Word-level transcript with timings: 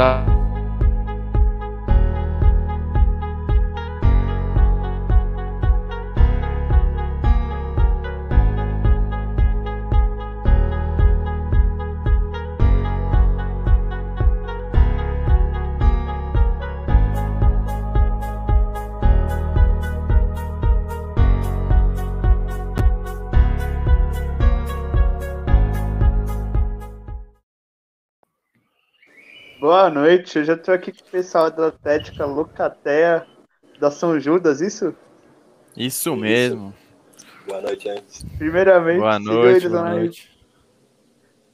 tá 0.00 0.39
Boa 29.80 29.88
noite, 29.88 30.38
eu 30.38 30.44
já 30.44 30.52
estou 30.52 30.74
aqui 30.74 30.92
com 30.92 31.00
o 31.00 31.10
pessoal 31.10 31.50
da 31.50 31.68
Atlética 31.68 32.26
Locateia 32.26 33.26
da 33.78 33.90
São 33.90 34.20
Judas, 34.20 34.60
isso? 34.60 34.94
Isso 35.74 36.14
mesmo. 36.14 36.74
Boa 37.46 37.62
noite, 37.62 37.88
antes. 37.88 38.22
Primeiramente, 38.36 38.98
Boa 38.98 39.18
sigam 39.18 39.34
noite, 39.34 39.56
eles 39.56 39.70
boa 39.70 39.82
na 39.82 39.90
noite. 39.94 40.28
Rede... 40.28 40.46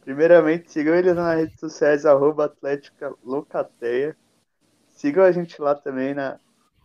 Primeiramente, 0.03 0.73
sigam 0.73 0.97
eles 0.97 1.15
nas 1.15 1.37
redes 1.37 1.61
sociais, 1.61 2.05
arroba 2.05 2.47
Atlética 2.47 3.15
Locateia. 3.25 4.17
Sigam 4.89 5.23
a 5.23 5.31
gente 5.31 5.63
lá 5.63 5.77
também 5.77 6.13
nas 6.13 6.37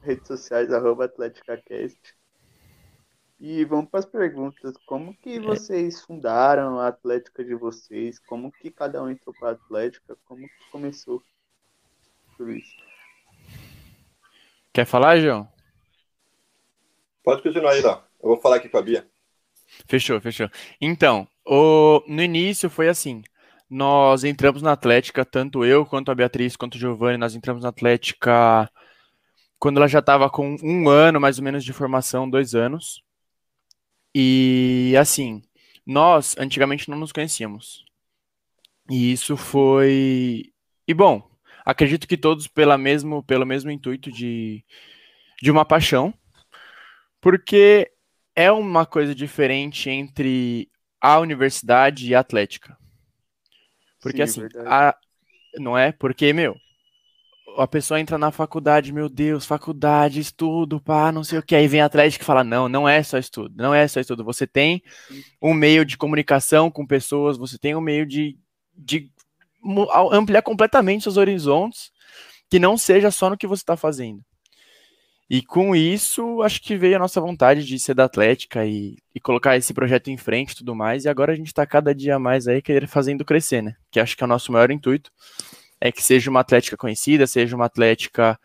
redes 0.04 0.28
sociais, 0.28 0.72
arroba 0.72 1.06
AtléticaCast. 1.06 1.98
E 3.44 3.66
vamos 3.66 3.90
para 3.90 4.02
as 4.02 4.06
perguntas. 4.06 4.76
Como 4.86 5.16
que 5.16 5.40
vocês 5.40 6.00
fundaram 6.04 6.78
a 6.78 6.90
Atlética 6.90 7.44
de 7.44 7.56
vocês? 7.56 8.20
Como 8.20 8.52
que 8.52 8.70
cada 8.70 9.02
um 9.02 9.10
entrou 9.10 9.34
para 9.40 9.50
a 9.50 9.54
Atlética? 9.54 10.16
Como 10.26 10.48
que 10.48 10.72
começou 10.72 11.24
tudo 12.38 12.52
isso? 12.52 12.76
Quer 14.72 14.86
falar, 14.86 15.20
João? 15.20 15.50
Pode 17.24 17.42
continuar 17.42 17.72
aí, 17.72 17.82
Léo. 17.82 18.04
Eu 18.22 18.30
vou 18.30 18.40
falar 18.40 18.58
aqui 18.58 18.70
com 18.70 18.78
a 18.78 18.82
Bia. 18.84 19.10
Fechou, 19.88 20.22
fechou. 20.22 20.48
Então, 20.80 21.28
o... 21.44 22.04
no 22.08 22.22
início 22.22 22.70
foi 22.70 22.90
assim. 22.90 23.24
Nós 23.68 24.24
entramos 24.24 24.62
na 24.62 24.74
Atlética, 24.74 25.26
tanto 25.26 25.66
eu 25.66 25.84
quanto 25.84 26.12
a 26.12 26.16
Beatriz, 26.16 26.56
quanto 26.56 26.76
o 26.76 26.80
Giovanni, 26.80 27.18
nós 27.18 27.34
entramos 27.34 27.64
na 27.64 27.70
Atlética 27.70 28.70
quando 29.58 29.78
ela 29.78 29.88
já 29.88 29.98
estava 29.98 30.30
com 30.30 30.58
um 30.62 30.88
ano, 30.88 31.20
mais 31.20 31.40
ou 31.40 31.44
menos, 31.44 31.64
de 31.64 31.74
formação, 31.74 32.30
dois 32.30 32.54
anos. 32.54 33.02
E 34.14 34.94
assim, 35.00 35.42
nós 35.86 36.36
antigamente 36.38 36.90
não 36.90 36.98
nos 36.98 37.12
conhecíamos. 37.12 37.86
E 38.90 39.12
isso 39.12 39.38
foi. 39.38 40.52
E 40.88 40.94
bom, 40.94 41.30
acredito 41.66 42.08
que 42.08 42.18
todos 42.18 42.48
pela 42.48 42.78
mesmo, 42.78 43.24
pelo 43.24 43.46
mesmo 43.46 43.72
intuito 43.72 44.12
de, 44.12 44.64
de 45.42 45.52
uma 45.52 45.66
paixão, 45.66 46.14
porque 47.22 47.92
é 48.36 48.52
uma 48.52 48.86
coisa 48.86 49.14
diferente 49.16 49.90
entre 49.90 50.70
a 51.00 51.20
universidade 51.20 52.10
e 52.10 52.16
a 52.16 52.20
atlética. 52.20 52.78
Porque 54.02 54.18
Sim, 54.18 54.24
assim, 54.24 54.42
verdade. 54.42 54.68
a, 54.68 54.98
não 55.60 55.78
é? 55.78 55.92
Porque, 55.92 56.34
meu, 56.34 56.56
a 57.58 57.68
pessoa 57.68 58.00
entra 58.00 58.18
na 58.18 58.32
faculdade, 58.32 58.94
meu 58.94 59.10
Deus, 59.10 59.46
faculdade, 59.46 60.20
estudo, 60.20 60.80
pá, 60.80 61.12
não 61.12 61.24
sei 61.24 61.40
o 61.40 61.44
que. 61.44 61.56
Aí 61.56 61.68
vem 61.68 61.82
a 61.82 61.86
Atlética 61.86 62.24
e 62.24 62.26
fala: 62.26 62.44
não, 62.44 62.70
não 62.70 62.88
é 62.88 63.02
só 63.04 63.18
estudo, 63.18 63.54
não 63.56 63.74
é 63.74 63.88
só 63.88 64.00
estudo. 64.00 64.24
Você 64.24 64.48
tem 64.48 64.82
um 65.42 65.54
meio 65.54 65.86
de 65.86 65.98
comunicação 65.98 66.70
com 66.72 66.86
pessoas, 66.86 67.38
você 67.38 67.58
tem 67.58 67.76
um 67.76 67.82
meio 67.82 68.06
de, 68.06 68.38
de 68.76 69.12
ampliar 70.12 70.42
completamente 70.42 71.04
seus 71.04 71.18
horizontes, 71.18 71.92
que 72.50 72.60
não 72.60 72.78
seja 72.78 73.12
só 73.12 73.30
no 73.30 73.38
que 73.38 73.48
você 73.48 73.62
está 73.62 73.78
fazendo. 73.78 74.24
E 75.30 75.42
com 75.42 75.74
isso, 75.74 76.42
acho 76.42 76.62
que 76.62 76.76
veio 76.76 76.98
a 76.98 77.00
nossa 77.00 77.22
vontade 77.22 77.66
de 77.66 77.80
ser 77.80 77.94
da 77.94 78.04
Atlética 78.04 78.66
e, 78.66 78.98
e 79.16 79.20
colocar 79.20 79.56
esse 79.56 79.74
projeto 79.74 80.10
em 80.10 80.18
frente 80.18 80.52
e 80.52 80.56
tudo 80.58 80.76
mais. 80.76 81.06
E 81.06 81.10
agora 81.10 81.32
a 81.32 81.36
gente 81.36 81.48
está 81.48 81.66
cada 81.66 81.96
dia 81.96 82.20
mais 82.20 82.50
aí 82.50 82.62
querer 82.62 82.86
fazendo 82.86 83.24
crescer, 83.24 83.64
né? 83.64 83.76
Que 83.90 84.02
acho 84.02 84.18
que 84.18 84.24
é 84.24 84.26
o 84.26 84.28
nosso 84.28 84.52
maior 84.52 84.70
intuito 84.72 85.10
é 85.82 85.92
que 85.92 86.04
seja 86.04 86.30
uma 86.30 86.42
atlética 86.42 86.78
conhecida, 86.78 87.26
seja 87.26 87.56
uma 87.56 87.66
atlética 87.66 88.40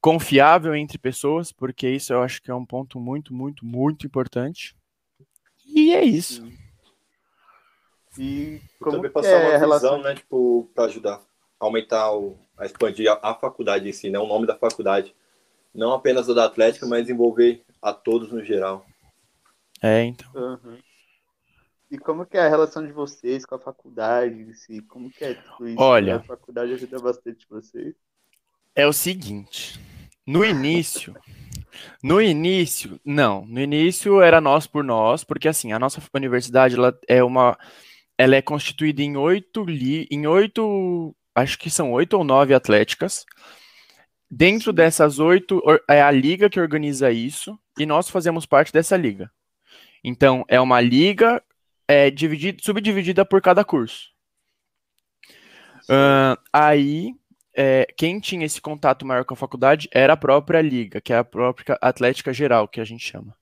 confiável 0.00 0.74
entre 0.74 0.96
pessoas, 0.96 1.52
porque 1.52 1.88
isso 1.88 2.12
eu 2.12 2.22
acho 2.22 2.40
que 2.42 2.50
é 2.50 2.54
um 2.54 2.64
ponto 2.64 2.98
muito, 2.98 3.34
muito, 3.34 3.64
muito 3.64 4.06
importante. 4.06 4.74
E 5.66 5.92
é 5.92 6.02
isso. 6.02 6.42
Sim. 6.46 6.58
E 8.18 8.62
como 8.78 8.96
também 8.96 9.10
que 9.10 9.14
passar 9.14 9.28
é 9.28 9.46
uma 9.46 9.54
a 9.54 9.58
relação 9.58 9.96
visão, 9.96 10.08
né, 10.08 10.14
tipo, 10.14 10.70
para 10.74 10.84
ajudar 10.86 11.16
a 11.60 11.64
aumentar, 11.64 12.12
o, 12.12 12.38
a 12.56 12.64
expandir 12.64 13.10
a, 13.10 13.18
a 13.30 13.34
faculdade 13.34 13.86
em 13.86 13.92
si, 13.92 14.08
né, 14.08 14.18
o 14.18 14.26
nome 14.26 14.46
da 14.46 14.56
faculdade. 14.56 15.14
Não 15.74 15.92
apenas 15.92 16.30
a 16.30 16.32
da 16.32 16.46
Atlética, 16.46 16.86
mas 16.86 17.10
envolver 17.10 17.62
a 17.82 17.92
todos 17.92 18.32
no 18.32 18.42
geral. 18.42 18.86
É, 19.82 20.04
então. 20.04 20.30
Aham. 20.34 20.78
E 21.90 21.98
como 21.98 22.26
que 22.26 22.36
é 22.36 22.40
a 22.40 22.48
relação 22.48 22.84
de 22.84 22.92
vocês 22.92 23.46
com 23.46 23.54
a 23.54 23.60
faculdade 23.60 24.52
si? 24.54 24.82
Como 24.82 25.10
que 25.10 25.24
é 25.24 25.34
tudo 25.34 25.68
isso? 25.68 25.80
Olha. 25.80 26.16
A 26.16 26.22
faculdade 26.22 26.72
ajuda 26.72 26.98
bastante 26.98 27.46
vocês. 27.48 27.94
É 28.74 28.86
o 28.86 28.92
seguinte, 28.92 29.80
no 30.26 30.44
início, 30.44 31.16
no 32.02 32.20
início, 32.20 33.00
não, 33.04 33.46
no 33.46 33.60
início 33.60 34.20
era 34.20 34.40
nós 34.40 34.66
por 34.66 34.82
nós, 34.84 35.24
porque 35.24 35.48
assim, 35.48 35.72
a 35.72 35.78
nossa 35.78 36.02
universidade 36.12 36.74
ela 36.74 36.98
é 37.08 37.22
uma, 37.22 37.56
ela 38.18 38.34
é 38.34 38.42
constituída 38.42 39.02
em 39.02 39.16
oito, 39.16 39.64
li, 39.64 40.06
em 40.10 40.26
oito, 40.26 41.14
acho 41.34 41.58
que 41.58 41.70
são 41.70 41.92
oito 41.92 42.14
ou 42.14 42.24
nove 42.24 42.52
atléticas. 42.52 43.24
Dentro 44.28 44.72
dessas 44.72 45.20
oito 45.20 45.62
é 45.88 46.02
a 46.02 46.10
liga 46.10 46.50
que 46.50 46.60
organiza 46.60 47.12
isso 47.12 47.56
e 47.78 47.86
nós 47.86 48.10
fazemos 48.10 48.44
parte 48.44 48.72
dessa 48.72 48.96
liga. 48.96 49.30
Então 50.02 50.44
é 50.48 50.60
uma 50.60 50.80
liga 50.80 51.42
é, 51.88 52.10
dividida, 52.10 52.58
subdividida 52.62 53.24
por 53.24 53.40
cada 53.40 53.64
curso. 53.64 54.10
Ahn, 55.88 56.36
aí 56.52 57.14
é, 57.56 57.86
quem 57.96 58.20
tinha 58.20 58.44
esse 58.44 58.60
contato 58.60 59.06
maior 59.06 59.24
com 59.24 59.34
a 59.34 59.36
faculdade 59.36 59.88
era 59.92 60.12
a 60.12 60.16
própria 60.16 60.60
liga, 60.60 61.00
que 61.00 61.12
é 61.12 61.18
a 61.18 61.24
própria 61.24 61.78
Atlética 61.80 62.32
Geral, 62.32 62.68
que 62.68 62.80
a 62.80 62.84
gente 62.84 63.04
chama. 63.04 63.34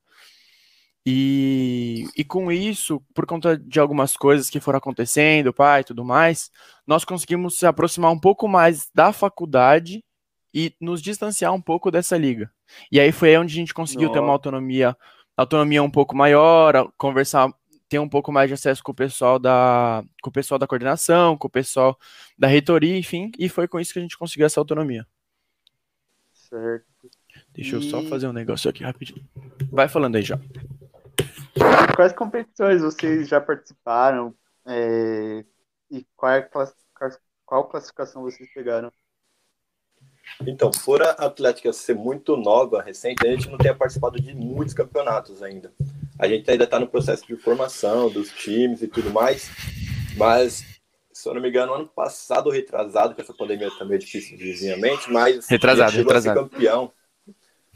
E, 1.07 2.07
e 2.17 2.23
com 2.23 2.51
isso, 2.51 2.99
por 3.13 3.27
conta 3.27 3.55
de 3.55 3.79
algumas 3.79 4.17
coisas 4.17 4.49
que 4.49 4.59
foram 4.59 4.77
acontecendo, 4.77 5.53
pai 5.53 5.81
e 5.81 5.83
tudo 5.83 6.03
mais, 6.03 6.49
nós 6.87 7.05
conseguimos 7.05 7.59
se 7.59 7.65
aproximar 7.67 8.11
um 8.11 8.19
pouco 8.19 8.47
mais 8.47 8.89
da 8.93 9.13
faculdade 9.13 10.03
e 10.51 10.73
nos 10.79 11.01
distanciar 11.01 11.53
um 11.53 11.61
pouco 11.61 11.91
dessa 11.91 12.17
liga. 12.17 12.49
E 12.91 12.99
aí 12.99 13.11
foi 13.11 13.29
aí 13.29 13.37
onde 13.37 13.53
a 13.53 13.57
gente 13.57 13.73
conseguiu 13.73 14.09
ter 14.09 14.19
uma 14.19 14.31
autonomia, 14.31 14.97
autonomia 15.37 15.83
um 15.83 15.91
pouco 15.91 16.15
maior, 16.15 16.91
conversar, 16.97 17.53
ter 17.87 17.99
um 17.99 18.09
pouco 18.09 18.31
mais 18.31 18.49
de 18.49 18.53
acesso 18.53 18.83
com 18.83 18.91
o 18.91 18.95
pessoal 18.95 19.37
da, 19.37 20.03
com 20.21 20.29
o 20.29 20.33
pessoal 20.33 20.57
da 20.57 20.67
coordenação, 20.67 21.37
com 21.37 21.47
o 21.47 21.51
pessoal 21.51 21.97
da 22.37 22.47
reitoria, 22.47 22.97
enfim, 22.97 23.31
e 23.37 23.47
foi 23.47 23.67
com 23.67 23.79
isso 23.79 23.93
que 23.93 23.99
a 23.99 24.01
gente 24.01 24.17
conseguiu 24.17 24.45
essa 24.45 24.59
autonomia. 24.59 25.05
Certo. 26.33 26.85
Deixa 27.49 27.75
eu 27.75 27.81
só 27.81 28.01
fazer 28.03 28.27
um 28.27 28.33
negócio 28.33 28.69
aqui 28.69 28.83
rapidinho. 28.83 29.27
Vai 29.71 29.87
falando 29.87 30.15
aí 30.15 30.21
já. 30.21 30.39
Quais 31.95 32.13
competições 32.13 32.81
vocês 32.81 33.27
já 33.27 33.39
participaram? 33.39 34.35
É, 34.65 35.45
E 35.91 36.05
qual, 36.15 36.31
é 36.31 36.41
class- 36.41 36.75
qual 37.45 37.67
classificação 37.69 38.23
vocês 38.23 38.51
pegaram? 38.53 38.91
Então, 40.45 40.71
por 40.83 41.01
a 41.01 41.11
Atlética 41.11 41.71
ser 41.71 41.93
muito 41.93 42.35
nova, 42.35 42.81
recente, 42.81 43.25
a 43.25 43.31
gente 43.31 43.47
não 43.47 43.57
tem 43.57 43.73
participado 43.75 44.19
de 44.19 44.33
muitos 44.33 44.73
campeonatos 44.73 45.43
ainda. 45.43 45.71
A 46.17 46.27
gente 46.27 46.49
ainda 46.49 46.63
está 46.63 46.79
no 46.79 46.87
processo 46.87 47.25
de 47.27 47.35
formação 47.35 48.09
dos 48.09 48.29
times 48.31 48.81
e 48.81 48.87
tudo 48.87 49.11
mais, 49.11 49.49
mas, 50.15 50.63
se 51.11 51.27
eu 51.27 51.33
não 51.33 51.41
me 51.41 51.49
engano, 51.49 51.73
ano 51.73 51.87
passado 51.87 52.49
retrasado, 52.49 53.13
que 53.13 53.21
essa 53.21 53.33
pandemia 53.33 53.69
também 53.77 53.95
é 53.95 53.99
difícil 53.99 54.37
de 54.37 54.75
mas 55.11 55.47
Retrasado, 55.47 55.91
chegou 55.91 56.13
retrasado. 56.13 56.49
campeão. 56.49 56.91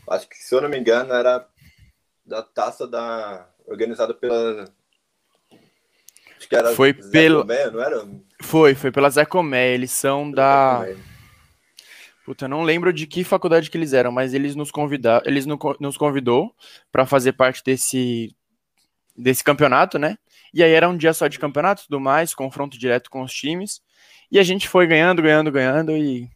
Acho 0.10 0.28
que, 0.30 0.38
se 0.38 0.56
eu 0.56 0.62
não 0.62 0.69
me 0.69 0.78
engano, 0.80 1.14
era 1.14 1.46
da 2.25 2.42
taça 2.42 2.88
da 2.88 3.48
organizada 3.68 4.14
pela 4.14 4.66
acho 6.38 6.48
que 6.48 6.56
era 6.56 6.74
Foi 6.75 6.94
Zé 7.02 7.12
pelo- 7.12 7.42
Comé, 7.42 7.69
não 7.72 7.81
era? 7.81 8.08
Foi, 8.42 8.74
foi 8.74 8.92
pela 8.92 9.10
Zé 9.10 9.25
Comé, 9.25 9.74
eles 9.74 9.92
são 9.92 10.31
da. 10.31 10.86
Comé. 10.86 11.09
Puta, 12.30 12.46
eu 12.46 12.50
não 12.50 12.62
lembro 12.62 12.94
de 12.94 13.08
que 13.08 13.24
faculdade 13.24 13.72
que 13.72 13.76
eles 13.78 13.92
eram, 13.92 14.12
mas 14.12 14.36
eles 14.36 14.56
nos 14.56 14.70
convidaram, 14.70 15.24
eles 15.26 15.48
no- 15.48 15.58
nos 15.80 15.98
convidou 15.98 16.54
para 16.92 17.04
fazer 17.04 17.31
parte 17.34 17.64
desse 17.64 18.36
desse 19.18 19.44
campeonato, 19.44 19.98
né? 19.98 20.16
E 20.54 20.62
aí 20.62 20.72
era 20.72 20.88
um 20.88 20.96
dia 20.96 21.12
só 21.12 21.28
de 21.28 21.40
campeonato, 21.40 21.86
tudo 21.86 22.00
mais, 22.00 22.36
confronto 22.36 22.78
direto 22.78 23.10
com 23.10 23.24
os 23.24 23.34
times, 23.34 23.81
e 24.31 24.38
a 24.38 24.44
gente 24.44 24.70
foi 24.70 24.86
ganhando, 24.86 25.24
ganhando, 25.24 25.52
ganhando 25.52 25.98
e 25.98 26.30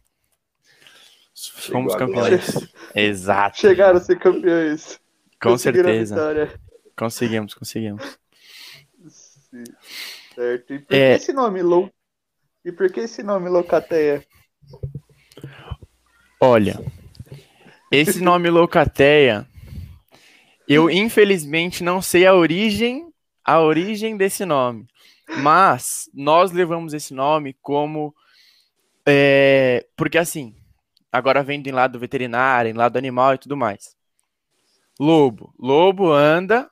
fomos 1.52 1.94
campeões. 1.94 2.42
Exato, 2.92 3.58
Chegaram 3.60 3.98
a 3.98 4.00
ser 4.00 4.18
campeões. 4.18 4.98
com 5.40 5.56
certeza. 5.56 6.50
Conseguimos, 6.96 7.54
conseguimos. 7.54 8.18
Sim. 9.06 9.62
Certo. 10.34 10.74
E 10.74 10.78
por 10.80 10.92
É. 10.92 11.10
que 11.16 11.22
esse 11.22 11.32
nome 11.32 11.62
Lou? 11.62 11.88
E 12.64 12.72
por 12.72 12.90
que 12.90 12.98
esse 12.98 13.22
nome 13.22 13.48
Locateia? 13.48 14.26
Olha, 16.40 16.80
esse 17.90 18.20
nome 18.20 18.50
Locateia, 18.50 19.46
eu 20.68 20.90
infelizmente 20.90 21.82
não 21.82 22.02
sei 22.02 22.26
a 22.26 22.34
origem, 22.34 23.08
a 23.44 23.60
origem 23.60 24.16
desse 24.16 24.44
nome, 24.44 24.86
mas 25.38 26.08
nós 26.12 26.52
levamos 26.52 26.92
esse 26.92 27.14
nome 27.14 27.56
como 27.62 28.14
é, 29.06 29.86
porque 29.96 30.18
assim, 30.18 30.54
agora 31.12 31.42
vendo 31.42 31.66
em 31.66 31.72
lado 31.72 31.98
veterinário, 31.98 32.70
em 32.70 32.74
lado 32.74 32.96
animal 32.96 33.34
e 33.34 33.38
tudo 33.38 33.56
mais. 33.56 33.94
Lobo, 34.98 35.54
lobo 35.58 36.12
anda 36.12 36.70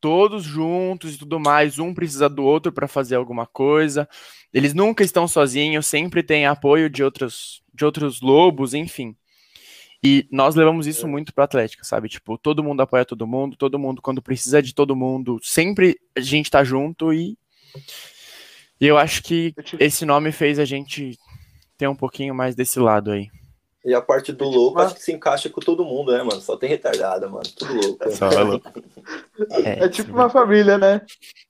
todos 0.00 0.42
juntos 0.42 1.14
e 1.14 1.18
tudo 1.18 1.38
mais, 1.38 1.78
um 1.78 1.92
precisa 1.92 2.28
do 2.28 2.42
outro 2.42 2.72
para 2.72 2.88
fazer 2.88 3.16
alguma 3.16 3.46
coisa. 3.46 4.08
Eles 4.52 4.72
nunca 4.72 5.04
estão 5.04 5.28
sozinhos, 5.28 5.86
sempre 5.86 6.22
tem 6.22 6.46
apoio 6.46 6.88
de 6.88 7.04
outros, 7.04 7.62
de 7.80 7.84
outros 7.84 8.20
lobos, 8.20 8.74
enfim. 8.74 9.16
E 10.02 10.26
nós 10.30 10.54
levamos 10.54 10.86
isso 10.86 11.06
é. 11.06 11.08
muito 11.08 11.32
para 11.32 11.44
Atlética, 11.44 11.82
sabe? 11.82 12.08
Tipo, 12.08 12.38
todo 12.38 12.62
mundo 12.62 12.80
apoia 12.80 13.04
todo 13.04 13.26
mundo, 13.26 13.56
todo 13.56 13.78
mundo 13.78 14.00
quando 14.00 14.22
precisa 14.22 14.62
de 14.62 14.74
todo 14.74 14.96
mundo, 14.96 15.38
sempre 15.42 15.98
a 16.16 16.20
gente 16.20 16.50
tá 16.50 16.62
junto 16.62 17.12
e, 17.12 17.36
e 18.80 18.86
eu 18.86 18.96
acho 18.96 19.22
que 19.22 19.54
esse 19.78 20.04
nome 20.04 20.30
fez 20.32 20.58
a 20.58 20.64
gente 20.64 21.18
ter 21.76 21.88
um 21.88 21.94
pouquinho 21.94 22.34
mais 22.34 22.54
desse 22.54 22.78
lado 22.78 23.10
aí. 23.10 23.28
E 23.82 23.94
a 23.94 24.02
parte 24.02 24.30
do 24.30 24.44
louco, 24.44 24.78
acho 24.78 24.94
que 24.94 25.02
se 25.02 25.10
encaixa 25.10 25.48
com 25.48 25.60
todo 25.60 25.86
mundo, 25.86 26.12
né, 26.12 26.22
mano? 26.22 26.40
Só 26.42 26.54
tem 26.54 26.68
retardada, 26.68 27.26
mano. 27.30 27.44
Tudo 27.56 27.74
louco. 27.74 28.10
Só 28.12 28.28
é 28.28 28.42
louco. 28.42 28.70
É, 29.64 29.84
é 29.84 29.88
tipo 29.88 30.12
uma 30.12 30.28
família, 30.28 30.76
né? 30.76 31.00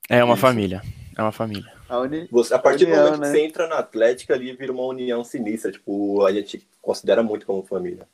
É 0.09 0.23
uma 0.23 0.37
família. 0.37 0.81
É 1.17 1.21
uma 1.21 1.33
família. 1.33 1.80
A, 1.91 1.99
uni... 1.99 2.27
você, 2.31 2.53
a 2.53 2.59
partir 2.59 2.85
união, 2.85 2.97
do 2.97 3.03
momento 3.03 3.19
né? 3.19 3.27
que 3.27 3.37
você 3.37 3.45
entra 3.45 3.67
na 3.67 3.79
Atlética 3.79 4.33
ali, 4.33 4.55
vira 4.55 4.71
uma 4.71 4.85
união 4.85 5.23
sinistra. 5.23 5.71
Tipo, 5.71 6.25
a 6.25 6.31
gente 6.31 6.65
considera 6.81 7.21
muito 7.21 7.45
como 7.45 7.63
família. 7.63 8.07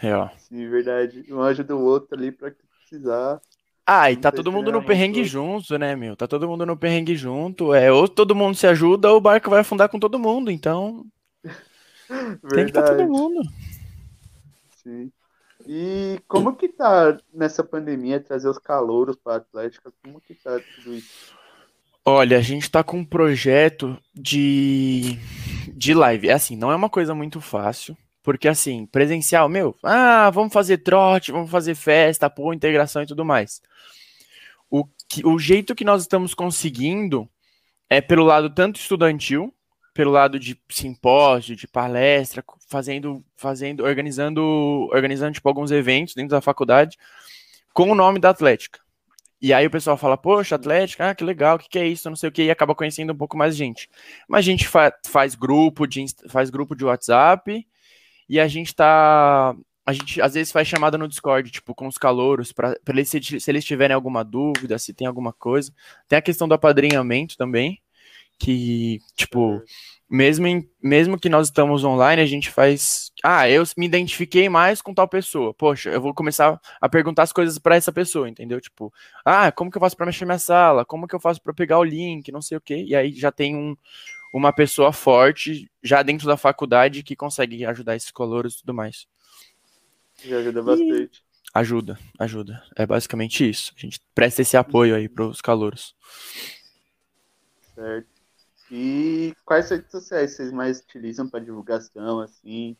É, 0.00 0.38
Sim, 0.38 0.68
verdade. 0.68 1.24
Um 1.28 1.42
ajuda 1.42 1.74
o 1.74 1.84
outro 1.84 2.16
ali 2.16 2.30
pra 2.30 2.52
precisar. 2.78 3.40
Ah, 3.84 4.10
e 4.10 4.16
tá 4.16 4.30
todo 4.30 4.52
mundo 4.52 4.70
no 4.70 4.84
perrengue 4.84 5.24
junto, 5.24 5.76
né, 5.76 5.94
meu? 5.96 6.16
Tá 6.16 6.26
todo 6.26 6.48
mundo 6.48 6.64
no 6.64 6.76
perrengue 6.76 7.16
junto. 7.16 7.74
É, 7.74 7.90
ou 7.90 8.08
todo 8.08 8.34
mundo 8.34 8.56
se 8.56 8.66
ajuda, 8.66 9.10
ou 9.10 9.18
o 9.18 9.20
barco 9.20 9.50
vai 9.50 9.60
afundar 9.60 9.88
com 9.88 9.98
todo 9.98 10.18
mundo. 10.18 10.50
Então, 10.50 11.04
Tem 12.54 12.64
que 12.64 12.70
estar 12.70 12.82
todo 12.82 13.08
mundo. 13.08 13.42
Sim. 14.82 15.10
E 15.66 16.20
como 16.28 16.54
que 16.54 16.68
tá 16.68 17.18
nessa 17.32 17.64
pandemia 17.64 18.20
trazer 18.20 18.48
os 18.48 18.58
calouros 18.58 19.16
para 19.16 19.34
a 19.34 19.36
Atlética? 19.36 19.92
Como 20.02 20.20
que 20.20 20.34
tá 20.34 20.60
tudo 20.76 20.94
isso? 20.94 21.34
Olha, 22.06 22.36
a 22.36 22.40
gente 22.42 22.70
tá 22.70 22.84
com 22.84 22.98
um 22.98 23.04
projeto 23.04 23.98
de, 24.14 25.18
de 25.74 25.94
live. 25.94 26.28
É 26.28 26.32
assim, 26.34 26.54
não 26.54 26.70
é 26.70 26.76
uma 26.76 26.90
coisa 26.90 27.14
muito 27.14 27.40
fácil, 27.40 27.96
porque 28.22 28.46
assim, 28.46 28.84
presencial, 28.86 29.48
meu, 29.48 29.74
ah, 29.82 30.28
vamos 30.30 30.52
fazer 30.52 30.78
trote, 30.78 31.32
vamos 31.32 31.50
fazer 31.50 31.74
festa, 31.74 32.28
pô, 32.28 32.52
integração 32.52 33.02
e 33.02 33.06
tudo 33.06 33.24
mais. 33.24 33.62
O, 34.70 34.84
que, 35.08 35.26
o 35.26 35.38
jeito 35.38 35.74
que 35.74 35.84
nós 35.84 36.02
estamos 36.02 36.34
conseguindo 36.34 37.26
é 37.88 38.02
pelo 38.02 38.24
lado 38.24 38.50
tanto 38.50 38.78
estudantil, 38.78 39.54
pelo 39.94 40.10
lado 40.10 40.38
de 40.38 40.60
simpósio, 40.68 41.56
de 41.56 41.66
palestra, 41.66 42.44
fazendo, 42.68 43.24
fazendo, 43.36 43.82
organizando, 43.84 44.42
organizando 44.92 45.32
tipo 45.32 45.48
alguns 45.48 45.70
eventos 45.70 46.14
dentro 46.14 46.32
da 46.32 46.40
faculdade 46.42 46.98
com 47.72 47.90
o 47.90 47.94
nome 47.94 48.18
da 48.18 48.30
Atlética. 48.30 48.83
E 49.44 49.52
aí 49.52 49.66
o 49.66 49.70
pessoal 49.70 49.98
fala, 49.98 50.16
poxa, 50.16 50.54
Atlética, 50.54 51.10
ah, 51.10 51.14
que 51.14 51.22
legal, 51.22 51.56
o 51.56 51.58
que, 51.58 51.68
que 51.68 51.78
é 51.78 51.86
isso, 51.86 52.08
não 52.08 52.16
sei 52.16 52.30
o 52.30 52.32
que, 52.32 52.44
e 52.44 52.50
acaba 52.50 52.74
conhecendo 52.74 53.12
um 53.12 53.16
pouco 53.16 53.36
mais 53.36 53.54
gente. 53.54 53.90
Mas 54.26 54.38
a 54.38 54.42
gente 54.50 54.66
fa 54.66 54.90
faz 55.06 55.34
grupo 55.34 55.86
de 55.86 56.02
faz 56.30 56.48
grupo 56.48 56.74
de 56.74 56.82
WhatsApp 56.82 57.66
e 58.26 58.40
a 58.40 58.48
gente 58.48 58.74
tá 58.74 59.54
a 59.84 59.92
gente 59.92 60.18
às 60.22 60.32
vezes 60.32 60.50
faz 60.50 60.66
chamada 60.66 60.96
no 60.96 61.06
Discord, 61.06 61.50
tipo, 61.50 61.74
com 61.74 61.86
os 61.86 61.98
calouros, 61.98 62.52
para 62.52 62.74
eles 62.88 63.10
se, 63.10 63.20
se 63.38 63.50
eles 63.50 63.66
tiverem 63.66 63.94
alguma 63.94 64.24
dúvida, 64.24 64.78
se 64.78 64.94
tem 64.94 65.06
alguma 65.06 65.30
coisa. 65.30 65.70
Tem 66.08 66.18
a 66.18 66.22
questão 66.22 66.48
do 66.48 66.54
apadrinhamento 66.54 67.36
também, 67.36 67.82
que, 68.38 68.98
tipo, 69.14 69.62
mesmo, 70.08 70.46
em, 70.46 70.68
mesmo 70.82 71.18
que 71.18 71.28
nós 71.28 71.48
estamos 71.48 71.82
online, 71.84 72.20
a 72.20 72.26
gente 72.26 72.50
faz. 72.50 73.10
Ah, 73.22 73.48
eu 73.48 73.62
me 73.76 73.86
identifiquei 73.86 74.48
mais 74.48 74.82
com 74.82 74.94
tal 74.94 75.08
pessoa. 75.08 75.54
Poxa, 75.54 75.90
eu 75.90 76.00
vou 76.00 76.14
começar 76.14 76.60
a 76.80 76.88
perguntar 76.88 77.22
as 77.22 77.32
coisas 77.32 77.58
para 77.58 77.76
essa 77.76 77.92
pessoa, 77.92 78.28
entendeu? 78.28 78.60
Tipo, 78.60 78.92
ah, 79.24 79.50
como 79.50 79.70
que 79.70 79.76
eu 79.76 79.80
faço 79.80 79.96
para 79.96 80.06
mexer 80.06 80.24
minha 80.24 80.38
sala? 80.38 80.84
Como 80.84 81.08
que 81.08 81.14
eu 81.14 81.20
faço 81.20 81.42
para 81.42 81.54
pegar 81.54 81.78
o 81.78 81.84
link? 81.84 82.30
Não 82.30 82.42
sei 82.42 82.58
o 82.58 82.60
quê. 82.60 82.84
E 82.86 82.94
aí 82.94 83.12
já 83.12 83.32
tem 83.32 83.56
um, 83.56 83.76
uma 84.32 84.52
pessoa 84.52 84.92
forte 84.92 85.70
já 85.82 86.02
dentro 86.02 86.26
da 86.26 86.36
faculdade 86.36 87.02
que 87.02 87.16
consegue 87.16 87.64
ajudar 87.64 87.96
esses 87.96 88.10
coloros 88.10 88.54
e 88.54 88.58
tudo 88.58 88.74
mais. 88.74 89.06
Já 90.24 90.38
ajuda 90.38 90.62
bastante. 90.62 91.18
E... 91.18 91.34
Ajuda, 91.54 91.98
ajuda. 92.18 92.62
É 92.76 92.84
basicamente 92.84 93.48
isso. 93.48 93.72
A 93.76 93.80
gente 93.80 94.00
presta 94.12 94.42
esse 94.42 94.56
apoio 94.56 94.96
aí 94.96 95.08
para 95.08 95.24
os 95.26 95.40
calouros. 95.40 95.94
Certo. 97.74 98.13
E 98.70 99.34
quais 99.44 99.68
redes 99.70 99.90
sociais 99.90 100.32
vocês 100.32 100.50
mais 100.52 100.80
utilizam 100.80 101.28
para 101.28 101.40
divulgação, 101.40 102.20
assim? 102.20 102.76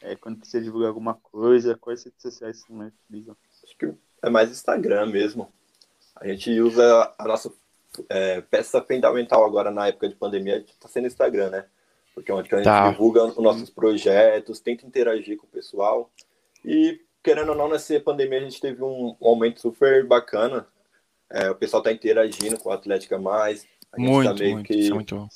É, 0.00 0.14
quando 0.16 0.38
precisa 0.38 0.62
divulgar 0.62 0.88
alguma 0.88 1.14
coisa, 1.14 1.76
quais 1.76 2.04
redes 2.04 2.22
sociais 2.22 2.58
vocês 2.58 2.76
mais 2.76 2.92
utilizam? 3.04 3.36
Acho 3.64 3.76
que 3.76 3.94
é 4.22 4.30
mais 4.30 4.50
Instagram 4.50 5.06
mesmo. 5.06 5.52
A 6.16 6.26
gente 6.26 6.60
usa 6.60 7.14
a 7.16 7.24
nossa 7.24 7.52
é, 8.08 8.40
peça 8.40 8.82
fundamental 8.82 9.44
agora 9.44 9.70
na 9.70 9.88
época 9.88 10.08
de 10.08 10.14
pandemia, 10.14 10.58
está 10.58 10.88
sendo 10.88 11.06
Instagram, 11.06 11.50
né? 11.50 11.64
Porque 12.14 12.30
é 12.30 12.34
onde 12.34 12.52
a 12.52 12.56
gente 12.56 12.64
tá. 12.64 12.90
divulga 12.90 13.24
os 13.24 13.36
nossos 13.38 13.70
projetos, 13.70 14.60
tenta 14.60 14.86
interagir 14.86 15.36
com 15.36 15.46
o 15.46 15.50
pessoal. 15.50 16.10
E, 16.64 17.00
querendo 17.22 17.50
ou 17.50 17.54
não, 17.54 17.68
nessa 17.68 17.98
pandemia 18.00 18.38
a 18.38 18.42
gente 18.42 18.60
teve 18.60 18.82
um, 18.82 19.16
um 19.20 19.28
aumento 19.28 19.60
super 19.60 20.04
bacana. 20.04 20.66
É, 21.30 21.50
o 21.50 21.54
pessoal 21.54 21.80
está 21.80 21.92
interagindo 21.92 22.58
com 22.58 22.70
a 22.70 22.74
Atlética 22.74 23.18
Mais, 23.18 23.66
a 23.92 24.00
gente 24.00 24.10
muito, 24.10 24.28
tá 24.28 24.34
meio 24.34 24.54
muito, 24.54 24.66
que 24.66 24.90
muito 24.90 25.28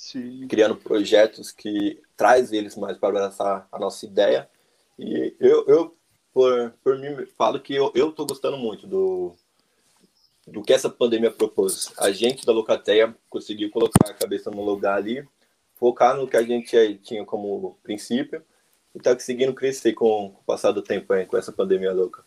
criando 0.49 0.77
projetos 0.77 1.51
que 1.51 2.01
traz 2.17 2.53
eles 2.53 2.77
mais 2.77 2.99
para 2.99 3.09
abraçar 3.09 3.67
a 3.71 3.79
nossa 3.79 4.05
ideia. 4.05 4.49
E 4.99 5.35
eu, 5.41 5.65
eu 5.67 5.97
por, 6.33 6.75
por 6.83 6.99
mim, 6.99 7.27
falo 7.37 7.61
que 7.61 7.75
eu, 7.75 7.93
eu 7.95 8.13
tô 8.13 8.25
gostando 8.25 8.57
muito 8.57 8.87
do, 8.87 9.35
do 10.47 10.63
que 10.63 10.73
essa 10.73 10.89
pandemia 10.89 11.31
propôs. 11.31 11.93
A 11.99 12.11
gente 12.11 12.47
da 12.47 12.53
Locateia 12.53 13.15
conseguiu 13.29 13.71
colocar 13.71 14.11
a 14.11 14.15
cabeça 14.15 14.51
no 14.51 14.65
lugar 14.65 14.97
ali, 14.97 15.27
focar 15.75 16.17
no 16.17 16.27
que 16.27 16.37
a 16.37 16.43
gente 16.43 16.95
tinha 17.03 17.25
como 17.25 17.79
princípio 17.83 18.43
e 18.95 19.01
tá 19.01 19.15
conseguindo 19.15 19.55
crescer 19.55 19.93
com, 19.93 20.31
com 20.31 20.41
o 20.41 20.45
passar 20.45 20.73
do 20.73 20.83
tempo 20.83 21.13
aí, 21.13 21.27
com 21.27 21.37
essa 21.37 21.53
pandemia 21.53 21.93
louca. 21.93 22.25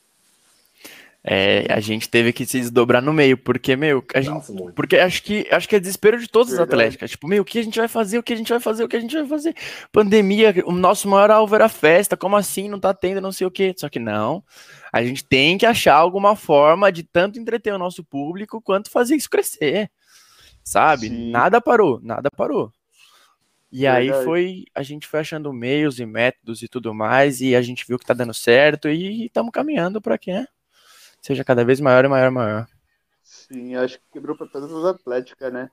É, 1.27 1.65
a 1.73 1.79
gente 1.79 2.07
teve 2.07 2.31
que 2.31 2.45
se 2.45 2.59
desdobrar 2.59 3.01
no 3.01 3.11
meio, 3.11 3.35
porque, 3.35 3.75
meu, 3.75 4.05
a 4.13 4.21
gente, 4.21 4.45
porque 4.75 4.95
acho 4.95 5.23
que 5.23 5.47
acho 5.49 5.67
que 5.67 5.75
é 5.75 5.79
desespero 5.79 6.19
de 6.19 6.27
todas 6.27 6.53
as 6.53 6.59
atléticas. 6.59 7.09
Tipo, 7.09 7.27
meu, 7.27 7.41
o 7.41 7.45
que 7.45 7.57
a 7.57 7.63
gente 7.63 7.79
vai 7.79 7.87
fazer? 7.87 8.19
O 8.19 8.23
que 8.23 8.31
a 8.31 8.35
gente 8.35 8.49
vai 8.49 8.59
fazer? 8.59 8.83
O 8.83 8.87
que 8.87 8.95
a 8.95 8.99
gente 8.99 9.15
vai 9.15 9.25
fazer? 9.25 9.55
Pandemia, 9.91 10.53
o 10.67 10.71
nosso 10.71 11.07
maior 11.07 11.31
alvo 11.31 11.55
era 11.55 11.67
festa, 11.67 12.15
como 12.15 12.35
assim? 12.35 12.69
Não 12.69 12.79
tá 12.79 12.93
tendo, 12.93 13.21
não 13.21 13.31
sei 13.31 13.47
o 13.47 13.51
quê. 13.51 13.73
Só 13.75 13.89
que 13.89 13.97
não. 13.97 14.43
A 14.93 15.03
gente 15.03 15.25
tem 15.25 15.57
que 15.57 15.65
achar 15.65 15.95
alguma 15.95 16.35
forma 16.35 16.91
de 16.91 17.01
tanto 17.01 17.39
entreter 17.39 17.73
o 17.73 17.79
nosso 17.79 18.03
público 18.03 18.61
quanto 18.61 18.91
fazer 18.91 19.15
isso 19.15 19.29
crescer. 19.29 19.89
Sabe? 20.63 21.07
Sim. 21.07 21.31
Nada 21.31 21.59
parou, 21.59 21.99
nada 22.03 22.29
parou. 22.29 22.71
E 23.71 23.81
Verdade. 23.81 24.11
aí 24.11 24.23
foi, 24.23 24.63
a 24.75 24.83
gente 24.83 25.07
foi 25.07 25.21
achando 25.21 25.51
meios 25.51 25.99
e 25.99 26.05
métodos 26.05 26.61
e 26.61 26.67
tudo 26.67 26.93
mais, 26.93 27.41
e 27.41 27.55
a 27.55 27.63
gente 27.63 27.83
viu 27.87 27.97
que 27.97 28.05
tá 28.05 28.13
dando 28.13 28.33
certo 28.33 28.87
e 28.87 29.25
estamos 29.25 29.51
caminhando 29.51 29.99
para 29.99 30.19
quê? 30.19 30.33
Né? 30.33 30.47
Seja 31.25 31.43
cada 31.43 31.65
vez 31.65 31.79
maior 31.79 32.05
e 32.05 32.07
maior 32.07 32.27
e 32.27 32.33
maior. 32.33 32.67
Sim, 33.23 33.75
acho 33.75 33.97
que 33.97 34.05
quebrou 34.13 34.37
para 34.37 34.45
todas 34.45 34.71
as 34.71 34.85
atléticas, 34.85 35.51
né? 35.51 35.71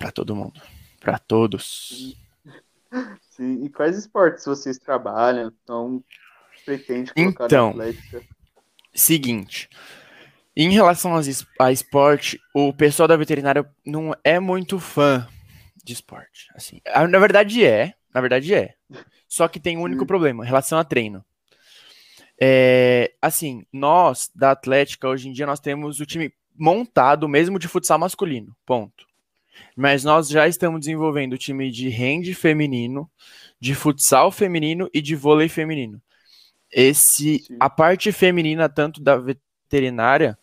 Para 0.00 0.10
todo 0.10 0.34
mundo. 0.34 0.60
Para 1.00 1.20
todos. 1.20 1.88
Sim. 1.88 2.16
Sim. 3.30 3.64
E 3.64 3.70
quais 3.70 3.96
esportes 3.96 4.44
vocês 4.44 4.78
trabalham? 4.78 5.52
Então, 5.62 6.02
pretende 6.64 7.14
colocar 7.14 7.44
então, 7.44 7.66
na 7.66 7.84
atlética? 7.84 8.22
Seguinte. 8.92 9.70
Em 10.56 10.70
relação 10.70 11.12
a 11.60 11.72
esporte, 11.72 12.40
o 12.52 12.72
pessoal 12.72 13.06
da 13.06 13.16
veterinária 13.16 13.64
não 13.86 14.12
é 14.24 14.40
muito 14.40 14.80
fã 14.80 15.26
de 15.82 15.92
esporte. 15.92 16.48
Assim, 16.56 16.80
na 17.08 17.18
verdade 17.20 17.64
é, 17.64 17.94
na 18.12 18.20
verdade 18.20 18.52
é. 18.52 18.74
Só 19.28 19.46
que 19.46 19.60
tem 19.60 19.78
um 19.78 19.82
único 19.82 20.04
problema, 20.04 20.44
em 20.44 20.46
relação 20.46 20.78
a 20.78 20.84
treino. 20.84 21.24
É, 22.44 23.12
assim, 23.22 23.64
nós 23.72 24.28
da 24.34 24.50
Atlética, 24.50 25.06
hoje 25.06 25.28
em 25.28 25.32
dia, 25.32 25.46
nós 25.46 25.60
temos 25.60 26.00
o 26.00 26.06
time 26.06 26.34
montado 26.58 27.28
mesmo 27.28 27.56
de 27.56 27.68
futsal 27.68 28.00
masculino, 28.00 28.52
ponto. 28.66 29.06
Mas 29.76 30.02
nós 30.02 30.28
já 30.28 30.48
estamos 30.48 30.80
desenvolvendo 30.80 31.34
o 31.34 31.38
time 31.38 31.70
de 31.70 31.88
hand 31.88 32.34
feminino, 32.34 33.08
de 33.60 33.76
futsal 33.76 34.32
feminino 34.32 34.90
e 34.92 35.00
de 35.00 35.14
vôlei 35.14 35.48
feminino. 35.48 36.02
Esse, 36.68 37.44
a 37.60 37.70
parte 37.70 38.10
feminina, 38.10 38.68
tanto 38.68 39.00
da 39.00 39.16
veterinária, 39.16 40.36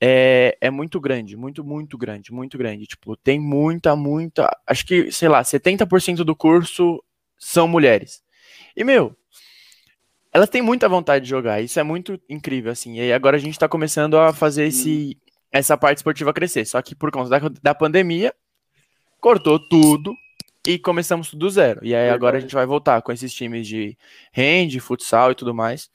é, 0.00 0.56
é 0.58 0.70
muito 0.70 0.98
grande, 0.98 1.36
muito, 1.36 1.62
muito 1.62 1.98
grande, 1.98 2.32
muito 2.32 2.56
grande. 2.56 2.86
Tipo, 2.86 3.14
tem 3.14 3.38
muita, 3.38 3.94
muita. 3.94 4.48
Acho 4.66 4.86
que, 4.86 5.12
sei 5.12 5.28
lá, 5.28 5.42
70% 5.42 6.24
do 6.24 6.34
curso 6.34 7.04
são 7.38 7.68
mulheres. 7.68 8.22
E, 8.74 8.82
meu, 8.82 9.14
elas 10.32 10.48
têm 10.48 10.62
muita 10.62 10.88
vontade 10.88 11.24
de 11.24 11.30
jogar. 11.30 11.60
Isso 11.60 11.78
é 11.78 11.82
muito 11.82 12.18
incrível, 12.28 12.72
assim. 12.72 12.98
E 12.98 13.12
agora 13.12 13.36
a 13.36 13.40
gente 13.40 13.58
tá 13.58 13.68
começando 13.68 14.16
a 14.16 14.32
fazer 14.32 14.64
esse, 14.64 15.16
essa 15.50 15.76
parte 15.76 15.98
esportiva 15.98 16.32
crescer. 16.32 16.64
Só 16.64 16.80
que 16.80 16.94
por 16.94 17.10
conta 17.10 17.28
da, 17.28 17.48
da 17.62 17.74
pandemia, 17.74 18.34
cortou 19.20 19.58
tudo 19.68 20.14
e 20.66 20.78
começamos 20.78 21.28
tudo 21.28 21.40
do 21.40 21.50
zero. 21.50 21.84
E 21.84 21.94
aí 21.94 22.08
agora 22.08 22.38
a 22.38 22.40
gente 22.40 22.54
vai 22.54 22.64
voltar 22.64 23.02
com 23.02 23.12
esses 23.12 23.32
times 23.34 23.66
de 23.66 23.96
hand, 24.34 24.78
futsal 24.80 25.32
e 25.32 25.34
tudo 25.34 25.54
mais, 25.54 25.90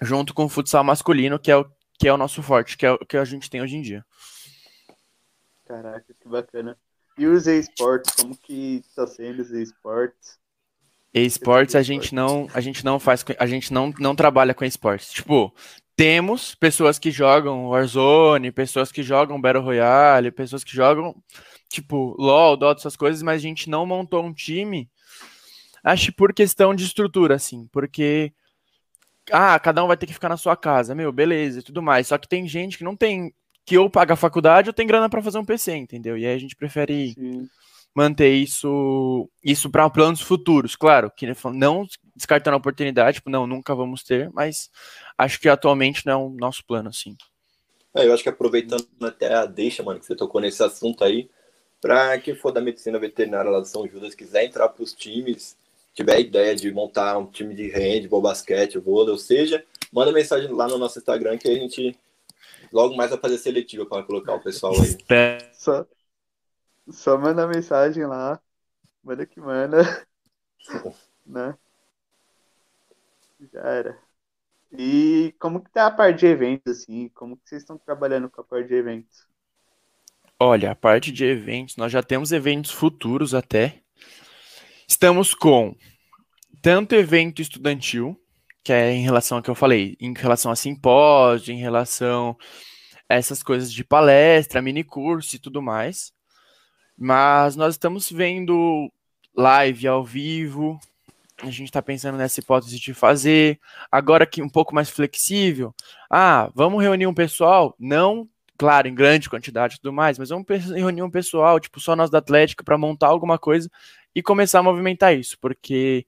junto 0.00 0.32
com 0.32 0.44
o 0.44 0.48
futsal 0.48 0.84
masculino, 0.84 1.38
que 1.38 1.50
é 1.50 1.56
o, 1.56 1.66
que 1.98 2.06
é 2.06 2.12
o 2.12 2.16
nosso 2.16 2.42
forte, 2.42 2.76
que 2.76 2.86
é 2.86 2.92
o 2.92 2.98
que 2.98 3.16
a 3.16 3.24
gente 3.24 3.50
tem 3.50 3.60
hoje 3.60 3.76
em 3.76 3.82
dia. 3.82 4.04
Caraca, 5.66 6.14
que 6.20 6.28
bacana. 6.28 6.78
E 7.18 7.26
os 7.26 7.46
esportes, 7.46 8.14
como 8.14 8.36
que 8.36 8.82
tá 8.94 9.06
sendo 9.06 9.40
os 9.40 9.50
esportes? 9.50 10.38
Esportes 11.14 11.74
a 11.74 11.82
gente 11.82 12.14
não, 12.14 12.48
a 12.54 12.60
gente 12.60 12.84
não 12.84 12.98
faz, 12.98 13.22
a 13.38 13.46
gente 13.46 13.72
não, 13.72 13.92
não 13.98 14.14
trabalha 14.14 14.54
com 14.54 14.64
esportes. 14.64 15.12
Tipo, 15.12 15.54
temos 15.94 16.54
pessoas 16.54 16.98
que 16.98 17.10
jogam 17.10 17.68
Warzone, 17.68 18.50
pessoas 18.50 18.90
que 18.90 19.02
jogam 19.02 19.40
Battle 19.40 19.62
Royale, 19.62 20.30
pessoas 20.30 20.64
que 20.64 20.74
jogam 20.74 21.14
tipo 21.68 22.16
LoL, 22.18 22.56
Dota, 22.56 22.80
essas 22.80 22.96
coisas, 22.96 23.22
mas 23.22 23.36
a 23.36 23.42
gente 23.42 23.68
não 23.68 23.84
montou 23.84 24.24
um 24.24 24.32
time. 24.32 24.88
Acho 25.84 26.12
por 26.14 26.32
questão 26.32 26.74
de 26.74 26.84
estrutura, 26.84 27.34
assim, 27.34 27.68
porque 27.70 28.32
ah, 29.30 29.58
cada 29.58 29.84
um 29.84 29.88
vai 29.88 29.96
ter 29.98 30.06
que 30.06 30.14
ficar 30.14 30.30
na 30.30 30.36
sua 30.38 30.56
casa, 30.56 30.94
meu, 30.94 31.12
beleza 31.12 31.60
e 31.60 31.62
tudo 31.62 31.82
mais. 31.82 32.06
Só 32.06 32.16
que 32.16 32.28
tem 32.28 32.48
gente 32.48 32.78
que 32.78 32.84
não 32.84 32.96
tem 32.96 33.34
que 33.66 33.76
ou 33.76 33.90
paga 33.90 34.14
a 34.14 34.16
faculdade 34.16 34.70
ou 34.70 34.74
tem 34.74 34.86
grana 34.86 35.10
para 35.10 35.22
fazer 35.22 35.38
um 35.38 35.44
PC, 35.44 35.76
entendeu? 35.76 36.16
E 36.16 36.24
aí 36.24 36.34
a 36.34 36.38
gente 36.38 36.56
prefere 36.56 37.12
Sim 37.12 37.46
manter 37.94 38.32
isso 38.32 39.28
isso 39.42 39.70
para 39.70 39.88
planos 39.90 40.20
futuros, 40.20 40.76
claro, 40.76 41.10
que 41.10 41.26
não 41.52 41.86
descartando 42.14 42.54
a 42.54 42.58
oportunidade, 42.58 43.16
tipo, 43.16 43.30
não, 43.30 43.46
nunca 43.46 43.74
vamos 43.74 44.02
ter, 44.02 44.30
mas 44.32 44.70
acho 45.16 45.40
que 45.40 45.48
atualmente 45.48 46.04
não 46.06 46.12
é 46.12 46.16
o 46.16 46.30
nosso 46.30 46.64
plano, 46.64 46.88
assim. 46.88 47.16
É, 47.94 48.06
eu 48.06 48.14
acho 48.14 48.22
que 48.22 48.28
aproveitando 48.28 48.86
até 49.02 49.34
a 49.34 49.44
deixa, 49.44 49.82
mano, 49.82 50.00
que 50.00 50.06
você 50.06 50.16
tocou 50.16 50.40
nesse 50.40 50.62
assunto 50.62 51.04
aí, 51.04 51.28
para 51.80 52.18
quem 52.18 52.34
for 52.34 52.52
da 52.52 52.60
medicina 52.60 52.98
veterinária 52.98 53.50
lá 53.50 53.60
de 53.60 53.68
São 53.68 53.86
Judas, 53.86 54.14
quiser 54.14 54.44
entrar 54.44 54.68
para 54.68 54.82
os 54.82 54.92
times, 54.92 55.56
tiver 55.94 56.20
ideia 56.20 56.54
de 56.54 56.70
montar 56.72 57.18
um 57.18 57.26
time 57.26 57.54
de 57.54 57.68
handball, 57.68 58.22
basquete, 58.22 58.78
vôlei, 58.78 59.10
ou 59.10 59.18
seja, 59.18 59.64
manda 59.92 60.12
mensagem 60.12 60.50
lá 60.50 60.68
no 60.68 60.78
nosso 60.78 60.98
Instagram 60.98 61.36
que 61.36 61.48
a 61.48 61.54
gente 61.54 61.96
logo 62.72 62.96
mais 62.96 63.10
vai 63.10 63.18
fazer 63.18 63.38
seletiva 63.38 63.84
para 63.84 64.02
colocar 64.02 64.34
o 64.34 64.40
pessoal 64.40 64.72
aí. 64.74 64.96
Só, 65.52 65.84
só 66.90 67.18
manda 67.18 67.46
mensagem 67.46 68.06
lá. 68.06 68.40
Manda 69.02 69.26
que 69.26 69.40
manda. 69.40 69.82
né? 71.26 71.56
Já 73.52 73.60
era. 73.60 73.98
E 74.72 75.34
como 75.38 75.62
que 75.62 75.70
tá 75.70 75.86
a 75.86 75.90
parte 75.90 76.20
de 76.20 76.26
eventos, 76.26 76.80
assim? 76.80 77.08
Como 77.10 77.36
que 77.36 77.48
vocês 77.48 77.62
estão 77.62 77.76
trabalhando 77.76 78.30
com 78.30 78.40
a 78.40 78.44
parte 78.44 78.68
de 78.68 78.74
eventos? 78.74 79.26
Olha, 80.40 80.70
a 80.70 80.74
parte 80.74 81.12
de 81.12 81.24
eventos, 81.24 81.76
nós 81.76 81.92
já 81.92 82.02
temos 82.02 82.32
eventos 82.32 82.70
futuros 82.70 83.34
até. 83.34 83.82
Estamos 84.88 85.34
com 85.34 85.76
tanto 86.60 86.94
evento 86.94 87.42
estudantil, 87.42 88.18
que 88.64 88.72
é 88.72 88.92
em 88.92 89.02
relação 89.02 89.38
ao 89.38 89.42
que 89.42 89.50
eu 89.50 89.54
falei, 89.54 89.96
em 90.00 90.14
relação 90.14 90.50
a 90.50 90.56
simpósio, 90.56 91.52
em 91.52 91.58
relação 91.58 92.36
a 93.08 93.14
essas 93.14 93.42
coisas 93.42 93.72
de 93.72 93.84
palestra, 93.84 94.62
mini 94.62 94.82
curso 94.82 95.36
e 95.36 95.38
tudo 95.38 95.60
mais. 95.60 96.12
Mas 97.02 97.56
nós 97.56 97.74
estamos 97.74 98.08
vendo 98.08 98.88
live 99.36 99.88
ao 99.88 100.04
vivo. 100.04 100.78
A 101.42 101.50
gente 101.50 101.64
está 101.64 101.82
pensando 101.82 102.16
nessa 102.16 102.38
hipótese 102.38 102.78
de 102.78 102.94
fazer. 102.94 103.58
Agora 103.90 104.24
que 104.24 104.40
um 104.40 104.48
pouco 104.48 104.72
mais 104.72 104.88
flexível. 104.88 105.74
Ah, 106.08 106.48
vamos 106.54 106.80
reunir 106.80 107.08
um 107.08 107.14
pessoal? 107.14 107.74
Não, 107.76 108.28
claro, 108.56 108.86
em 108.86 108.94
grande 108.94 109.28
quantidade 109.28 109.74
e 109.74 109.78
tudo 109.78 109.92
mais, 109.92 110.16
mas 110.16 110.28
vamos 110.28 110.46
reunir 110.48 111.02
um 111.02 111.10
pessoal, 111.10 111.58
tipo, 111.58 111.80
só 111.80 111.96
nós 111.96 112.08
da 112.08 112.18
Atlética, 112.18 112.62
para 112.62 112.78
montar 112.78 113.08
alguma 113.08 113.36
coisa 113.36 113.68
e 114.14 114.22
começar 114.22 114.60
a 114.60 114.62
movimentar 114.62 115.12
isso, 115.18 115.36
porque 115.40 116.06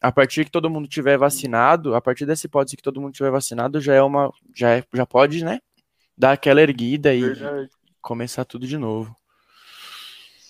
a 0.00 0.12
partir 0.12 0.44
que 0.44 0.52
todo 0.52 0.70
mundo 0.70 0.86
tiver 0.86 1.18
vacinado, 1.18 1.96
a 1.96 2.00
partir 2.00 2.24
dessa 2.26 2.46
hipótese 2.46 2.76
que 2.76 2.82
todo 2.84 3.00
mundo 3.00 3.12
tiver 3.12 3.32
vacinado, 3.32 3.80
já 3.80 3.94
é 3.94 4.02
uma. 4.02 4.32
Já, 4.54 4.76
é, 4.76 4.84
já 4.94 5.04
pode, 5.04 5.44
né? 5.44 5.58
Dar 6.16 6.30
aquela 6.30 6.62
erguida 6.62 7.12
e 7.12 7.22
Verdade. 7.22 7.70
começar 8.00 8.44
tudo 8.44 8.64
de 8.64 8.78
novo. 8.78 9.17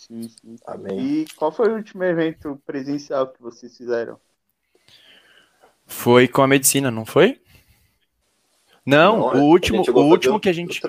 Sim, 0.08 0.28
sim. 0.28 0.56
Amém. 0.66 0.98
E 0.98 1.26
qual 1.36 1.52
foi 1.52 1.68
o 1.70 1.76
último 1.76 2.02
evento 2.02 2.60
presencial 2.66 3.28
que 3.28 3.40
vocês 3.42 3.76
fizeram? 3.76 4.18
Foi 5.86 6.26
com 6.26 6.42
a 6.42 6.48
medicina, 6.48 6.90
não 6.90 7.04
foi? 7.04 7.40
Não, 8.84 9.18
não 9.18 9.42
o 9.42 9.48
último, 9.48 9.82
o 9.82 10.00
último 10.00 10.40
que 10.40 10.48
a 10.48 10.52
gente 10.52 10.80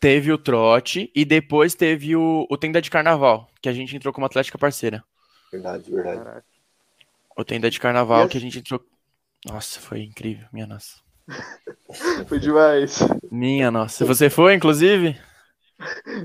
teve 0.00 0.32
o 0.32 0.38
trote 0.38 1.10
e 1.14 1.24
depois 1.24 1.74
teve 1.74 2.16
o, 2.16 2.46
o 2.50 2.56
tenda 2.56 2.80
de 2.80 2.90
carnaval, 2.90 3.50
que 3.60 3.68
a 3.68 3.72
gente 3.72 3.94
entrou 3.94 4.12
como 4.12 4.26
atlética 4.26 4.58
parceira. 4.58 5.04
Verdade, 5.52 5.90
verdade. 5.90 6.18
Caraca. 6.18 6.44
O 7.36 7.44
tenda 7.44 7.70
de 7.70 7.78
carnaval 7.78 8.28
que 8.28 8.38
a 8.38 8.40
gente 8.40 8.58
entrou. 8.58 8.82
Nossa, 9.44 9.80
foi 9.80 10.02
incrível, 10.02 10.46
minha 10.52 10.66
nossa. 10.66 10.98
foi 12.26 12.38
demais. 12.38 12.98
Minha 13.30 13.70
nossa. 13.70 14.04
Você 14.04 14.30
foi, 14.30 14.54
inclusive? 14.54 15.18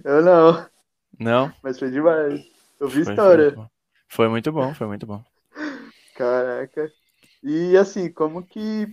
Eu 0.04 0.24
não. 0.24 0.66
Não? 1.20 1.52
Mas 1.64 1.80
foi 1.80 1.90
demais. 1.92 2.46
Eu 2.80 2.88
vi 2.88 3.04
foi, 3.04 3.14
história. 3.14 3.52
Foi, 3.54 3.66
foi 4.08 4.28
muito 4.30 4.52
bom, 4.52 4.74
foi 4.74 4.88
muito 4.88 5.06
bom. 5.06 5.24
Caraca. 6.16 6.92
E 7.44 7.78
assim, 7.78 8.12
como 8.12 8.44
que 8.44 8.88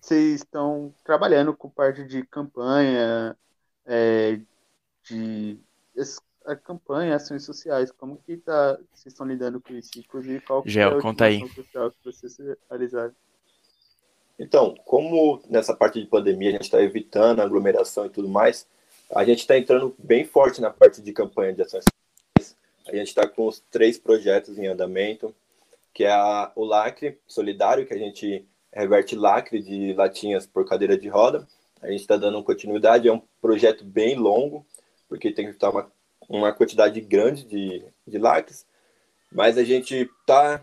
vocês 0.00 0.36
estão 0.36 0.94
trabalhando 1.04 1.54
com 1.54 1.68
parte 1.68 2.04
de 2.04 2.24
campanha, 2.26 3.36
é, 3.84 4.40
de 5.04 5.58
a 6.46 6.54
campanha, 6.54 7.16
ações 7.16 7.44
sociais, 7.44 7.90
como 7.90 8.18
que 8.24 8.36
tá, 8.36 8.78
vocês 8.92 9.12
estão 9.12 9.26
lidando 9.26 9.60
com 9.60 9.74
isso? 9.74 9.98
Inclusive, 9.98 10.40
qual 10.40 10.62
que 10.62 10.70
Gel, 10.70 10.92
é 10.92 10.98
a 10.98 11.02
conta 11.02 11.24
aí. 11.24 11.40
social 11.48 11.90
que 11.90 12.04
vocês 12.04 12.38
realizaram? 12.70 13.14
Então, 14.38 14.74
como 14.84 15.42
nessa 15.48 15.74
parte 15.74 16.00
de 16.00 16.06
pandemia 16.06 16.50
a 16.50 16.52
gente 16.52 16.62
está 16.62 16.80
evitando 16.80 17.40
aglomeração 17.40 18.06
e 18.06 18.10
tudo 18.10 18.28
mais, 18.28 18.68
a 19.14 19.24
gente 19.24 19.40
está 19.40 19.56
entrando 19.56 19.94
bem 19.98 20.24
forte 20.24 20.60
na 20.60 20.70
parte 20.70 21.00
de 21.00 21.12
campanha 21.12 21.52
de 21.52 21.62
ações. 21.62 21.84
A 22.86 22.94
gente 22.94 23.08
está 23.08 23.26
com 23.26 23.46
os 23.46 23.60
três 23.70 23.98
projetos 23.98 24.58
em 24.58 24.66
andamento, 24.66 25.34
que 25.92 26.04
é 26.04 26.10
a, 26.10 26.52
o 26.54 26.64
lacre 26.64 27.18
solidário, 27.26 27.86
que 27.86 27.94
a 27.94 27.98
gente 27.98 28.46
reverte 28.72 29.16
lacre 29.16 29.60
de 29.60 29.92
latinhas 29.94 30.46
por 30.46 30.66
cadeira 30.66 30.96
de 30.96 31.08
roda. 31.08 31.46
A 31.80 31.88
gente 31.88 32.00
está 32.00 32.16
dando 32.16 32.42
continuidade, 32.42 33.08
é 33.08 33.12
um 33.12 33.22
projeto 33.40 33.84
bem 33.84 34.14
longo, 34.14 34.66
porque 35.08 35.32
tem 35.32 35.46
que 35.46 35.52
estar 35.52 35.70
uma, 35.70 35.90
uma 36.28 36.52
quantidade 36.52 37.00
grande 37.00 37.44
de, 37.44 37.84
de 38.06 38.18
lacres, 38.18 38.66
mas 39.32 39.58
a 39.58 39.64
gente 39.64 40.08
está 40.20 40.60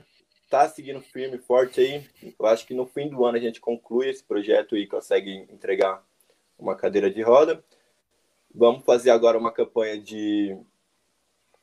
tá 0.49 0.69
seguindo 0.69 1.01
firme, 1.01 1.37
forte 1.37 1.81
aí. 1.81 2.07
Eu 2.39 2.45
acho 2.45 2.65
que 2.65 2.73
no 2.73 2.85
fim 2.85 3.09
do 3.09 3.25
ano 3.25 3.37
a 3.37 3.41
gente 3.41 3.59
conclui 3.59 4.09
esse 4.09 4.23
projeto 4.23 4.77
e 4.77 4.87
consegue 4.87 5.47
entregar 5.51 6.03
uma 6.57 6.75
cadeira 6.75 7.09
de 7.09 7.21
roda. 7.21 7.63
Vamos 8.53 8.83
fazer 8.85 9.09
agora 9.09 9.37
uma 9.37 9.51
campanha 9.51 9.97
de, 9.99 10.55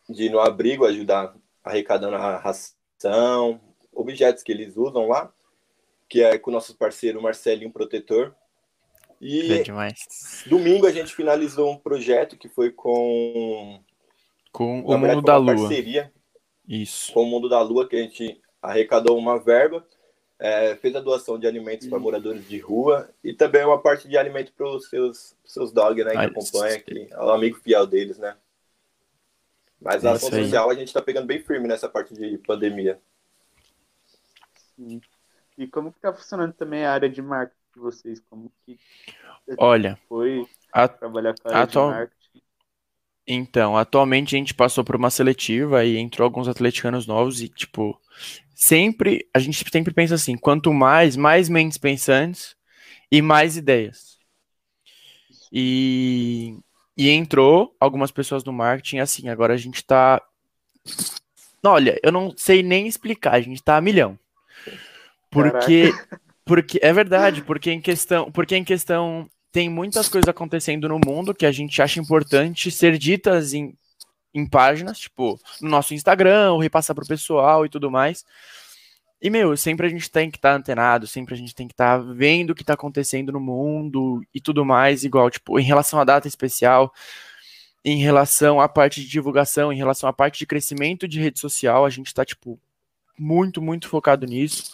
de 0.09 0.25
ir 0.25 0.31
no 0.31 0.41
abrigo, 0.41 0.85
ajudar 0.85 1.35
arrecadando 1.63 2.17
a 2.17 2.37
ração, 2.37 3.61
objetos 3.93 4.43
que 4.43 4.51
eles 4.51 4.77
usam 4.77 5.07
lá, 5.07 5.33
que 6.09 6.23
é 6.23 6.39
com 6.39 6.51
o 6.51 6.55
nosso 6.55 6.77
parceiro 6.77 7.23
Marcelinho 7.23 7.73
Protetor. 7.73 8.35
E 9.21 9.53
é 9.53 9.63
demais. 9.63 10.45
domingo 10.47 10.87
a 10.87 10.93
gente 10.93 11.15
finalizou 11.15 11.71
um 11.71 11.77
projeto 11.77 12.39
que 12.39 12.49
foi 12.49 12.71
com 12.71 13.81
com 14.51 14.81
o 14.81 14.99
Mundo 14.99 15.23
da 15.23 15.37
Lua. 15.37 15.55
Parceria 15.55 16.11
Isso. 16.67 17.13
Com 17.13 17.25
o 17.25 17.27
Mundo 17.27 17.49
da 17.49 17.61
Lua 17.61 17.87
que 17.87 17.97
a 17.97 17.99
gente 17.99 18.41
arrecadou 18.63 19.19
uma 19.19 19.39
verba 19.39 19.87
é, 20.41 20.75
fez 20.77 20.97
a 20.97 21.01
doação 21.01 21.39
de 21.39 21.47
alimentos 21.47 21.87
para 21.87 21.99
moradores 21.99 22.49
de 22.49 22.59
rua 22.59 23.11
e 23.23 23.35
também 23.35 23.63
uma 23.63 23.81
parte 23.81 24.09
de 24.09 24.17
alimento 24.17 24.53
para 24.55 24.67
os 24.67 24.89
seus, 24.89 25.37
seus 25.45 25.71
dogs, 25.71 26.03
né, 26.03 26.13
que 26.13 26.17
acompanha, 26.17 26.81
que 26.81 27.09
é 27.11 27.19
o 27.19 27.31
amigo 27.31 27.59
fiel 27.59 27.87
deles, 27.87 28.19
né. 28.19 28.35
Mas 29.79 30.05
a 30.05 30.13
ação 30.13 30.31
social 30.31 30.71
a 30.71 30.75
gente 30.75 30.89
está 30.89 31.03
pegando 31.03 31.27
bem 31.27 31.41
firme 31.41 31.69
nessa 31.69 31.89
parte 31.89 32.15
de 32.15 32.39
pandemia. 32.39 32.99
Sim. 34.77 35.01
E 35.59 35.67
como 35.67 35.93
que 35.93 35.99
está 35.99 36.13
funcionando 36.13 36.55
também 36.55 36.85
a 36.85 36.93
área 36.93 37.09
de 37.09 37.21
marketing 37.21 37.61
de 37.75 37.81
vocês? 37.81 38.23
Como 38.31 38.51
que 38.65 38.79
Olha, 39.59 39.99
foi 40.09 40.47
a, 40.73 40.89
trabalhar 40.89 41.35
com 41.39 41.49
a 41.49 41.53
área 41.53 41.65
atual, 41.65 41.91
de 41.91 41.97
marketing? 41.97 42.20
Então, 43.27 43.77
atualmente 43.77 44.35
a 44.35 44.39
gente 44.39 44.55
passou 44.55 44.83
por 44.83 44.97
uma 44.97 45.11
seletiva 45.11 45.85
e 45.85 45.97
entrou 45.97 46.25
alguns 46.25 46.49
atleticanos 46.49 47.07
novos 47.07 47.41
e, 47.41 47.49
tipo, 47.49 48.01
sempre, 48.55 49.29
a 49.33 49.39
gente 49.39 49.65
sempre 49.71 49.95
pensa 49.95 50.15
assim, 50.15 50.37
quanto 50.37 50.73
mais, 50.73 51.17
mais 51.17 51.49
mentes 51.49 51.79
pensantes 51.79 52.57
e 53.11 53.23
mais 53.23 53.57
ideias. 53.57 54.19
E, 55.53 56.57
e 56.97 57.11
entrou 57.11 57.75
algumas 57.79 58.11
pessoas 58.11 58.45
no 58.45 58.53
marketing, 58.53 58.99
assim, 58.99 59.29
agora 59.29 59.55
a 59.55 59.57
gente 59.57 59.85
tá... 59.85 60.21
Olha, 61.63 61.99
eu 62.03 62.11
não 62.11 62.35
sei 62.37 62.63
nem 62.63 62.87
explicar, 62.87 63.35
a 63.35 63.41
gente 63.41 63.63
tá 63.63 63.77
a 63.77 63.81
milhão. 63.81 64.19
Porque, 65.31 65.93
porque 66.45 66.81
é 66.83 66.93
verdade, 66.93 67.43
porque 67.43 67.71
em 67.71 67.81
questão, 67.81 68.31
porque 68.33 68.57
em 68.57 68.65
questão 68.65 69.31
tem 69.53 69.69
muitas 69.69 70.09
coisas 70.09 70.29
acontecendo 70.29 70.89
no 70.89 71.01
mundo 71.05 71.35
que 71.35 71.47
a 71.47 71.53
gente 71.53 71.81
acha 71.83 72.01
importante 72.01 72.71
ser 72.71 72.97
ditas 72.99 73.53
em, 73.53 73.77
em 74.33 74.47
páginas, 74.47 74.99
tipo, 75.01 75.39
no 75.61 75.69
nosso 75.69 75.95
Instagram, 75.95 76.53
ou 76.53 76.61
repassar 76.61 76.95
pro 76.95 77.07
pessoal 77.07 77.67
e 77.67 77.69
tudo 77.69 77.91
mais. 77.91 78.25
E, 79.23 79.29
meu, 79.29 79.55
sempre 79.57 79.87
a 79.87 79.91
gente 79.91 80.11
tem 80.11 80.31
que 80.31 80.39
estar 80.39 80.53
tá 80.53 80.57
antenado, 80.57 81.07
sempre 81.07 81.35
a 81.35 81.37
gente 81.37 81.55
tem 81.55 81.69
que 81.69 81.75
estar 81.75 81.99
tá 81.99 82.05
vendo 82.05 82.51
o 82.51 82.55
que 82.55 82.63
está 82.63 82.73
acontecendo 82.73 83.33
no 83.33 83.41
mundo 83.41 84.23
e 84.35 84.41
tudo 84.41 84.65
mais, 84.65 85.05
igual, 85.05 85.29
tipo, 85.31 85.59
em 85.59 85.63
relação 85.63 86.01
à 86.01 86.05
data 86.05 86.27
especial, 86.27 86.93
em 87.85 87.99
relação 87.99 88.61
à 88.61 88.69
parte 88.69 89.01
de 89.03 89.09
divulgação, 89.09 89.73
em 89.73 89.77
relação 89.77 90.09
à 90.09 90.13
parte 90.13 90.39
de 90.39 90.47
crescimento 90.47 91.07
de 91.07 91.21
rede 91.21 91.39
social, 91.39 91.85
a 91.85 91.91
gente 91.91 92.07
está, 92.07 92.25
tipo, 92.25 92.59
muito, 93.19 93.61
muito 93.61 93.89
focado 93.89 94.27
nisso. 94.27 94.73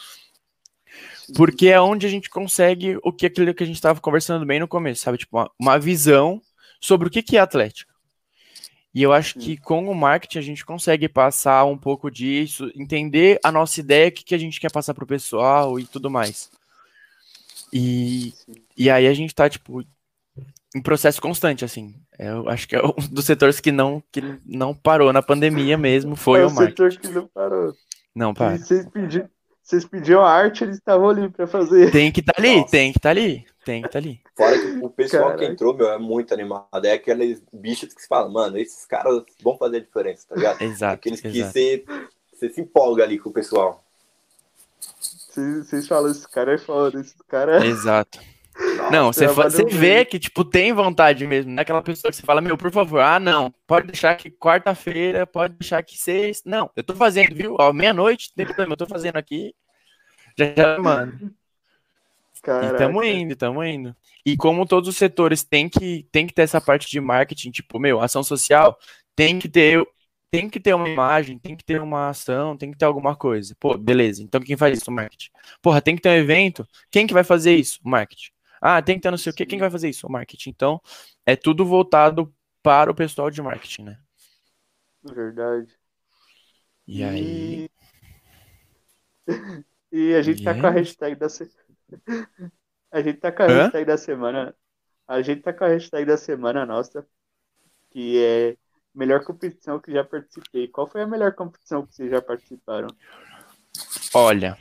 Porque 1.34 1.68
é 1.68 1.80
onde 1.80 2.06
a 2.06 2.10
gente 2.10 2.30
consegue 2.30 2.98
o 3.02 3.12
que 3.12 3.26
aquilo 3.26 3.54
que 3.54 3.62
a 3.62 3.66
gente 3.66 3.76
estava 3.76 4.00
conversando 4.00 4.46
bem 4.46 4.60
no 4.60 4.68
começo, 4.68 5.02
sabe? 5.02 5.18
Tipo, 5.18 5.38
uma, 5.38 5.50
uma 5.58 5.78
visão 5.78 6.40
sobre 6.80 7.08
o 7.08 7.10
que, 7.10 7.22
que 7.22 7.36
é 7.36 7.40
Atlético. 7.40 7.92
E 8.94 9.02
eu 9.02 9.12
acho 9.12 9.38
que 9.38 9.58
com 9.58 9.90
o 9.90 9.94
marketing 9.94 10.38
a 10.38 10.42
gente 10.42 10.64
consegue 10.64 11.06
passar 11.08 11.64
um 11.66 11.76
pouco 11.76 12.10
disso, 12.10 12.70
entender 12.74 13.38
a 13.44 13.52
nossa 13.52 13.78
ideia, 13.78 14.08
o 14.08 14.12
que, 14.12 14.24
que 14.24 14.34
a 14.34 14.38
gente 14.38 14.58
quer 14.58 14.72
passar 14.72 14.94
para 14.94 15.04
o 15.04 15.06
pessoal 15.06 15.78
e 15.78 15.84
tudo 15.84 16.10
mais. 16.10 16.50
E, 17.72 18.32
e 18.74 18.88
aí 18.88 19.06
a 19.06 19.12
gente 19.12 19.30
está 19.30 19.50
tipo, 19.50 19.84
em 20.74 20.80
processo 20.80 21.20
constante, 21.20 21.64
assim. 21.64 21.94
Eu 22.18 22.48
acho 22.48 22.66
que 22.66 22.76
é 22.76 22.80
um 22.86 22.94
dos 23.10 23.26
setores 23.26 23.60
que 23.60 23.70
não, 23.70 24.02
que 24.10 24.22
não 24.46 24.74
parou 24.74 25.12
na 25.12 25.22
pandemia 25.22 25.76
mesmo, 25.76 26.16
foi 26.16 26.40
é 26.40 26.44
o, 26.46 26.48
o 26.48 26.54
marketing. 26.54 26.90
setor 26.90 27.00
que 27.00 27.08
não 27.08 27.28
parou. 27.28 27.74
Não, 28.14 28.32
para. 28.32 28.56
Vocês, 28.56 28.88
pedi, 28.88 29.22
vocês 29.66 29.84
pediam 29.84 30.24
arte, 30.24 30.62
eles 30.62 30.76
estavam 30.76 31.10
ali 31.10 31.28
para 31.28 31.44
fazer. 31.44 31.90
Tem 31.90 32.12
que 32.12 32.20
estar 32.20 32.34
tá 32.34 32.40
ali, 32.40 32.56
Nossa. 32.56 32.70
tem 32.70 32.92
que 32.92 32.98
estar 32.98 33.08
tá 33.08 33.20
ali. 33.20 33.44
Tem 33.64 33.82
que 33.82 33.88
estar 33.88 34.00
tá 34.00 34.06
ali. 34.06 34.20
Fora 34.36 34.56
que 34.56 34.66
o 34.80 34.90
pessoal 34.90 35.22
Caraca. 35.24 35.38
que 35.44 35.52
entrou, 35.52 35.74
meu, 35.74 35.88
é 35.90 35.98
muito 35.98 36.32
animado. 36.32 36.84
É 36.84 36.92
aqueles 36.92 37.42
bichos 37.52 37.92
que 37.92 38.00
se 38.00 38.06
falam, 38.06 38.30
mano, 38.30 38.56
esses 38.58 38.86
caras 38.86 39.24
vão 39.42 39.58
fazer 39.58 39.78
a 39.78 39.80
diferença, 39.80 40.24
tá 40.28 40.36
ligado? 40.36 40.62
Exato. 40.62 40.94
Aqueles 40.94 41.20
que 41.20 41.42
você, 41.42 41.84
você 42.32 42.48
se 42.48 42.60
empolga 42.60 43.02
ali 43.02 43.18
com 43.18 43.28
o 43.28 43.32
pessoal. 43.32 43.82
Vocês 45.34 45.88
falam, 45.88 46.12
esse 46.12 46.28
cara 46.28 46.54
é 46.54 46.58
foda, 46.58 47.00
esse 47.00 47.16
cara 47.26 47.64
é. 47.64 47.66
Exato. 47.66 48.20
Não, 48.90 49.12
você, 49.12 49.26
você 49.26 49.64
vê 49.64 50.04
que, 50.04 50.18
tipo, 50.18 50.44
tem 50.44 50.72
vontade 50.72 51.26
mesmo. 51.26 51.50
Não 51.50 51.58
é 51.58 51.62
aquela 51.62 51.82
pessoa 51.82 52.10
que 52.10 52.16
você 52.16 52.22
fala, 52.22 52.40
meu, 52.40 52.56
por 52.56 52.70
favor, 52.70 53.00
ah, 53.00 53.20
não, 53.20 53.52
pode 53.66 53.88
deixar 53.88 54.16
que 54.16 54.30
quarta-feira, 54.30 55.26
pode 55.26 55.54
deixar 55.54 55.82
que 55.82 55.98
sexta. 55.98 56.48
Não, 56.48 56.70
eu 56.74 56.82
tô 56.82 56.94
fazendo, 56.94 57.34
viu? 57.34 57.56
Ó, 57.58 57.72
meia-noite, 57.72 58.32
tem 58.34 58.46
problema, 58.46 58.72
eu 58.72 58.76
tô 58.76 58.86
fazendo 58.86 59.16
aqui. 59.16 59.54
Já, 60.38 60.54
já, 60.54 60.78
mano. 60.78 61.34
Caraca. 62.42 62.74
E 62.74 62.78
tamo 62.78 63.02
indo, 63.02 63.34
tamo 63.34 63.64
indo. 63.64 63.96
E 64.24 64.36
como 64.36 64.66
todos 64.66 64.88
os 64.88 64.96
setores 64.96 65.42
têm 65.42 65.68
que, 65.68 66.06
tem 66.12 66.26
que 66.26 66.34
ter 66.34 66.42
essa 66.42 66.60
parte 66.60 66.88
de 66.88 67.00
marketing, 67.00 67.50
tipo, 67.50 67.78
meu, 67.78 68.00
ação 68.00 68.22
social, 68.22 68.78
tem 69.14 69.38
que 69.38 69.48
ter 69.48 69.84
tem 70.28 70.50
que 70.50 70.60
ter 70.60 70.74
uma 70.74 70.88
imagem, 70.88 71.38
tem 71.38 71.56
que 71.56 71.64
ter 71.64 71.80
uma 71.80 72.08
ação, 72.08 72.56
tem 72.56 72.70
que 72.70 72.76
ter 72.76 72.84
alguma 72.84 73.16
coisa. 73.16 73.56
Pô, 73.58 73.78
beleza. 73.78 74.22
Então 74.22 74.40
quem 74.40 74.56
faz 74.56 74.76
isso? 74.76 74.90
O 74.90 74.94
marketing. 74.94 75.30
Porra, 75.62 75.80
tem 75.80 75.96
que 75.96 76.02
ter 76.02 76.10
um 76.10 76.12
evento. 76.12 76.66
Quem 76.90 77.06
que 77.06 77.14
vai 77.14 77.24
fazer 77.24 77.54
isso? 77.54 77.80
O 77.82 77.88
marketing. 77.88 78.35
Ah, 78.68 78.82
tem 78.82 78.96
que 78.96 79.02
ter 79.02 79.12
não 79.12 79.18
sei 79.18 79.30
o 79.30 79.34
quê. 79.34 79.46
Quem 79.46 79.60
vai 79.60 79.70
fazer 79.70 79.88
isso? 79.88 80.08
O 80.08 80.10
marketing. 80.10 80.50
Então, 80.50 80.82
é 81.24 81.36
tudo 81.36 81.64
voltado 81.64 82.34
para 82.64 82.90
o 82.90 82.94
pessoal 82.96 83.30
de 83.30 83.40
marketing, 83.40 83.84
né? 83.84 83.98
Verdade. 85.04 85.72
E 86.84 87.04
aí. 87.04 87.70
E 89.92 90.14
a 90.18 90.20
gente 90.20 90.38
yes. 90.38 90.44
tá 90.44 90.60
com 90.60 90.66
a 90.66 90.70
hashtag 90.70 91.14
da, 91.14 91.28
a 92.90 93.02
gente 93.02 93.18
tá 93.20 93.30
com 93.30 93.44
a 93.44 93.46
hashtag 93.46 93.84
da 93.84 93.96
semana. 93.96 94.52
A 95.06 95.22
gente 95.22 95.42
tá 95.42 95.52
com 95.52 95.62
a 95.62 95.68
hashtag 95.68 96.04
da 96.04 96.16
semana 96.16 96.66
nossa, 96.66 97.06
que 97.90 98.20
é 98.20 98.56
melhor 98.92 99.22
competição 99.22 99.78
que 99.78 99.92
já 99.92 100.02
participei. 100.02 100.66
Qual 100.66 100.90
foi 100.90 101.02
a 101.02 101.06
melhor 101.06 101.32
competição 101.36 101.86
que 101.86 101.94
vocês 101.94 102.10
já 102.10 102.20
participaram? 102.20 102.88
Olha. 104.12 104.58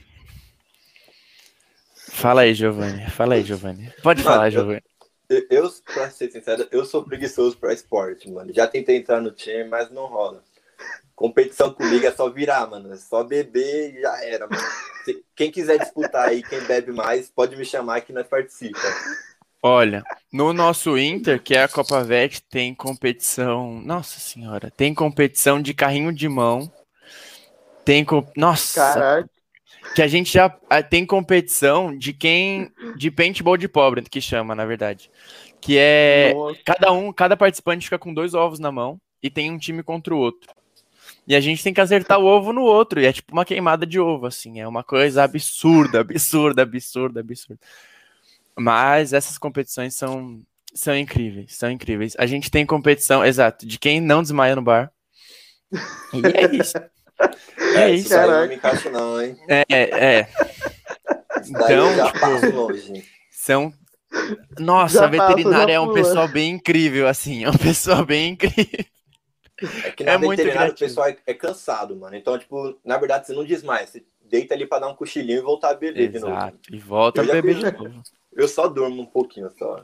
Fala 2.15 2.41
aí, 2.41 2.54
Giovanni. 2.54 3.06
Fala 3.10 3.36
aí, 3.36 3.43
Giovanni. 3.43 3.91
Pode 4.01 4.23
mano, 4.23 4.36
falar, 4.36 4.49
Giovanni. 4.49 4.82
Eu, 5.30 5.45
eu, 5.49 5.69
pra 5.93 6.10
ser 6.10 6.32
sincero, 6.32 6.65
eu 6.71 6.86
sou 6.86 7.04
preguiçoso 7.04 7.58
pra 7.58 7.73
esporte, 7.73 8.32
mano. 8.32 8.54
Já 8.54 8.65
tentei 8.65 8.95
entrar 8.95 9.19
no 9.19 9.32
time, 9.32 9.65
mas 9.65 9.91
não 9.91 10.06
rola. 10.06 10.41
Competição 11.13 11.73
comigo 11.73 12.06
é 12.06 12.12
só 12.12 12.30
virar, 12.30 12.67
mano. 12.67 12.93
É 12.93 12.95
só 12.95 13.21
beber 13.21 13.95
e 13.95 14.01
já 14.01 14.23
era, 14.23 14.47
mano. 14.47 14.63
Quem 15.36 15.51
quiser 15.51 15.78
disputar 15.78 16.30
aí, 16.30 16.41
quem 16.41 16.62
bebe 16.62 16.93
mais, 16.93 17.30
pode 17.30 17.58
me 17.58 17.65
chamar 17.65 17.99
que 18.01 18.13
nós 18.13 18.25
participa. 18.25 18.80
Olha, 19.62 20.01
no 20.32 20.54
nosso 20.54 20.97
Inter, 20.97 21.41
que 21.41 21.54
é 21.54 21.63
a 21.63 21.67
Copa 21.67 22.01
Vet, 22.01 22.41
tem 22.49 22.73
competição. 22.73 23.82
Nossa 23.82 24.19
senhora, 24.19 24.71
tem 24.71 24.93
competição 24.93 25.62
de 25.62 25.73
carrinho 25.73 26.13
de 26.13 26.30
mão. 26.30 26.71
Tem. 27.84 28.06
Co... 28.06 28.25
Nossa! 28.38 28.80
Caraca. 28.80 29.35
Que 29.93 30.02
a 30.02 30.08
gente 30.08 30.34
já 30.34 30.56
ah, 30.69 30.82
tem 30.82 31.06
competição 31.06 31.95
de 31.98 32.13
quem. 32.13 32.71
De 32.98 33.12
paintball 33.12 33.58
de 33.58 33.67
pobre, 33.67 34.02
que 34.02 34.21
chama, 34.21 34.56
na 34.56 34.65
verdade. 34.65 35.10
Que 35.62 35.78
é. 35.78 36.34
Nossa. 36.34 36.60
Cada 36.65 36.91
um, 36.91 37.13
cada 37.13 37.38
participante 37.38 37.86
fica 37.86 38.00
com 38.00 38.13
dois 38.13 38.34
ovos 38.34 38.60
na 38.60 38.71
mão 38.71 39.00
e 39.21 39.30
tem 39.30 39.52
um 39.52 39.58
time 39.58 39.84
contra 39.84 40.13
o 40.13 40.17
outro. 40.17 40.54
E 41.28 41.36
a 41.36 41.39
gente 41.39 41.63
tem 41.63 41.74
que 41.74 41.82
acertar 41.82 42.19
o 42.19 42.26
ovo 42.26 42.54
no 42.54 42.62
outro. 42.62 43.00
E 43.00 43.06
é 43.06 43.13
tipo 43.13 43.34
uma 43.34 43.45
queimada 43.45 43.86
de 43.86 44.00
ovo, 44.00 44.28
assim. 44.28 44.60
É 44.60 44.67
uma 44.67 44.84
coisa 44.84 45.24
absurda, 45.24 46.02
absurda, 46.02 46.62
absurda, 46.62 47.19
absurda. 47.19 47.60
Mas 48.58 49.12
essas 49.12 49.38
competições 49.38 49.95
são, 49.95 50.41
são 50.74 50.95
incríveis, 50.95 51.56
são 51.56 51.69
incríveis. 51.71 52.15
A 52.17 52.26
gente 52.26 52.52
tem 52.52 52.65
competição, 52.65 53.26
exato, 53.26 53.65
de 53.65 53.80
quem 53.80 54.00
não 54.00 54.21
desmaia 54.21 54.56
no 54.56 54.62
bar. 54.62 54.91
E 56.13 56.26
é 56.28 56.56
isso. 56.56 56.78
É, 57.75 57.91
isso. 57.91 58.08
Isso 58.08 58.28
não 58.28 58.47
me 58.47 58.56
encaixa 58.56 58.89
não, 58.89 59.21
hein? 59.21 59.38
É, 59.47 59.63
é. 59.69 60.28
Então, 61.47 61.89
tipo, 62.12 62.93
são 63.32 63.73
nossa, 64.60 64.99
já 64.99 65.06
a 65.06 65.08
veterinária 65.08 65.73
é 65.73 65.80
um 65.80 65.93
pessoal 65.93 66.28
bem 66.28 66.51
incrível, 66.51 67.08
assim, 67.08 67.43
é 67.43 67.49
um 67.49 67.58
pessoal 67.58 68.06
bem 68.06 68.30
incrível. 68.30 68.86
É 69.84 69.91
que 69.91 70.04
na 70.04 70.13
é 70.13 70.17
veterinária 70.17 70.71
o 70.71 70.78
pessoal 70.78 71.08
é, 71.08 71.17
é, 71.25 71.34
cansado, 71.34 71.95
mano. 71.95 72.15
Então, 72.15 72.38
tipo, 72.38 72.78
na 72.84 72.97
verdade, 72.97 73.28
você 73.28 73.34
não 73.34 73.45
desmaia. 73.45 73.88
Você 73.88 74.04
deita 74.21 74.54
ali 74.54 74.65
pra 74.65 74.80
dar 74.80 74.89
um 74.89 74.95
cochilinho 74.95 75.39
e 75.39 75.41
voltar 75.41 75.69
a 75.69 75.73
beber 75.75 76.13
Exato. 76.13 76.25
de 76.25 76.32
novo. 76.32 76.60
E 76.71 76.78
volta 76.78 77.21
eu 77.21 77.30
a 77.30 77.34
beber 77.34 77.56
de 77.56 77.71
novo. 77.71 78.01
Eu 78.34 78.47
só 78.49 78.67
durmo 78.67 79.01
um 79.01 79.06
pouquinho 79.06 79.49
só. 79.58 79.84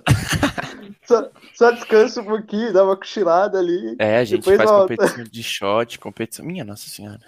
Só. 1.03 1.31
Só 1.53 1.71
descanso 1.71 2.21
um 2.21 2.25
pouquinho, 2.25 2.73
dá 2.73 2.83
uma 2.83 2.97
cochilada 2.97 3.59
ali. 3.59 3.95
É, 3.99 4.17
a 4.17 4.23
gente 4.23 4.43
faz 4.43 4.69
volta. 4.69 4.95
competição 4.95 5.23
de 5.23 5.43
shot, 5.43 5.99
competição. 5.99 6.45
Minha 6.45 6.63
nossa 6.63 6.89
senhora. 6.89 7.21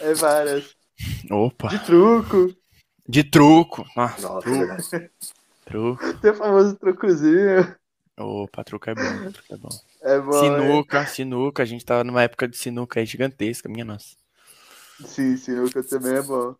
É 0.00 0.14
várias. 0.14 0.74
Opa. 1.30 1.68
De 1.68 1.78
truco. 1.80 2.54
De 3.08 3.24
truco. 3.24 3.84
Nossa, 3.96 4.28
nossa 4.28 4.40
truco. 4.40 5.10
truco. 5.64 6.14
Tem 6.20 6.30
o 6.30 6.34
famoso 6.34 6.76
trucozinho. 6.76 7.74
Opa, 8.18 8.62
truco 8.62 8.90
é 8.90 8.94
bom, 8.94 9.32
truco 9.32 9.54
é 9.54 9.56
bom. 9.56 9.68
É 10.02 10.20
bom 10.20 10.32
sinuca, 10.32 10.98
é. 10.98 11.06
sinuca, 11.06 11.62
a 11.62 11.66
gente 11.66 11.84
tava 11.84 12.04
numa 12.04 12.22
época 12.22 12.46
de 12.46 12.56
sinuca 12.56 13.00
aí 13.00 13.06
gigantesca, 13.06 13.68
minha 13.68 13.84
nossa. 13.84 14.14
Sim, 15.04 15.36
sinuca 15.36 15.82
também 15.82 16.16
é 16.16 16.22
bom. 16.22 16.54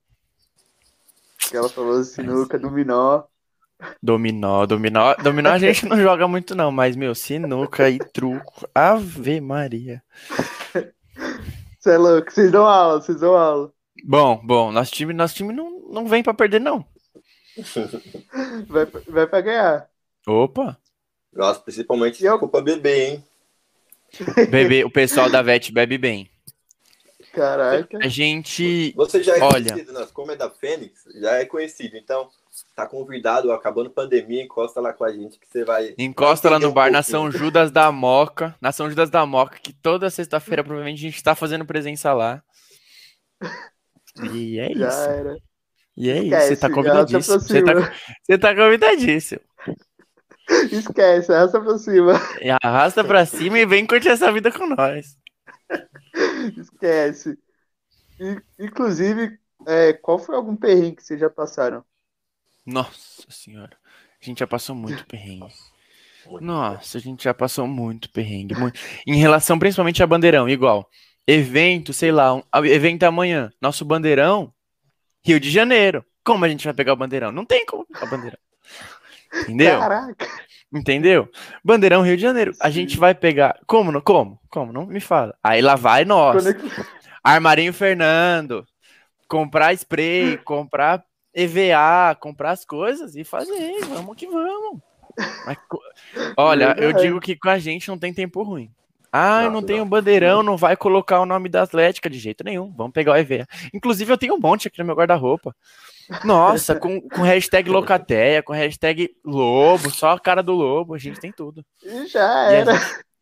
Aquela 1.46 1.68
famosa 1.68 2.04
sinuca, 2.04 2.58
dominó. 2.58 3.24
Dominó, 4.02 4.66
dominó. 4.66 5.14
Dominó 5.16 5.50
a 5.50 5.58
gente 5.58 5.86
não 5.86 6.00
joga 6.00 6.26
muito, 6.28 6.54
não, 6.54 6.70
mas, 6.70 6.96
meu, 6.96 7.14
sinuca 7.14 7.88
e 7.88 7.98
truco. 7.98 8.68
Ave 8.74 9.40
Maria. 9.40 10.02
Você 11.78 11.90
é 11.90 11.98
louco, 11.98 12.30
vocês 12.30 12.52
dão 12.52 12.64
aula, 12.64 13.00
vocês 13.00 13.20
dão 13.20 13.36
aula. 13.36 13.72
Bom, 14.04 14.40
bom, 14.44 14.70
nosso 14.70 14.92
time, 14.92 15.12
nosso 15.12 15.34
time 15.34 15.52
não, 15.52 15.80
não 15.90 16.06
vem 16.06 16.22
pra 16.22 16.34
perder, 16.34 16.60
não. 16.60 16.84
Vai, 18.66 18.86
vai 18.86 19.26
pra 19.26 19.40
ganhar. 19.42 19.88
Opa! 20.26 20.78
Nossa, 21.32 21.60
principalmente 21.60 22.16
se 22.16 22.24
eu... 22.24 22.38
culpa 22.38 22.62
bebê, 22.62 23.06
hein? 23.06 23.24
Bebê, 24.50 24.84
o 24.84 24.90
pessoal 24.90 25.28
da 25.30 25.42
VET 25.42 25.72
bebe 25.72 25.98
bem. 25.98 26.30
Caraca. 27.32 27.98
A 28.02 28.08
gente. 28.08 28.92
Você 28.94 29.22
já 29.22 29.36
é 29.36 29.40
Olha... 29.40 29.70
conhecido, 29.72 29.92
né? 29.92 30.06
como 30.12 30.32
é 30.32 30.36
da 30.36 30.50
Fênix, 30.50 31.04
já 31.14 31.36
é 31.36 31.44
conhecido. 31.44 31.96
Então, 31.96 32.28
tá 32.74 32.86
convidado, 32.86 33.52
acabando 33.52 33.90
pandemia, 33.90 34.42
encosta 34.42 34.80
lá 34.80 34.92
com 34.92 35.04
a 35.04 35.12
gente 35.12 35.38
que 35.38 35.46
você 35.46 35.64
vai. 35.64 35.94
Encosta 35.98 36.50
lá 36.50 36.58
no 36.58 36.68
um 36.68 36.72
bar 36.72 36.82
pouquinho. 36.82 36.92
na 36.92 37.02
São 37.02 37.30
Judas 37.30 37.70
da 37.70 37.90
Moca. 37.90 38.54
Na 38.60 38.72
São 38.72 38.88
Judas 38.88 39.10
da 39.10 39.24
Moca, 39.24 39.58
que 39.58 39.72
toda 39.72 40.10
sexta-feira 40.10 40.62
provavelmente 40.62 40.98
a 40.98 41.10
gente 41.10 41.22
tá 41.22 41.34
fazendo 41.34 41.64
presença 41.64 42.12
lá. 42.12 42.42
E 44.22 44.58
é 44.58 44.74
já 44.74 44.88
isso. 44.88 45.00
Era. 45.00 45.36
E 45.96 46.10
é 46.10 46.18
Esquece, 46.18 46.44
isso, 46.44 46.48
você 46.48 46.56
tá 46.56 46.70
convidadíssimo. 46.74 47.40
Você 47.40 47.62
tá, 47.62 47.72
você 48.22 48.38
tá 48.38 48.54
convidadíssimo. 48.54 49.40
Esquece, 50.70 51.32
arrasta 51.32 51.60
pra 51.60 51.78
cima. 51.78 52.12
Arrasta 52.62 53.04
pra 53.04 53.26
cima 53.26 53.58
e 53.58 53.66
vem 53.66 53.86
curtir 53.86 54.08
essa 54.08 54.32
vida 54.32 54.50
com 54.50 54.66
nós. 54.66 55.16
Esquece. 56.56 57.38
Inclusive, 58.58 59.38
é, 59.66 59.92
qual 59.92 60.18
foi 60.18 60.34
algum 60.34 60.56
perrengue 60.56 60.96
que 60.96 61.04
vocês 61.04 61.20
já 61.20 61.30
passaram? 61.30 61.84
Nossa 62.64 63.26
senhora. 63.30 63.76
A 64.20 64.24
gente 64.24 64.38
já 64.38 64.46
passou 64.46 64.74
muito 64.74 65.04
perrengue. 65.06 65.52
Nossa, 66.40 66.98
a 66.98 67.00
gente 67.00 67.24
já 67.24 67.34
passou 67.34 67.66
muito 67.66 68.08
perrengue. 68.10 68.54
muito. 68.54 68.80
Em 69.06 69.16
relação 69.16 69.58
principalmente 69.58 70.02
a 70.02 70.06
bandeirão, 70.06 70.48
igual. 70.48 70.88
Evento, 71.26 71.92
sei 71.92 72.12
lá, 72.12 72.34
um, 72.34 72.42
evento 72.64 73.02
amanhã. 73.04 73.52
Nosso 73.60 73.84
bandeirão, 73.84 74.52
Rio 75.24 75.40
de 75.40 75.50
Janeiro. 75.50 76.04
Como 76.24 76.44
a 76.44 76.48
gente 76.48 76.64
vai 76.64 76.74
pegar 76.74 76.92
o 76.92 76.96
bandeirão? 76.96 77.32
Não 77.32 77.44
tem 77.44 77.66
como 77.66 77.84
pegar 77.86 78.06
o 78.06 78.10
bandeirão. 78.10 78.38
Entendeu? 79.34 79.78
Caraca! 79.80 80.28
Entendeu? 80.72 81.28
Bandeirão 81.64 82.02
Rio 82.02 82.16
de 82.16 82.22
Janeiro. 82.22 82.52
A 82.60 82.70
gente 82.70 82.96
vai 82.96 83.14
pegar. 83.14 83.58
Como? 83.66 84.00
Como? 84.00 84.40
Como? 84.48 84.72
Não 84.72 84.86
me 84.86 85.00
fala. 85.00 85.36
Aí 85.42 85.60
lá 85.60 85.74
vai 85.74 86.04
nós. 86.04 86.44
Armarinho 87.22 87.72
Fernando. 87.72 88.66
Comprar 89.28 89.72
spray, 89.74 90.38
comprar 90.38 91.04
EVA, 91.34 92.14
comprar 92.20 92.50
as 92.50 92.64
coisas 92.64 93.16
e 93.16 93.24
fazer. 93.24 93.80
Vamos 93.86 94.16
que 94.16 94.26
vamos. 94.26 94.80
Mas 95.46 95.56
Olha, 96.36 96.74
eu 96.78 96.92
digo 96.92 97.20
que 97.20 97.36
com 97.36 97.48
a 97.48 97.58
gente 97.58 97.88
não 97.88 97.98
tem 97.98 98.12
tempo 98.12 98.42
ruim. 98.42 98.70
Ah, 99.12 99.42
eu 99.42 99.50
Não, 99.50 99.60
não 99.60 99.62
tenho 99.62 99.80
não. 99.80 99.88
bandeirão, 99.88 100.42
não 100.42 100.56
vai 100.56 100.74
colocar 100.74 101.20
o 101.20 101.26
nome 101.26 101.48
da 101.48 101.62
Atlética 101.62 102.08
de 102.08 102.18
jeito 102.18 102.42
nenhum. 102.42 102.72
Vamos 102.74 102.92
pegar 102.94 103.12
o 103.12 103.16
EVA. 103.16 103.46
Inclusive, 103.74 104.10
eu 104.10 104.16
tenho 104.16 104.34
um 104.34 104.40
monte 104.40 104.68
aqui 104.68 104.78
no 104.78 104.86
meu 104.86 104.94
guarda-roupa. 104.94 105.54
Nossa, 106.24 106.74
com, 106.74 107.00
com 107.00 107.22
hashtag 107.22 107.68
Locateia, 107.70 108.42
com 108.42 108.52
hashtag 108.54 109.10
Lobo, 109.24 109.90
só 109.90 110.12
a 110.12 110.20
cara 110.20 110.42
do 110.42 110.52
Lobo, 110.52 110.94
a 110.94 110.98
gente 110.98 111.20
tem 111.20 111.30
tudo. 111.30 111.64
E 111.82 112.06
já 112.06 112.50
era. 112.50 112.72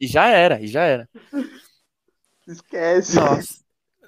E 0.01 0.07
já 0.07 0.29
era, 0.29 0.61
e 0.61 0.67
já 0.69 0.83
era. 0.85 1.09
Esquece. 2.47 3.17
Nossa. 3.17 3.61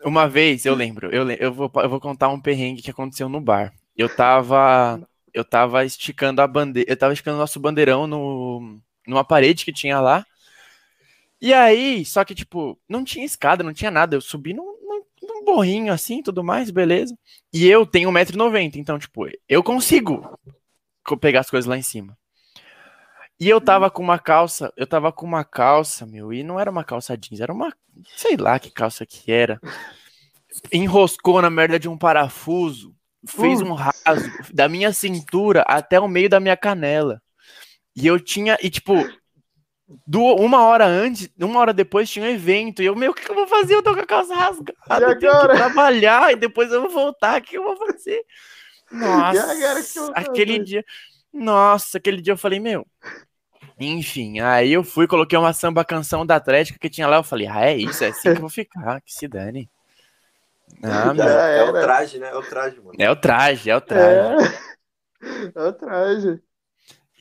Uma 0.04 0.28
vez, 0.28 0.64
eu 0.64 0.74
lembro, 0.74 1.14
eu, 1.14 1.28
eu, 1.30 1.52
vou, 1.52 1.70
eu 1.76 1.88
vou 1.88 2.00
contar 2.00 2.28
um 2.28 2.40
perrengue 2.40 2.82
que 2.82 2.90
aconteceu 2.90 3.28
no 3.28 3.40
bar. 3.40 3.72
Eu 3.96 4.08
tava. 4.14 5.00
Eu 5.32 5.44
tava 5.44 5.84
esticando 5.84 6.42
a 6.42 6.46
bandeira. 6.46 6.90
Eu 6.90 6.96
tava 6.96 7.12
esticando 7.12 7.38
nosso 7.38 7.58
bandeirão 7.60 8.06
no, 8.06 8.80
numa 9.06 9.24
parede 9.24 9.64
que 9.64 9.72
tinha 9.72 10.00
lá. 10.00 10.24
E 11.40 11.52
aí, 11.52 12.04
só 12.04 12.24
que, 12.24 12.34
tipo, 12.34 12.78
não 12.88 13.04
tinha 13.04 13.24
escada, 13.24 13.64
não 13.64 13.72
tinha 13.72 13.90
nada. 13.90 14.14
Eu 14.16 14.20
subi 14.20 14.54
num, 14.54 14.64
num, 14.64 15.04
num 15.22 15.44
borrinho 15.44 15.92
assim, 15.92 16.22
tudo 16.22 16.44
mais, 16.44 16.70
beleza. 16.70 17.16
E 17.52 17.66
eu 17.68 17.84
tenho 17.84 18.08
1,90m, 18.10 18.78
então, 18.78 18.98
tipo, 18.98 19.26
eu 19.48 19.62
consigo 19.62 20.38
co- 21.04 21.16
pegar 21.18 21.40
as 21.40 21.50
coisas 21.50 21.68
lá 21.68 21.76
em 21.78 21.82
cima. 21.82 22.16
E 23.40 23.48
eu 23.48 23.60
tava 23.60 23.90
com 23.90 24.02
uma 24.02 24.18
calça, 24.18 24.72
eu 24.76 24.86
tava 24.86 25.10
com 25.12 25.26
uma 25.26 25.44
calça, 25.44 26.06
meu, 26.06 26.32
e 26.32 26.42
não 26.44 26.60
era 26.60 26.70
uma 26.70 26.84
calça 26.84 27.16
jeans, 27.16 27.40
era 27.40 27.52
uma, 27.52 27.72
sei 28.16 28.36
lá 28.36 28.58
que 28.58 28.70
calça 28.70 29.04
que 29.04 29.32
era. 29.32 29.60
Enroscou 30.72 31.40
na 31.40 31.48
merda 31.50 31.78
de 31.78 31.88
um 31.88 31.96
parafuso, 31.96 32.94
fez 33.26 33.60
um 33.60 33.72
raso 33.74 34.30
da 34.52 34.68
minha 34.68 34.92
cintura 34.92 35.62
até 35.62 35.98
o 36.00 36.08
meio 36.08 36.28
da 36.28 36.40
minha 36.40 36.56
canela. 36.56 37.20
E 37.96 38.06
eu 38.06 38.18
tinha, 38.20 38.58
e 38.62 38.70
tipo, 38.70 39.06
du- 40.06 40.34
uma 40.36 40.64
hora 40.64 40.86
antes, 40.86 41.28
uma 41.40 41.60
hora 41.60 41.72
depois 41.72 42.10
tinha 42.10 42.24
um 42.24 42.28
evento, 42.28 42.82
e 42.82 42.86
eu, 42.86 42.96
meu, 42.96 43.12
o 43.12 43.14
que, 43.14 43.24
que 43.24 43.30
eu 43.30 43.34
vou 43.34 43.46
fazer? 43.46 43.74
Eu 43.74 43.82
tô 43.82 43.94
com 43.94 44.00
a 44.00 44.06
calça 44.06 44.34
rasgada, 44.34 45.10
eu 45.10 45.18
tenho 45.18 45.36
que 45.36 45.48
trabalhar, 45.48 46.32
e 46.32 46.36
depois 46.36 46.72
eu 46.72 46.82
vou 46.82 46.90
voltar, 46.90 47.40
o 47.40 47.44
que 47.44 47.56
eu 47.58 47.64
vou 47.64 47.76
fazer? 47.76 48.22
Nossa, 48.92 49.46
eu 49.96 50.14
aquele 50.14 50.52
fazer? 50.52 50.64
dia, 50.64 50.84
nossa, 51.32 51.98
aquele 51.98 52.20
dia 52.20 52.32
eu 52.34 52.38
falei, 52.38 52.60
meu, 52.60 52.86
enfim, 53.78 54.40
aí 54.40 54.72
eu 54.72 54.84
fui, 54.84 55.06
coloquei 55.06 55.38
uma 55.38 55.52
samba 55.52 55.84
canção 55.84 56.24
da 56.26 56.36
Atlética 56.36 56.78
que 56.78 56.90
tinha 56.90 57.06
lá, 57.06 57.16
eu 57.16 57.24
falei, 57.24 57.46
ah, 57.46 57.64
é 57.66 57.76
isso, 57.76 58.04
é 58.04 58.08
assim 58.08 58.30
que 58.30 58.36
eu 58.36 58.40
vou 58.40 58.50
ficar, 58.50 59.00
que 59.00 59.12
se 59.12 59.26
dane. 59.26 59.68
Ah, 60.82 61.12
é, 61.50 61.58
é 61.58 61.64
o 61.64 61.72
traje, 61.72 62.18
né? 62.18 62.28
É 62.28 62.34
o 62.34 62.42
traje, 62.42 62.76
mano. 62.80 62.92
é 62.98 63.10
o 63.10 63.16
traje, 63.16 63.70
é 63.70 63.76
o 63.76 63.80
traje. 63.80 64.46
É. 65.24 65.52
É 65.54 65.62
o 65.62 65.72
traje. 65.72 66.40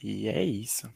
E 0.03 0.27
é 0.27 0.43
isso. 0.43 0.89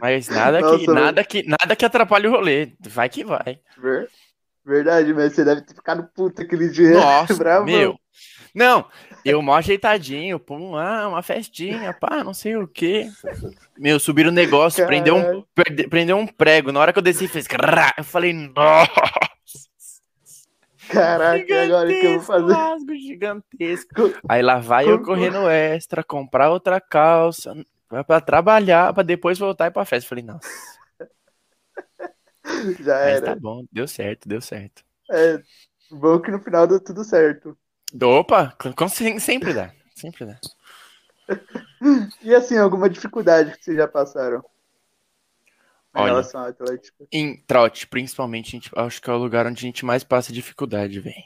Mas 0.00 0.28
nada 0.28 0.58
que, 0.58 0.86
Nossa, 0.86 0.92
nada 0.94 1.24
que, 1.24 1.42
nada 1.42 1.76
que 1.76 1.84
atrapalhe 1.84 2.28
o 2.28 2.30
rolê. 2.30 2.72
Vai 2.80 3.08
que 3.08 3.24
vai. 3.24 3.60
Ver- 3.78 4.08
Verdade, 4.64 5.14
mas 5.14 5.32
você 5.32 5.44
deve 5.44 5.60
ter 5.60 5.74
ficado 5.74 6.08
puto 6.12 6.42
aquele 6.42 6.68
dia. 6.68 6.94
Nossa, 6.94 7.34
Bravão. 7.38 7.64
meu. 7.66 7.96
Não, 8.52 8.88
eu 9.24 9.40
mó 9.40 9.54
ajeitadinho, 9.54 10.40
pum, 10.40 10.74
ah, 10.76 11.06
uma 11.08 11.22
festinha, 11.22 11.92
pá, 11.92 12.24
não 12.24 12.32
sei 12.34 12.56
o 12.56 12.66
quê. 12.66 13.08
Meu, 13.78 14.00
subiram 14.00 14.30
o 14.30 14.34
negócio, 14.34 14.84
prendeu 14.86 15.14
um, 15.14 15.44
Caralho. 15.54 15.88
prendeu 15.90 16.16
um 16.16 16.26
prego. 16.26 16.72
Na 16.72 16.80
hora 16.80 16.92
que 16.92 16.98
eu 16.98 17.02
desci, 17.02 17.28
fez. 17.28 17.46
Eu 17.96 18.02
falei, 18.02 18.32
nossa, 18.32 18.90
Caraca, 20.88 21.62
agora 21.62 21.90
o 21.90 21.92
que 22.00 22.06
eu 22.06 22.12
vou 22.12 22.20
fazer? 22.22 22.52
rasgo 22.52 22.94
gigantesco. 22.94 23.94
Co- 23.94 24.12
Aí 24.28 24.42
lá 24.42 24.58
vai 24.58 24.90
eu 24.90 24.98
co- 24.98 25.04
correndo 25.06 25.48
extra, 25.48 26.02
comprar 26.04 26.50
outra 26.50 26.80
calça, 26.80 27.54
vai 27.90 28.04
pra 28.04 28.20
trabalhar, 28.20 28.92
pra 28.92 29.02
depois 29.02 29.38
voltar 29.38 29.66
e 29.66 29.68
ir 29.68 29.70
pra 29.72 29.84
festa. 29.84 30.08
Falei, 30.08 30.24
nossa, 30.24 30.48
Já 32.80 32.94
mas 33.04 33.20
tá 33.20 33.26
era. 33.32 33.36
bom, 33.36 33.64
deu 33.72 33.86
certo, 33.88 34.28
deu 34.28 34.40
certo. 34.40 34.84
É, 35.10 35.40
bom 35.90 36.20
que 36.20 36.30
no 36.30 36.40
final 36.40 36.66
deu 36.66 36.80
tudo 36.80 37.04
certo. 37.04 37.56
Opa, 38.02 38.56
sempre 39.20 39.54
dá, 39.54 39.72
sempre 39.94 40.26
dá. 40.26 40.38
E 42.22 42.34
assim, 42.34 42.56
alguma 42.56 42.88
dificuldade 42.88 43.56
que 43.56 43.64
vocês 43.64 43.76
já 43.76 43.86
passaram 43.88 44.44
em 45.96 46.00
Olha. 46.02 46.10
relação 46.12 46.40
ao 46.42 46.48
Atlético? 46.48 47.08
Em 47.10 47.36
trote, 47.46 47.86
principalmente, 47.86 48.52
gente- 48.52 48.70
acho 48.76 49.00
que 49.00 49.08
é 49.10 49.12
o 49.12 49.16
lugar 49.18 49.46
onde 49.46 49.58
a 49.58 49.66
gente 49.66 49.84
mais 49.84 50.04
passa 50.04 50.32
dificuldade, 50.32 51.00
velho. 51.00 51.16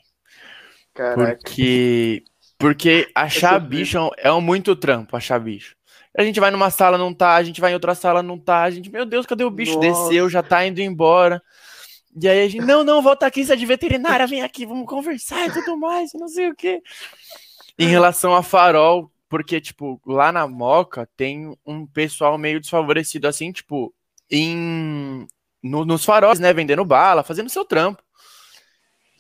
Caraca. 0.94 1.38
Porque, 1.42 2.24
porque 2.58 3.10
achar 3.14 3.58
bicho 3.60 3.98
é 4.18 4.28
é 4.28 4.32
um 4.32 4.40
muito 4.40 4.74
trampo, 4.76 5.16
achar 5.16 5.38
bicho. 5.40 5.76
A 6.16 6.22
gente 6.24 6.40
vai 6.40 6.50
numa 6.50 6.70
sala, 6.70 6.98
não 6.98 7.14
tá, 7.14 7.36
a 7.36 7.42
gente 7.42 7.60
vai 7.60 7.70
em 7.70 7.74
outra 7.74 7.94
sala, 7.94 8.22
não 8.22 8.38
tá, 8.38 8.62
a 8.64 8.70
gente, 8.70 8.90
meu 8.90 9.06
Deus, 9.06 9.26
cadê 9.26 9.44
o 9.44 9.50
bicho? 9.50 9.74
Nossa. 9.76 9.88
Desceu, 10.08 10.28
já 10.28 10.42
tá 10.42 10.66
indo 10.66 10.80
embora. 10.80 11.40
E 12.20 12.28
aí 12.28 12.44
a 12.44 12.48
gente, 12.48 12.64
não, 12.64 12.82
não, 12.82 13.00
volta 13.00 13.26
aqui, 13.26 13.44
você 13.44 13.52
é 13.52 13.56
de 13.56 13.64
veterinária, 13.64 14.26
vem 14.26 14.42
aqui, 14.42 14.66
vamos 14.66 14.86
conversar 14.86 15.46
e 15.46 15.52
tudo 15.52 15.76
mais, 15.76 16.10
não 16.14 16.26
sei 16.26 16.50
o 16.50 16.56
quê. 16.56 16.82
Em 17.78 17.86
relação 17.86 18.34
a 18.34 18.42
farol, 18.42 19.10
porque, 19.28 19.60
tipo, 19.60 20.00
lá 20.04 20.32
na 20.32 20.46
Moca 20.48 21.08
tem 21.16 21.56
um 21.64 21.86
pessoal 21.86 22.36
meio 22.36 22.60
desfavorecido, 22.60 23.28
assim, 23.28 23.52
tipo, 23.52 23.94
em 24.30 25.26
no- 25.62 25.84
nos 25.84 26.04
faróis, 26.04 26.38
né, 26.38 26.52
vendendo 26.52 26.84
bala, 26.84 27.22
fazendo 27.24 27.50
seu 27.50 27.64
trampo. 27.64 28.02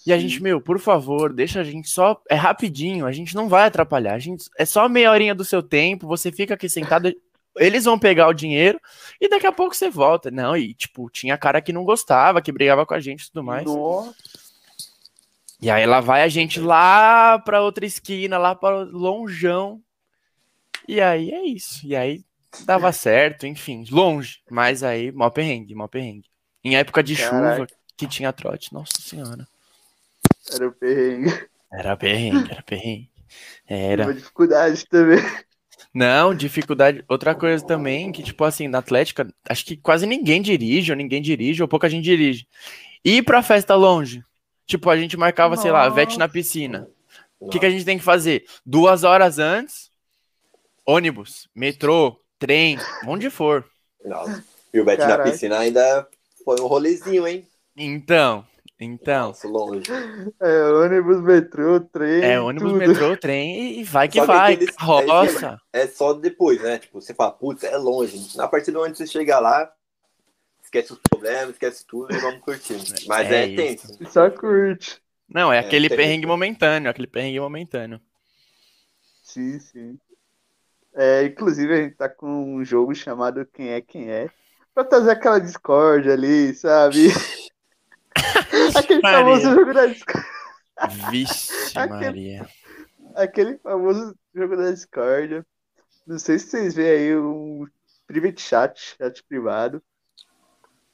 E 0.06 0.12
a 0.12 0.18
Sim. 0.18 0.20
gente, 0.20 0.42
meu, 0.42 0.60
por 0.60 0.78
favor, 0.80 1.32
deixa 1.32 1.60
a 1.60 1.64
gente 1.64 1.88
só. 1.90 2.20
É 2.30 2.34
rapidinho, 2.34 3.06
a 3.06 3.12
gente 3.12 3.34
não 3.34 3.48
vai 3.48 3.66
atrapalhar. 3.66 4.14
A 4.14 4.18
gente, 4.18 4.44
é 4.58 4.64
só 4.64 4.88
meia 4.88 5.10
horinha 5.10 5.34
do 5.34 5.44
seu 5.44 5.62
tempo, 5.62 6.06
você 6.06 6.32
fica 6.32 6.54
aqui 6.54 6.68
sentado. 6.68 7.12
Eles 7.56 7.84
vão 7.84 7.98
pegar 7.98 8.28
o 8.28 8.32
dinheiro 8.32 8.80
e 9.20 9.28
daqui 9.28 9.46
a 9.46 9.52
pouco 9.52 9.74
você 9.74 9.90
volta. 9.90 10.30
Não, 10.30 10.56
e 10.56 10.72
tipo, 10.74 11.10
tinha 11.10 11.36
cara 11.36 11.60
que 11.60 11.72
não 11.72 11.84
gostava, 11.84 12.40
que 12.40 12.52
brigava 12.52 12.86
com 12.86 12.94
a 12.94 13.00
gente 13.00 13.24
e 13.24 13.26
tudo 13.32 13.44
mais. 13.44 13.64
Nossa, 13.66 14.14
E 15.60 15.70
aí 15.70 15.84
lá 15.86 16.00
vai 16.00 16.22
a 16.22 16.28
gente 16.28 16.58
lá 16.60 17.38
pra 17.38 17.60
outra 17.62 17.84
esquina, 17.84 18.38
lá 18.38 18.54
para 18.54 18.84
longeão. 18.84 19.82
E 20.88 21.00
aí 21.00 21.30
é 21.30 21.44
isso. 21.44 21.86
E 21.86 21.94
aí 21.96 22.24
dava 22.64 22.92
certo, 22.92 23.46
enfim, 23.46 23.84
longe. 23.90 24.40
Mas 24.50 24.82
aí, 24.82 25.12
mó 25.12 25.30
perrengue, 25.30 25.74
mó 25.74 25.86
perrengue. 25.86 26.28
Em 26.62 26.76
época 26.76 27.02
de 27.02 27.16
Caraca. 27.16 27.56
chuva, 27.56 27.66
que 27.96 28.06
tinha 28.06 28.32
trote, 28.32 28.72
nossa 28.72 28.92
senhora. 29.00 29.46
era 30.52 30.68
o 30.68 30.72
perrengue. 30.72 31.48
Era 31.72 31.96
perrengue, 31.96 32.50
era 32.50 32.62
perrengue. 32.62 33.10
Era. 33.66 34.04
Uma 34.04 34.14
dificuldade 34.14 34.86
também. 34.86 35.18
Não, 35.94 36.34
dificuldade. 36.34 37.04
Outra 37.08 37.34
coisa 37.34 37.64
também, 37.64 38.12
que, 38.12 38.22
tipo 38.22 38.44
assim, 38.44 38.68
na 38.68 38.78
Atlética, 38.78 39.32
acho 39.48 39.64
que 39.64 39.76
quase 39.76 40.06
ninguém 40.06 40.42
dirige, 40.42 40.92
ou 40.92 40.96
ninguém 40.96 41.22
dirige, 41.22 41.62
ou 41.62 41.68
pouca 41.68 41.88
gente 41.88 42.04
dirige. 42.04 42.46
Ir 43.04 43.22
pra 43.22 43.42
festa 43.42 43.74
longe. 43.74 44.24
Tipo, 44.66 44.90
a 44.90 44.96
gente 44.96 45.16
marcava, 45.16 45.56
sei 45.56 45.70
lá, 45.70 45.88
vete 45.88 46.18
na 46.18 46.28
piscina. 46.28 46.88
O 47.40 47.48
que, 47.48 47.58
que 47.58 47.66
a 47.66 47.70
gente 47.70 47.84
tem 47.84 47.98
que 47.98 48.04
fazer? 48.04 48.44
Duas 48.64 49.02
horas 49.02 49.38
antes, 49.38 49.90
ônibus, 50.86 51.48
metrô, 51.54 52.20
trem, 52.40 52.78
onde 53.06 53.30
for. 53.30 53.64
Nossa. 54.04 54.42
E 54.72 54.80
o 54.80 54.84
Bet 54.84 54.98
na 55.00 55.18
piscina 55.18 55.58
ainda 55.58 56.08
foi 56.44 56.60
um 56.60 56.66
rolezinho, 56.66 57.26
hein? 57.28 57.46
Então, 57.76 58.44
então. 58.80 59.28
Nossa, 59.28 59.46
longe. 59.48 59.84
É, 60.40 60.64
ônibus, 60.64 61.20
metrô, 61.20 61.80
trem. 61.80 62.22
É 62.24 62.40
ônibus, 62.40 62.72
tudo. 62.72 62.78
metrô, 62.78 63.16
trem 63.16 63.80
e- 63.80 63.84
vai 63.84 64.08
que 64.08 64.16
Só 64.18 64.22
que 64.22 64.26
vai. 64.28 64.54
aqueles- 64.54 64.76
Roça. 64.78 65.60
É 65.72 65.86
só 65.86 66.12
depois, 66.12 66.60
né? 66.62 66.78
Tipo, 66.78 67.00
você 67.00 67.14
fala, 67.14 67.30
putz, 67.32 67.62
é 67.62 67.76
longe. 67.76 68.36
Na 68.36 68.48
partir 68.48 68.72
de 68.72 68.78
onde 68.78 68.96
você 68.96 69.06
chegar 69.06 69.38
lá, 69.40 69.70
esquece 70.62 70.92
os 70.92 70.98
problemas, 70.98 71.50
esquece 71.50 71.84
tudo 71.86 72.14
e 72.14 72.18
vamos 72.18 72.40
curtindo. 72.40 72.82
Mas 73.06 73.30
É 73.30 73.44
é, 73.44 73.48
tenso. 73.56 73.86
Só 74.10 74.30
curte. 74.30 75.00
Não, 75.28 75.52
é, 75.52 75.56
É, 75.56 75.60
aquele 75.60 75.88
perrengue 75.88 76.26
momentâneo, 76.26 76.90
aquele 76.90 77.06
perrengue 77.06 77.40
momentâneo. 77.40 78.00
Sim, 79.22 79.58
sim. 79.60 80.00
É, 80.94 81.24
inclusive, 81.24 81.72
a 81.72 81.76
gente 81.76 81.94
tá 81.96 82.08
com 82.08 82.56
um 82.56 82.64
jogo 82.64 82.94
chamado 82.94 83.46
Quem 83.52 83.68
é 83.70 83.80
Quem 83.80 84.10
é. 84.10 84.28
Pra 84.74 84.84
trazer 84.84 85.10
aquela 85.12 85.38
discórdia 85.40 86.12
ali, 86.14 86.54
sabe? 86.54 87.08
Aquele 88.74 89.00
Maria. 89.02 89.18
famoso 89.18 89.54
jogo 89.54 89.74
da 89.74 89.86
discórdia. 89.86 90.30
Vixe. 91.10 91.78
Aquele- 91.78 92.04
Maria. 92.06 92.48
Aquele 93.14 93.58
famoso 93.58 94.14
jogo 94.34 94.56
da 94.56 94.70
discórdia. 94.70 95.44
Não 96.06 96.18
sei 96.18 96.38
se 96.38 96.46
vocês 96.48 96.74
veem 96.74 96.90
aí 96.90 97.16
um 97.16 97.66
private 98.06 98.40
chat, 98.40 98.96
chat 98.96 99.22
privado. 99.24 99.82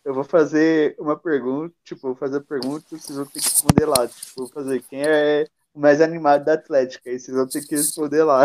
Eu 0.04 0.14
vou 0.14 0.24
fazer 0.24 0.94
uma 0.98 1.16
pergunta, 1.18 1.74
tipo, 1.84 2.02
vou 2.02 2.14
fazer 2.14 2.38
a 2.38 2.40
pergunta 2.40 2.86
e 2.92 2.98
vocês 2.98 3.16
vão 3.16 3.26
ter 3.26 3.40
que 3.40 3.48
responder 3.48 3.86
lá. 3.86 4.06
Tipo, 4.06 4.32
vou 4.36 4.48
fazer 4.48 4.82
quem 4.82 5.02
é 5.02 5.46
o 5.74 5.80
mais 5.80 6.00
animado 6.00 6.44
da 6.44 6.54
Atlética. 6.54 7.10
Aí 7.10 7.18
vocês 7.18 7.36
vão 7.36 7.46
ter 7.48 7.62
que 7.66 7.74
responder 7.76 8.22
lá. 8.24 8.44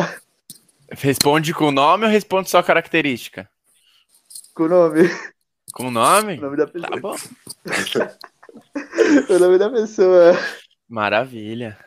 Responde 0.91 1.53
com 1.53 1.65
o 1.65 1.71
nome 1.71 2.05
ou 2.05 2.11
responde 2.11 2.49
só 2.49 2.59
a 2.59 2.63
característica? 2.63 3.49
Com 4.53 4.63
o 4.63 4.69
nome, 4.69 5.09
Com 5.73 5.87
o 5.87 5.91
nome? 5.91 6.37
o 6.37 6.41
nome 6.41 6.57
da 6.57 6.67
Tá 6.67 6.71
pessoa. 6.73 6.99
bom. 6.99 7.15
O 9.29 9.39
nome 9.39 9.57
da 9.57 9.69
pessoa. 9.69 10.33
Maravilha. 10.89 11.77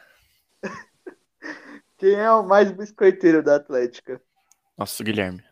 Quem 1.98 2.14
é 2.14 2.30
o 2.30 2.42
mais 2.42 2.72
biscoiteiro 2.72 3.42
da 3.42 3.56
Atlética? 3.56 4.20
Nossa, 4.78 5.02
o 5.02 5.06
Guilherme. 5.06 5.42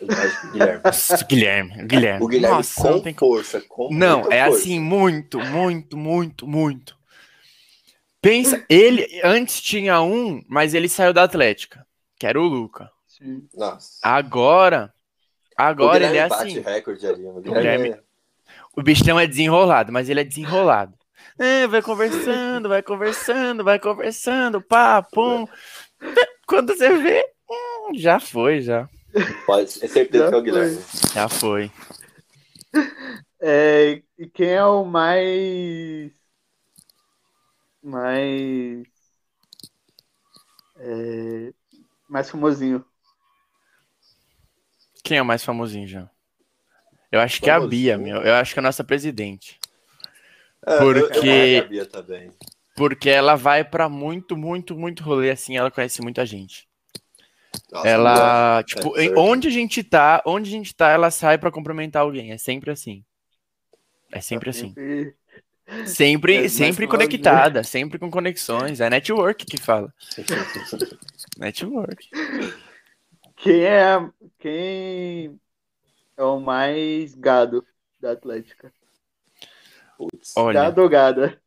Mas, 0.00 0.52
Guilherme. 0.52 0.80
Nossa, 0.84 1.24
o 1.24 1.26
Guilherme. 1.26 1.82
O 1.82 1.86
Guilherme. 1.86 2.24
O 2.24 2.28
Guilherme 2.28 2.56
Nossa, 2.58 2.74
com 2.82 2.90
não 2.90 3.00
tem 3.00 3.14
força. 3.14 3.60
Com 3.62 3.88
Não, 3.90 4.20
é 4.30 4.44
força. 4.44 4.58
assim, 4.60 4.78
muito, 4.78 5.40
muito, 5.40 5.96
muito, 5.96 6.46
muito. 6.46 6.98
Pensa, 8.20 8.62
ele 8.68 9.20
antes 9.24 9.60
tinha 9.62 10.00
um, 10.02 10.42
mas 10.46 10.74
ele 10.74 10.88
saiu 10.88 11.12
da 11.14 11.22
Atlética, 11.22 11.86
que 12.18 12.26
era 12.26 12.40
o 12.40 12.44
Luca. 12.44 12.90
Sim. 13.06 13.46
Nossa. 13.54 13.98
Agora, 14.02 14.92
agora 15.56 16.04
ele 16.04 16.16
é 16.18 16.28
bate 16.28 16.42
assim. 16.58 16.60
recorde 16.60 17.06
ali. 17.06 17.24
O 17.26 17.40
Guilherme- 17.40 17.90
é- 17.90 18.02
O 18.76 18.82
bichão 18.82 19.18
é 19.18 19.26
desenrolado, 19.26 19.92
mas 19.92 20.08
ele 20.08 20.20
é 20.20 20.24
desenrolado. 20.24 20.94
É, 21.38 21.66
vai 21.66 21.82
conversando, 21.82 22.68
vai 22.68 22.82
conversando, 22.82 23.64
vai 23.64 23.78
conversando, 23.78 24.60
pá, 24.62 25.02
pum. 25.02 25.46
Quando 26.46 26.74
você 26.74 26.96
vê, 26.98 27.24
hum, 27.50 27.92
já 27.94 28.18
foi, 28.20 28.60
já. 28.60 28.88
pode, 29.46 29.84
é 29.84 29.88
certeza 29.88 30.24
Já 30.24 30.30
que 30.30 30.34
é 30.34 30.38
o 30.38 30.40
foi. 30.40 30.42
Guilherme. 30.42 30.82
Já 31.14 31.28
foi. 31.28 31.72
É, 33.40 34.02
e 34.18 34.26
quem 34.28 34.48
é 34.50 34.64
o 34.64 34.84
mais. 34.84 36.12
Mais. 37.82 38.86
É, 40.76 41.52
mais 42.08 42.30
famosinho? 42.30 42.84
Quem 45.04 45.18
é 45.18 45.22
o 45.22 45.24
mais 45.26 45.44
famosinho 45.44 45.86
já? 45.86 46.08
Eu 47.10 47.20
acho 47.20 47.40
que 47.40 47.48
é 47.48 47.52
a 47.52 47.60
Bia, 47.60 47.96
meu. 47.96 48.16
Eu 48.22 48.34
acho 48.34 48.52
que 48.52 48.58
é 48.58 48.62
a 48.62 48.64
nossa 48.64 48.84
presidente. 48.84 49.58
É, 50.66 50.74
eu- 50.74 50.78
Porque- 50.78 51.18
Eu, 51.28 51.32
eu, 51.54 51.64
a 51.64 51.68
Bia 51.68 51.86
também. 51.86 52.32
Porque 52.76 53.08
ela 53.10 53.34
vai 53.34 53.64
pra 53.64 53.88
muito, 53.88 54.36
muito, 54.36 54.76
muito 54.76 55.02
rolê 55.02 55.30
assim, 55.30 55.56
ela 55.56 55.70
conhece 55.70 56.00
muita 56.02 56.24
gente. 56.24 56.68
Nossa, 57.72 57.88
ela, 57.88 58.62
tipo, 58.62 58.96
é 58.98 59.08
onde 59.18 59.48
a 59.48 59.50
gente 59.50 59.82
tá, 59.82 60.22
onde 60.24 60.48
a 60.48 60.52
gente 60.52 60.74
tá, 60.74 60.90
ela 60.90 61.10
sai 61.10 61.38
pra 61.38 61.50
cumprimentar 61.50 62.02
alguém. 62.02 62.30
É 62.32 62.38
sempre 62.38 62.70
assim. 62.70 63.04
É 64.12 64.20
sempre 64.20 64.50
assim. 64.50 64.68
Sempre- 64.68 65.16
Sempre, 65.86 66.44
É, 66.44 66.48
sempre 66.48 66.86
conectada, 66.86 67.62
sempre 67.64 67.98
com 67.98 68.10
conexões. 68.10 68.80
É 68.80 68.90
network 68.90 69.46
que 69.46 69.56
fala. 69.58 69.92
Network. 71.38 72.08
Quem 73.36 73.62
é, 73.62 73.84
a- 73.94 74.10
quem 74.38 75.38
é 76.16 76.22
o 76.22 76.40
mais 76.40 77.14
gado 77.14 77.64
da 78.00 78.12
Atlética? 78.12 78.72
Putz. 79.96 80.32
Olha, 80.36 80.62
Gado 80.64 80.82
ou 80.82 80.88
gada? 80.88 81.40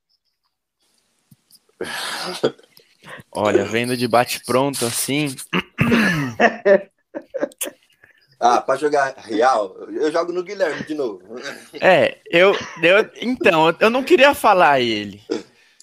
olha, 3.31 3.65
vendo 3.65 3.97
de 3.97 4.07
bate 4.07 4.43
pronto 4.45 4.85
assim, 4.85 5.35
Ah, 8.43 8.59
pra 8.59 8.75
jogar 8.75 9.13
real, 9.17 9.77
eu 9.91 10.11
jogo 10.11 10.33
no 10.33 10.41
Guilherme 10.43 10.83
de 10.83 10.95
novo. 10.95 11.21
é, 11.79 12.17
eu, 12.27 12.53
eu 12.81 13.11
então, 13.21 13.75
eu 13.79 13.89
não 13.89 14.03
queria 14.03 14.33
falar 14.33 14.79
ele, 14.81 15.21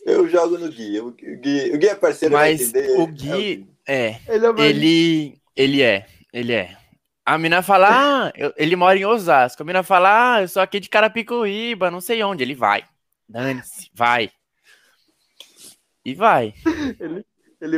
Eu 0.05 0.29
jogo 0.29 0.59
no 0.59 0.69
Gui. 0.69 1.01
O 1.01 1.13
Gui, 1.13 1.71
o 1.73 1.79
Gui 1.79 1.87
é 1.87 1.95
parceiro 1.95 2.35
mas 2.35 2.73
o 2.73 2.77
É 3.03 3.07
Gui 3.07 3.67
é, 3.87 4.17
Ele 4.27 4.45
é 4.47 4.51
o 4.51 4.55
mais... 4.55 4.71
ele, 4.71 5.41
ele 5.55 5.83
é, 5.83 6.07
ele 6.33 6.53
é. 6.53 6.77
A 7.25 7.39
mina 7.39 7.63
fala, 7.63 7.89
ah, 8.27 8.33
eu- 8.35 8.53
ele 8.57 8.75
mora 8.75 8.99
em 8.99 9.05
Osasco. 9.05 9.63
A 9.63 9.67
mina 9.67 9.83
fala, 9.83 10.37
ah, 10.37 10.41
eu 10.43 10.49
sou 10.49 10.63
aqui 10.63 10.81
de 10.81 10.89
Carapicuíba, 10.89 11.91
não 11.91 12.01
sei 12.01 12.23
onde. 12.25 12.43
Ele 12.43 12.55
vai. 12.55 12.83
Dane-se, 13.29 13.91
vai. 13.95 14.31
E 16.05 16.15
vai. 16.15 16.55
Ele 16.99 17.25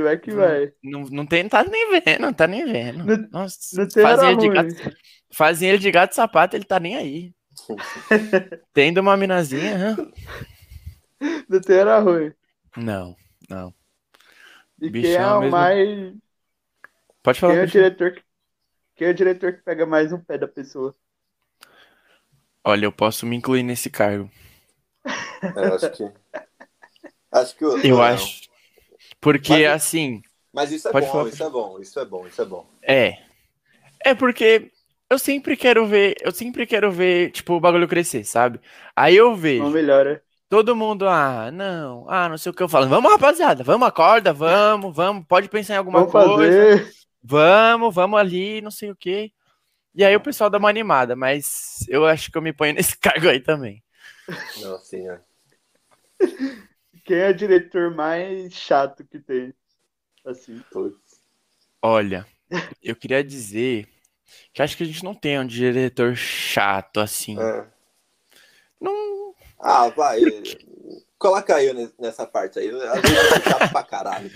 vai 0.03 0.19
que 0.19 0.33
vai. 0.33 0.73
Não, 0.83 1.03
não 1.11 1.27
tem, 1.27 1.49
tá 1.49 1.63
nem 1.65 1.91
vendo, 2.01 2.21
não 2.21 2.33
tá 2.33 2.47
nem 2.47 2.65
vendo. 2.65 3.05
Não- 3.05 3.29
Nossa, 3.31 3.59
Não 3.73 3.89
tem 3.89 4.03
fazem 4.03 4.29
hora 4.29 4.31
ele, 4.31 4.37
de 4.37 4.49
gato, 4.49 4.75
fazem 5.33 5.69
ele 5.69 5.79
de 5.79 5.91
gato 5.91 6.15
sapato, 6.15 6.57
ele 6.57 6.65
tá 6.65 6.81
nem 6.81 6.97
aí. 6.97 7.35
Tendo 8.73 9.01
uma 9.01 9.17
minazinha, 9.17 9.77
hã? 9.77 9.97
Não 11.49 11.61
tem 11.61 11.79
hora 11.81 11.99
ruim. 12.01 12.33
não, 12.77 13.17
não. 13.49 13.75
E 14.81 14.91
quem 14.91 15.13
Bichão 15.13 15.25
é 15.25 15.35
o 15.35 15.43
mesmo. 15.43 15.49
mais... 15.49 16.15
Pode 17.23 17.41
Quem 17.43 17.55
falar. 17.55 17.57
é 17.57 17.63
o 17.65 17.67
falar. 17.67 17.67
diretor 17.67 18.13
que... 18.15 18.23
Quem 18.97 19.09
é 19.09 19.11
o 19.13 19.15
diretor 19.15 19.55
que 19.55 19.63
pega 19.63 19.87
mais 19.87 20.13
no 20.13 20.25
pé 20.25 20.39
da 20.39 20.49
pessoa? 20.49 20.97
Olha, 22.65 22.87
eu 22.87 22.93
posso 22.93 23.27
me 23.27 23.37
incluir 23.37 23.63
nesse 23.63 23.91
cargo. 23.91 24.31
É, 25.55 25.61
eu 25.67 25.75
acho 25.75 25.91
que. 25.91 26.13
Acho 27.33 27.57
que 27.57 27.65
o- 27.65 27.85
Eu 27.85 27.97
não. 27.97 28.03
acho. 28.03 28.50
Porque, 29.21 29.53
Mas- 29.53 29.67
assim, 29.85 30.23
Mas 30.53 30.73
isso 30.73 30.89
é 30.89 30.93
Pode 30.93 31.07
bom, 31.07 31.13
falar. 31.13 31.29
isso 31.29 31.43
é 31.45 31.51
bom, 31.51 31.79
isso 31.81 32.01
é 32.01 32.05
bom, 32.05 32.27
isso 32.27 32.43
é 32.43 32.45
bom. 32.45 32.67
É. 32.83 33.19
É 34.05 34.15
porque 34.15 34.71
eu 35.09 35.19
sempre 35.19 35.57
quero 35.57 35.87
ver, 35.87 36.17
eu 36.21 36.33
sempre 36.33 36.67
quero 36.67 36.91
ver, 36.91 37.31
tipo, 37.33 37.55
o 37.55 37.61
bagulho 37.61 37.87
crescer, 37.89 38.25
sabe? 38.25 38.61
Aí 38.97 39.17
eu 39.17 39.35
vejo 39.37 39.65
Não 39.65 39.71
melhora. 39.71 40.23
todo 40.49 40.75
mundo, 40.75 41.09
ah, 41.09 41.51
não, 41.53 42.07
ah, 42.09 42.29
não 42.29 42.39
sei 42.39 42.51
o 42.51 42.55
que 42.55 42.63
eu 42.63 42.69
falo. 42.69 42.89
Vamos, 42.89 43.11
rapaziada, 43.13 43.63
vamos, 43.63 43.87
acorda, 43.87 44.33
vamos, 44.33 44.95
vamos, 44.95 45.25
pode 45.27 45.49
pensar 45.49 45.75
em 45.75 45.79
alguma 45.79 46.05
Vamos 46.05 46.13
coisa. 46.13 46.79
fazer. 46.79 46.93
Vamos, 47.23 47.95
vamos 47.95 48.19
ali, 48.19 48.61
não 48.63 48.71
sei 48.71 48.91
o 48.91 48.97
que. 48.97 49.33
E 49.95 50.05
aí 50.05 50.15
o 50.17 50.21
pessoal 50.21 50.49
dá 50.51 50.59
uma 50.59 50.69
animada, 50.71 51.15
mas 51.17 51.85
eu 51.89 52.07
acho 52.07 52.31
que 52.31 52.39
eu 52.39 52.43
me 52.43 52.53
ponho 52.53 52.75
nesse 52.75 52.97
cargo 52.99 53.29
aí 53.29 53.41
também. 53.41 53.83
Não, 54.63 54.79
sim, 54.79 55.09
é. 55.09 55.21
Quem 57.11 57.19
é 57.19 57.31
o 57.31 57.35
diretor 57.35 57.93
mais 57.93 58.53
chato 58.55 59.03
que 59.05 59.19
tem? 59.19 59.53
Assim. 60.25 60.63
Putz. 60.71 60.97
Olha, 61.83 62.25
eu 62.81 62.95
queria 62.95 63.25
dizer 63.25 63.89
que 64.53 64.63
acho 64.63 64.77
que 64.77 64.85
a 64.85 64.87
gente 64.87 65.03
não 65.03 65.13
tem 65.13 65.37
um 65.37 65.45
diretor 65.45 66.15
chato 66.15 67.01
assim. 67.01 67.37
É. 67.37 67.67
Não, 68.81 69.35
Ah, 69.59 69.89
vai. 69.89 70.21
Coloca 71.19 71.59
ne- 71.75 71.91
nessa 71.99 72.25
parte 72.29 72.61
aí. 72.61 72.69
Às 72.71 73.01
vezes 73.01 73.19
eu 73.19 73.43
chato 73.43 73.73
pra 73.73 73.83
caralho. 73.83 74.31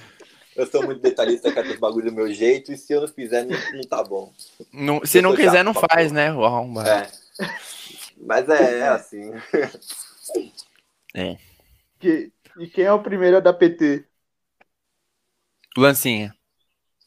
Eu 0.57 0.67
sou 0.67 0.83
muito 0.85 1.01
detalhista, 1.01 1.53
quero 1.53 1.71
os 1.71 1.79
bagulho 1.79 2.07
do 2.11 2.13
meu 2.17 2.33
jeito, 2.35 2.73
e 2.73 2.77
se 2.77 2.93
eu 2.93 3.03
não 3.03 3.09
fizer, 3.09 3.45
não, 3.45 3.57
não 3.73 3.83
tá 3.83 4.03
bom. 4.03 4.33
não- 4.73 5.07
se 5.07 5.19
Eu 5.19 5.23
não 5.23 5.37
quiser, 5.37 5.63
não 5.63 5.75
faz, 5.75 6.09
porra. 6.09 6.13
né? 6.13 6.27
arrombado. 6.27 6.89
É. 6.89 7.09
Mas 8.17 8.49
é, 8.49 8.79
é 8.81 8.89
assim. 8.89 9.31
Que... 12.01 12.34
E 12.61 12.67
quem 12.69 12.85
é 12.85 12.93
o 12.93 13.03
primeiro 13.03 13.37
a 13.37 13.41
dar 13.41 13.55
PT? 13.55 14.05
Lancinha. 15.77 16.35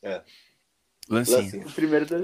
É. 0.03 0.21
Lancinha. 1.09 1.37
Lancinha. 1.37 1.65
O 1.65 1.71
primeiro 1.71 2.05
da... 2.05 2.17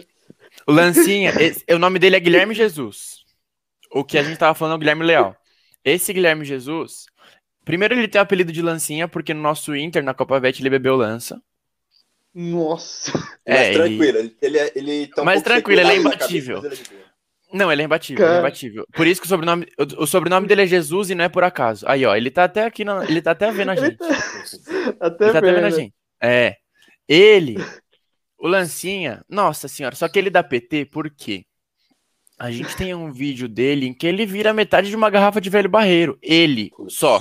O 0.67 0.71
Lancinha, 0.71 1.31
esse- 1.41 1.65
o 1.69 1.79
nome 1.79 1.99
dele 1.99 2.15
é 2.15 2.19
Guilherme 2.19 2.53
Jesus. 2.53 3.23
O 3.91 4.03
que 4.03 4.17
a 4.17 4.23
gente 4.23 4.38
tava 4.38 4.53
falando 4.55 4.73
é 4.73 4.75
o 4.75 4.79
Guilherme 4.79 5.03
Leal. 5.05 5.36
Esse 5.86 6.13
Guilherme 6.13 6.45
Jesus, 6.45 7.05
primeiro 7.65 7.93
ele 7.93 8.07
tem 8.07 8.19
o 8.19 8.23
apelido 8.23 8.51
de 8.51 8.62
Lancinha, 8.62 9.07
porque 9.07 9.33
no 9.33 9.41
nosso 9.41 9.75
Inter, 9.75 10.03
na 10.03 10.13
Copa 10.13 10.39
Bet, 10.39 10.62
ele 10.62 10.69
bebeu 10.69 10.95
lança. 10.95 11.41
Nossa. 12.33 13.12
Mas 13.47 13.57
É, 13.59 13.73
tranquilo, 13.73 14.17
ele, 14.17 14.38
ele, 14.41 14.57
é- 14.59 14.71
ele 14.75 15.07
tá 15.07 15.21
um 15.21 15.25
sem 15.29 15.43
tranquilo, 15.43 15.81
ele 15.81 15.91
é 15.91 15.97
imbatível. 15.97 16.62
cabeça, 16.62 16.83
Não, 17.53 17.71
ele 17.71 17.81
é 17.83 17.85
imbatível, 17.85 18.25
ele 18.25 18.35
é 18.35 18.39
imbatível. 18.39 18.85
Por 18.93 19.05
isso 19.07 19.21
que 19.21 19.27
o 19.27 19.29
sobrenome, 19.29 19.67
o, 19.77 20.03
o 20.03 20.07
sobrenome 20.07 20.47
dele 20.47 20.63
é 20.63 20.67
Jesus 20.67 21.09
e 21.09 21.15
não 21.15 21.23
é 21.23 21.29
por 21.29 21.43
acaso. 21.43 21.85
Aí, 21.87 22.05
ó, 22.05 22.15
ele 22.15 22.31
tá 22.31 22.43
até 22.45 22.65
aqui, 22.65 22.83
na- 22.83 23.03
ele 23.05 23.21
tá 23.21 23.31
até 23.31 23.51
vendo 23.51 23.71
a 23.71 23.75
gente. 23.75 23.97
Até 24.99 25.25
Ele 25.25 25.31
tá 25.33 25.39
até 25.39 25.41
vendo 25.53 25.57
a 25.65 25.69
vendo. 25.69 25.75
gente. 25.75 25.93
É. 26.21 26.55
Ele, 27.07 27.57
o 28.39 28.47
Lancinha, 28.47 29.23
nossa 29.29 29.67
senhora, 29.67 29.95
só 29.95 30.07
que 30.07 30.17
ele 30.17 30.29
dá 30.29 30.41
PT, 30.43 30.85
por 30.85 31.09
quê? 31.09 31.45
A 32.39 32.49
gente 32.49 32.75
tem 32.75 32.93
um 32.95 33.11
vídeo 33.11 33.47
dele 33.47 33.85
em 33.85 33.93
que 33.93 34.07
ele 34.07 34.25
vira 34.25 34.51
metade 34.51 34.89
de 34.89 34.95
uma 34.95 35.09
garrafa 35.09 35.39
de 35.39 35.49
velho 35.49 35.69
barreiro. 35.69 36.17
Ele, 36.21 36.71
só, 36.89 37.19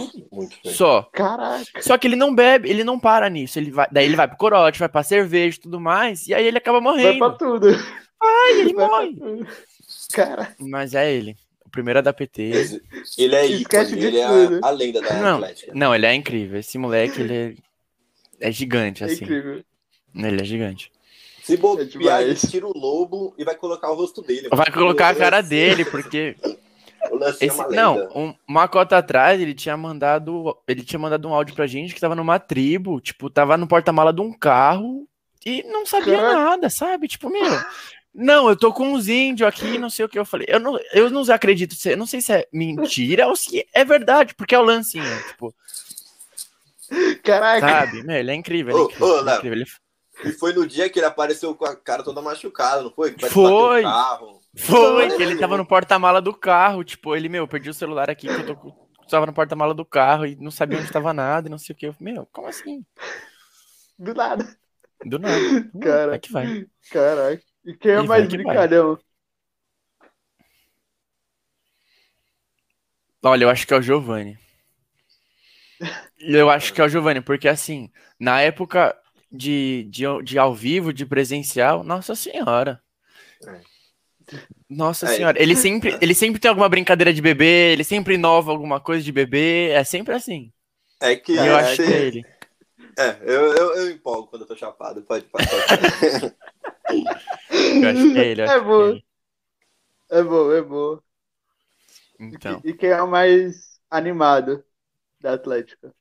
só. 0.64 1.02
Caraca. 1.12 1.82
Só 1.82 1.98
que 1.98 2.08
ele 2.08 2.16
não 2.16 2.34
bebe, 2.34 2.68
ele 2.70 2.82
não 2.82 2.98
para 2.98 3.28
nisso. 3.28 3.58
Ele 3.58 3.70
vai, 3.70 3.86
daí 3.92 4.06
ele 4.06 4.16
vai 4.16 4.26
pro 4.26 4.38
corote, 4.38 4.78
vai 4.80 4.88
pra 4.88 5.02
cerveja 5.02 5.58
e 5.58 5.60
tudo 5.60 5.78
mais, 5.78 6.26
e 6.26 6.34
aí 6.34 6.44
ele 6.46 6.58
acaba 6.58 6.80
Vai 6.80 6.90
morrendo. 6.92 7.18
pra 7.18 7.30
tudo. 7.36 7.68
Aí 7.68 8.60
ele 8.60 8.72
Vai 8.74 8.86
morre. 8.88 9.16
Cara, 10.12 10.54
Mas 10.58 10.94
é 10.94 11.12
ele. 11.12 11.36
O 11.64 11.70
primeiro 11.70 11.98
a 11.98 12.02
dar 12.02 12.12
PT. 12.12 12.42
Ele 13.16 13.34
é 13.34 13.46
ícone, 13.46 13.92
ele 14.04 14.18
é 14.18 14.24
a, 14.24 14.30
a 14.62 14.70
lenda 14.70 15.00
da 15.00 15.14
Não, 15.22 15.34
Atlética. 15.36 15.72
não, 15.74 15.94
ele 15.94 16.06
é 16.06 16.14
incrível. 16.14 16.58
Esse 16.60 16.76
moleque, 16.78 17.20
ele 17.22 17.34
é... 18.40 18.48
é 18.48 18.52
gigante, 18.52 19.02
É 19.02 19.06
assim. 19.06 19.24
incrível. 19.24 19.64
Ele 20.14 20.40
é 20.40 20.44
gigante. 20.44 20.92
Se 21.42 21.54
É 21.54 21.56
bobear, 21.56 22.22
ele 22.22 22.34
tira 22.36 22.66
o 22.66 22.72
lobo 22.78 23.34
e 23.38 23.44
vai 23.44 23.56
colocar 23.56 23.90
o 23.90 23.94
rosto 23.94 24.22
dele. 24.22 24.48
Vai 24.52 24.70
colocar 24.70 25.08
a 25.08 25.14
cara 25.14 25.40
dele, 25.40 25.84
porque 25.84 26.36
é 27.40 27.46
Esse, 27.46 27.56
uma 27.58 27.68
não, 27.68 28.08
um- 28.14 28.34
uma 28.46 28.68
cota 28.68 28.98
atrás 28.98 29.40
ele 29.40 29.54
tinha 29.54 29.76
mandado, 29.76 30.56
ele 30.68 30.84
tinha 30.84 30.98
mandado 31.00 31.26
um 31.26 31.34
áudio 31.34 31.54
pra 31.54 31.66
gente 31.66 31.94
que 31.94 32.00
tava 32.00 32.14
numa 32.14 32.38
tribo, 32.38 33.00
tipo, 33.00 33.28
tava 33.30 33.56
no 33.56 33.66
porta-mala 33.66 34.12
de 34.12 34.20
um 34.20 34.32
carro 34.32 35.08
e 35.44 35.62
não 35.64 35.84
sabia 35.84 36.16
Caraca. 36.18 36.34
nada, 36.34 36.70
sabe? 36.70 37.08
Tipo, 37.08 37.28
meu, 37.28 37.58
não, 38.14 38.48
eu 38.48 38.56
tô 38.56 38.72
com 38.72 38.92
uns 38.92 39.08
índios 39.08 39.48
aqui, 39.48 39.78
não 39.78 39.90
sei 39.90 40.04
o 40.04 40.08
que 40.08 40.18
eu 40.18 40.24
falei. 40.24 40.46
Eu 40.48 40.60
não, 40.60 40.78
eu 40.92 41.10
não 41.10 41.22
acredito, 41.32 41.74
eu 41.86 41.96
não 41.96 42.06
sei 42.06 42.20
se 42.20 42.32
é 42.32 42.48
mentira 42.52 43.26
ou 43.26 43.36
se 43.36 43.66
é 43.72 43.84
verdade, 43.84 44.34
porque 44.34 44.54
é 44.54 44.58
o 44.58 44.62
lancinho, 44.62 45.22
tipo, 45.26 45.54
Caraca, 47.22 47.60
sabe? 47.60 48.02
Meu, 48.02 48.16
ele 48.16 48.30
é 48.30 48.34
incrível, 48.34 48.72
ele 48.72 48.80
é 48.80 48.82
Ô, 48.82 48.84
incrível, 48.86 49.06
ô, 49.06 49.18
ele 49.20 49.30
é 49.30 49.36
incrível, 49.36 49.58
ele- 49.58 49.70
E 50.24 50.32
foi 50.32 50.52
no 50.52 50.66
dia 50.66 50.88
que 50.90 50.98
ele 50.98 51.06
apareceu 51.06 51.54
com 51.54 51.64
a 51.64 51.74
cara 51.74 52.02
toda 52.02 52.20
machucada, 52.20 52.82
não 52.82 52.90
foi? 52.90 53.12
Foi. 53.12 53.82
Foi, 54.54 55.08
que 55.16 55.22
ele 55.22 55.36
tava 55.36 55.56
no 55.56 55.66
porta-mala 55.66 56.20
do 56.20 56.34
carro, 56.34 56.84
tipo, 56.84 57.16
ele, 57.16 57.28
meu, 57.28 57.48
perdi 57.48 57.70
o 57.70 57.74
celular 57.74 58.10
aqui, 58.10 58.26
que 58.28 58.32
eu 58.40 58.44
tô 58.44 58.74
tava 59.08 59.26
no 59.26 59.32
porta-mala 59.32 59.74
do 59.74 59.84
carro 59.84 60.24
e 60.26 60.36
não 60.36 60.50
sabia 60.50 60.78
onde 60.78 60.90
tava 60.90 61.12
nada 61.12 61.48
e 61.48 61.50
não 61.50 61.58
sei 61.58 61.74
o 61.74 61.76
que. 61.76 61.86
Eu, 61.86 61.94
meu, 62.00 62.26
como 62.32 62.48
assim? 62.48 62.84
do 63.98 64.14
nada. 64.14 64.56
Do 65.04 65.18
nada. 65.18 65.36
Hum, 65.74 65.80
Cara. 65.80 66.10
Vai 66.10 66.18
que 66.18 66.32
vai. 66.32 66.66
Caraca. 66.90 67.42
E 67.64 67.74
quem 67.74 67.92
é 67.92 68.02
E 68.02 68.06
mais 68.06 68.28
brincalhão? 68.28 68.98
Olha, 73.22 73.44
eu 73.44 73.50
acho 73.50 73.66
que 73.66 73.72
é 73.72 73.76
o 73.76 73.82
Giovanni. 73.82 74.36
Eu 76.18 76.50
acho 76.50 76.72
que 76.72 76.80
é 76.80 76.84
o 76.84 76.88
Giovanni, 76.88 77.20
porque 77.20 77.48
assim, 77.48 77.90
na 78.18 78.40
época 78.40 78.96
de, 79.30 79.84
de, 79.90 80.04
de 80.22 80.38
ao 80.38 80.54
vivo, 80.54 80.92
de 80.92 81.06
presencial, 81.06 81.82
nossa 81.82 82.14
senhora. 82.14 82.80
Nossa 84.68 85.06
É. 85.06 85.16
senhora, 85.16 85.42
ele 85.42 85.54
sempre, 85.54 85.96
ele 86.00 86.14
sempre 86.14 86.40
tem 86.40 86.48
alguma 86.48 86.68
brincadeira 86.68 87.12
de 87.12 87.20
bebê, 87.20 87.72
ele 87.72 87.84
sempre 87.84 88.14
inova 88.14 88.50
alguma 88.50 88.80
coisa 88.80 89.04
de 89.04 89.12
bebê, 89.12 89.70
é 89.70 89.84
sempre 89.84 90.14
assim. 90.14 90.50
É 91.00 91.16
que. 91.16 91.32
E 91.32 91.36
é, 91.36 91.48
eu 91.48 91.56
acho 91.56 91.76
que 91.76 91.92
é 91.92 92.06
ele. 92.06 92.24
É, 92.98 93.16
eu, 93.22 93.52
eu, 93.54 93.76
eu 93.76 93.90
empolgo 93.90 94.28
quando 94.28 94.42
eu 94.42 94.48
tô 94.48 94.56
chapado. 94.56 95.02
Pode, 95.02 95.24
pode. 95.26 95.44
Eu 97.80 98.08
que 98.08 98.18
é 98.18 98.26
ele. 98.30 98.42
eu 98.42 98.46
É 98.46 98.50
é 98.52 98.60
bom. 98.60 98.96
ele. 98.96 99.04
É 100.10 100.22
bom, 100.22 100.52
é 100.52 100.62
bom. 100.62 101.00
E, 102.30 102.36
Então, 102.36 102.60
que- 102.60 102.68
e 102.68 102.74
quem 102.74 102.90
é 102.90 103.02
o 103.02 103.08
mais 103.08 103.80
animado 103.90 104.64
da 105.20 105.34
Atlética? 105.34 105.94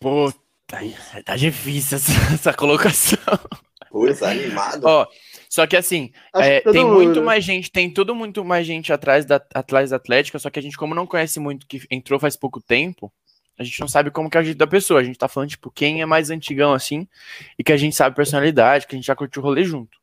pô, 0.00 0.32
tá, 0.66 0.78
tá 1.24 1.36
difícil 1.36 1.96
essa, 1.96 2.12
essa 2.34 2.54
colocação. 2.54 3.18
Putz, 3.88 4.22
animado. 4.22 4.86
Ó, 4.86 5.06
só 5.48 5.66
que 5.66 5.76
assim, 5.76 6.10
É, 6.38 6.60
que 6.60 6.60
tem 6.60 6.84
mundo, 6.84 6.90
muito 6.90 7.22
né? 7.22 7.22
mais 7.22 7.44
gente, 7.44 7.70
tem 7.70 7.92
tudo 7.92 8.14
muito 8.14 8.44
mais 8.44 8.66
gente 8.66 8.92
atrás 8.92 9.24
da 9.24 9.36
atrás 9.54 9.90
da 9.90 9.96
Atlética, 9.96 10.38
só 10.38 10.50
que 10.50 10.58
a 10.58 10.62
gente, 10.62 10.76
como 10.76 10.94
não 10.94 11.06
conhece 11.06 11.40
muito, 11.40 11.66
que 11.66 11.80
entrou 11.90 12.18
faz 12.20 12.36
pouco 12.36 12.60
tempo, 12.60 13.12
a 13.58 13.64
gente 13.64 13.80
não 13.80 13.88
sabe 13.88 14.10
como 14.10 14.28
que 14.28 14.36
é 14.36 14.40
o 14.40 14.44
jeito 14.44 14.58
da 14.58 14.66
pessoa. 14.66 15.00
A 15.00 15.04
gente 15.04 15.18
tá 15.18 15.28
falando, 15.28 15.50
tipo, 15.50 15.70
quem 15.70 16.02
é 16.02 16.06
mais 16.06 16.30
antigão 16.30 16.72
assim, 16.72 17.06
e 17.58 17.64
que 17.64 17.72
a 17.72 17.76
gente 17.76 17.94
sabe 17.94 18.16
personalidade, 18.16 18.86
que 18.86 18.94
a 18.94 18.98
gente 18.98 19.06
já 19.06 19.14
curtiu 19.14 19.42
o 19.42 19.44
rolê 19.44 19.64
junto. 19.64 19.98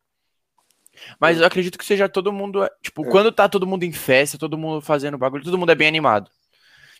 Mas 1.19 1.39
eu 1.39 1.45
acredito 1.45 1.77
que 1.77 1.85
seja 1.85 2.07
todo 2.07 2.31
mundo, 2.31 2.67
tipo, 2.81 3.05
É. 3.05 3.09
quando 3.09 3.31
tá 3.31 3.49
todo 3.49 3.65
mundo 3.65 3.83
em 3.83 3.91
festa, 3.91 4.37
todo 4.37 4.57
mundo 4.57 4.81
fazendo 4.81 5.17
bagulho, 5.17 5.43
todo 5.43 5.57
mundo 5.57 5.71
é 5.71 5.75
bem 5.75 5.87
animado. 5.87 6.29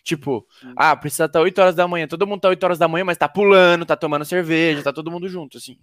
Tipo, 0.02 0.44
ah, 0.76 0.96
precisa 0.96 1.26
estar 1.26 1.40
8 1.40 1.60
horas 1.60 1.74
da 1.76 1.86
manhã, 1.86 2.08
todo 2.08 2.26
mundo 2.26 2.40
tá 2.40 2.48
8 2.48 2.64
horas 2.64 2.78
da 2.78 2.88
manhã, 2.88 3.04
mas 3.04 3.16
tá 3.16 3.28
pulando, 3.28 3.86
tá 3.86 3.94
tomando 3.96 4.24
cerveja, 4.24 4.82
tá 4.82 4.92
todo 4.92 5.10
mundo 5.10 5.28
junto, 5.28 5.58
assim. 5.58 5.78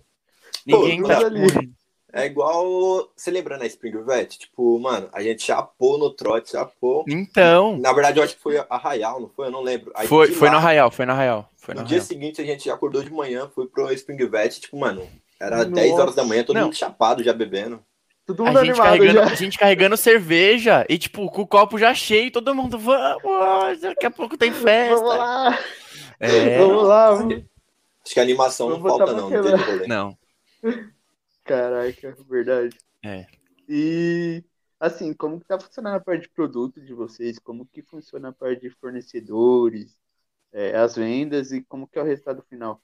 Ninguém 0.66 1.02
Todos 1.02 1.18
tá, 1.18 1.30
tipo, 1.32 1.74
É 2.12 2.26
igual. 2.26 3.10
Você 3.16 3.30
lembra 3.30 3.58
na 3.58 3.66
Spring 3.68 4.04
Vet? 4.04 4.40
Tipo, 4.40 4.80
mano, 4.80 5.08
a 5.14 5.22
gente 5.22 5.44
chapou 5.44 5.98
no 5.98 6.10
trote, 6.10 6.52
chapou. 6.52 7.06
Então, 7.08 7.78
Na 7.78 7.94
verdade, 7.94 8.20
eu 8.20 8.24
acho 8.24 8.36
que 8.36 8.42
foi 8.42 8.58
Arraial, 8.70 9.20
não 9.20 9.30
foi? 9.30 9.48
Eu 9.48 9.52
não 9.52 9.62
lembro. 9.62 9.92
Aí 9.96 10.08
Foi, 10.08 10.32
foi 10.32 10.48
lá, 10.48 10.54
no 10.54 10.58
Arraial, 10.60 10.90
foi 10.92 11.06
no 11.06 11.12
Arraial. 11.12 11.50
Foi 11.58 11.76
no 11.76 11.82
No 11.82 11.88
dia 11.88 11.98
Arraial. 11.98 12.08
seguinte, 12.08 12.42
a 12.42 12.46
gente 12.46 12.70
acordou 12.70 13.04
de 13.04 13.12
manhã, 13.12 13.50
foi 13.54 13.68
pro 13.68 13.92
Spring 13.94 14.26
Vet, 14.28 14.60
tipo, 14.60 14.78
mano, 14.80 15.08
era 15.40 15.58
Nossa. 15.58 15.70
10 15.70 16.00
horas 16.00 16.16
da 16.16 16.24
manhã, 16.24 16.44
todo 16.44 16.56
Não. 16.56 16.64
mundo 16.66 16.76
chapado, 16.76 17.24
já 17.24 17.32
bebendo. 17.34 17.80
Todo 18.26 18.44
A 18.44 18.46
mundo 18.48 18.60
gente, 18.60 18.70
animado 18.72 18.86
carregando, 18.86 19.14
já. 19.14 19.26
a 19.26 19.36
gente 19.36 19.58
carregando 19.60 19.98
cerveja 19.98 20.86
e, 20.90 20.98
tipo, 21.00 21.30
com 21.32 21.42
o 21.42 21.48
copo 21.48 21.78
já 21.80 21.94
cheio, 21.96 22.32
todo 22.32 22.54
mundo, 22.54 22.78
vamos, 22.78 23.82
daqui 23.82 24.06
a 24.06 24.12
pouco 24.12 24.38
tem 24.38 24.52
Vamos 24.52 24.64
festa. 24.64 25.04
lá, 25.04 25.60
É, 26.20 26.58
vamos 26.60 26.84
lá. 26.88 27.12
vamos- 27.14 27.44
Acho 28.06 28.14
que 28.14 28.20
a 28.20 28.24
animação 28.24 28.70
não 28.70 28.80
Vou 28.80 28.92
botar 28.92 29.06
falta, 29.08 29.22
não, 29.22 29.30
no 29.30 29.42
dia 29.42 29.58
de 29.58 29.64
rolê. 29.64 29.88
não. 29.88 30.18
Caraca, 31.50 32.16
verdade. 32.30 32.78
É. 33.04 33.26
E 33.68 34.44
assim, 34.80 35.14
como 35.14 35.40
que 35.40 35.48
tá 35.48 35.60
funcionando 35.60 35.96
a 35.96 36.00
parte 36.00 36.22
de 36.22 36.30
produto 36.30 36.80
de 36.80 36.94
vocês? 36.94 37.40
Como 37.40 37.66
que 37.66 37.82
funciona 37.82 38.30
a 38.30 38.32
parte 38.32 38.62
de 38.62 38.70
fornecedores, 38.70 39.98
é, 40.54 40.78
as 40.78 40.96
vendas 40.96 41.52
e 41.52 41.64
como 41.64 41.88
que 41.88 41.98
é 41.98 42.04
o 42.04 42.06
resultado 42.06 42.44
final? 42.48 42.80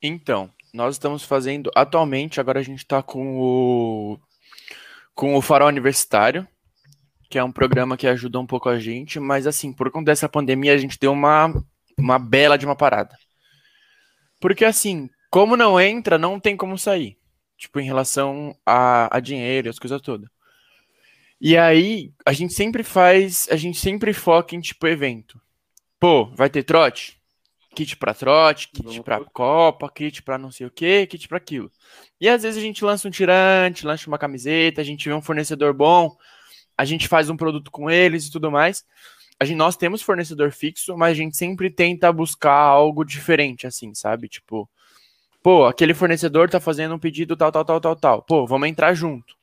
Então, 0.00 0.48
nós 0.72 0.94
estamos 0.94 1.24
fazendo, 1.24 1.72
atualmente, 1.74 2.40
agora 2.40 2.60
a 2.60 2.62
gente 2.62 2.86
tá 2.86 3.02
com 3.02 3.40
o, 3.40 4.18
com 5.12 5.34
o 5.34 5.42
Farol 5.42 5.66
Universitário, 5.66 6.46
que 7.28 7.36
é 7.36 7.42
um 7.42 7.50
programa 7.50 7.96
que 7.96 8.06
ajuda 8.06 8.38
um 8.38 8.46
pouco 8.46 8.68
a 8.68 8.78
gente, 8.78 9.18
mas 9.18 9.44
assim, 9.44 9.72
por 9.72 9.90
conta 9.90 10.12
dessa 10.12 10.28
pandemia, 10.28 10.72
a 10.72 10.78
gente 10.78 11.00
deu 11.00 11.12
uma, 11.12 11.52
uma 11.98 12.18
bela 12.18 12.56
de 12.56 12.64
uma 12.64 12.76
parada. 12.76 13.18
Porque 14.40 14.64
assim, 14.64 15.10
como 15.28 15.56
não 15.56 15.80
entra, 15.80 16.16
não 16.16 16.38
tem 16.38 16.56
como 16.56 16.78
sair. 16.78 17.20
Tipo, 17.62 17.78
em 17.78 17.84
relação 17.84 18.56
a, 18.66 19.16
a 19.16 19.20
dinheiro 19.20 19.68
e 19.68 19.70
as 19.70 19.78
coisas 19.78 20.00
todas. 20.00 20.28
E 21.40 21.56
aí, 21.56 22.12
a 22.26 22.32
gente 22.32 22.52
sempre 22.52 22.82
faz, 22.82 23.46
a 23.52 23.54
gente 23.54 23.78
sempre 23.78 24.12
foca 24.12 24.56
em, 24.56 24.60
tipo, 24.60 24.84
evento. 24.88 25.40
Pô, 26.00 26.26
vai 26.34 26.50
ter 26.50 26.64
trote? 26.64 27.22
Kit 27.72 27.96
pra 27.96 28.12
trote, 28.12 28.66
kit 28.66 28.82
Vamos 28.82 29.04
pra 29.04 29.24
copa, 29.26 29.88
kit 29.88 30.24
pra 30.24 30.36
não 30.36 30.50
sei 30.50 30.66
o 30.66 30.70
que, 30.72 31.06
kit 31.06 31.28
pra 31.28 31.38
aquilo. 31.38 31.70
E 32.20 32.28
às 32.28 32.42
vezes 32.42 32.58
a 32.58 32.60
gente 32.60 32.84
lança 32.84 33.06
um 33.06 33.12
tirante, 33.12 33.86
lança 33.86 34.08
uma 34.08 34.18
camiseta, 34.18 34.80
a 34.80 34.84
gente 34.84 35.08
vê 35.08 35.14
um 35.14 35.22
fornecedor 35.22 35.72
bom, 35.72 36.16
a 36.76 36.84
gente 36.84 37.06
faz 37.06 37.30
um 37.30 37.36
produto 37.36 37.70
com 37.70 37.88
eles 37.88 38.26
e 38.26 38.32
tudo 38.32 38.50
mais. 38.50 38.84
A 39.38 39.44
gente, 39.44 39.56
nós 39.56 39.76
temos 39.76 40.02
fornecedor 40.02 40.50
fixo, 40.50 40.96
mas 40.96 41.12
a 41.12 41.14
gente 41.14 41.36
sempre 41.36 41.70
tenta 41.70 42.12
buscar 42.12 42.56
algo 42.56 43.04
diferente, 43.04 43.68
assim, 43.68 43.94
sabe? 43.94 44.28
Tipo, 44.28 44.68
pô, 45.42 45.66
aquele 45.66 45.94
fornecedor 45.94 46.48
tá 46.48 46.60
fazendo 46.60 46.94
um 46.94 46.98
pedido 46.98 47.36
tal, 47.36 47.50
tal, 47.52 47.64
tal, 47.64 47.80
tal, 47.80 47.96
tal. 47.96 48.22
Pô, 48.22 48.46
vamos 48.46 48.68
entrar 48.68 48.94
junto. 48.94 49.34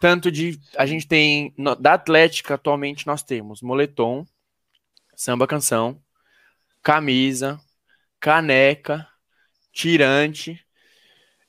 Tanto 0.00 0.30
de. 0.30 0.58
A 0.76 0.86
gente 0.86 1.06
tem. 1.06 1.54
da 1.80 1.94
Atlética, 1.94 2.54
atualmente, 2.54 3.06
nós 3.06 3.22
temos 3.22 3.62
moletom, 3.62 4.26
samba 5.16 5.46
canção, 5.46 6.00
camisa, 6.82 7.60
caneca, 8.20 9.06
tirante. 9.72 10.64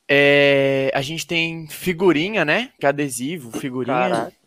é, 0.08 0.92
a 0.96 1.02
gente 1.04 1.28
tem 1.28 1.68
figurinha, 1.68 2.44
né? 2.44 2.74
Que 2.80 2.88
é 2.88 2.90
adesivo, 2.90 3.52
figurinha. 3.52 3.96
Caraca. 4.10 4.39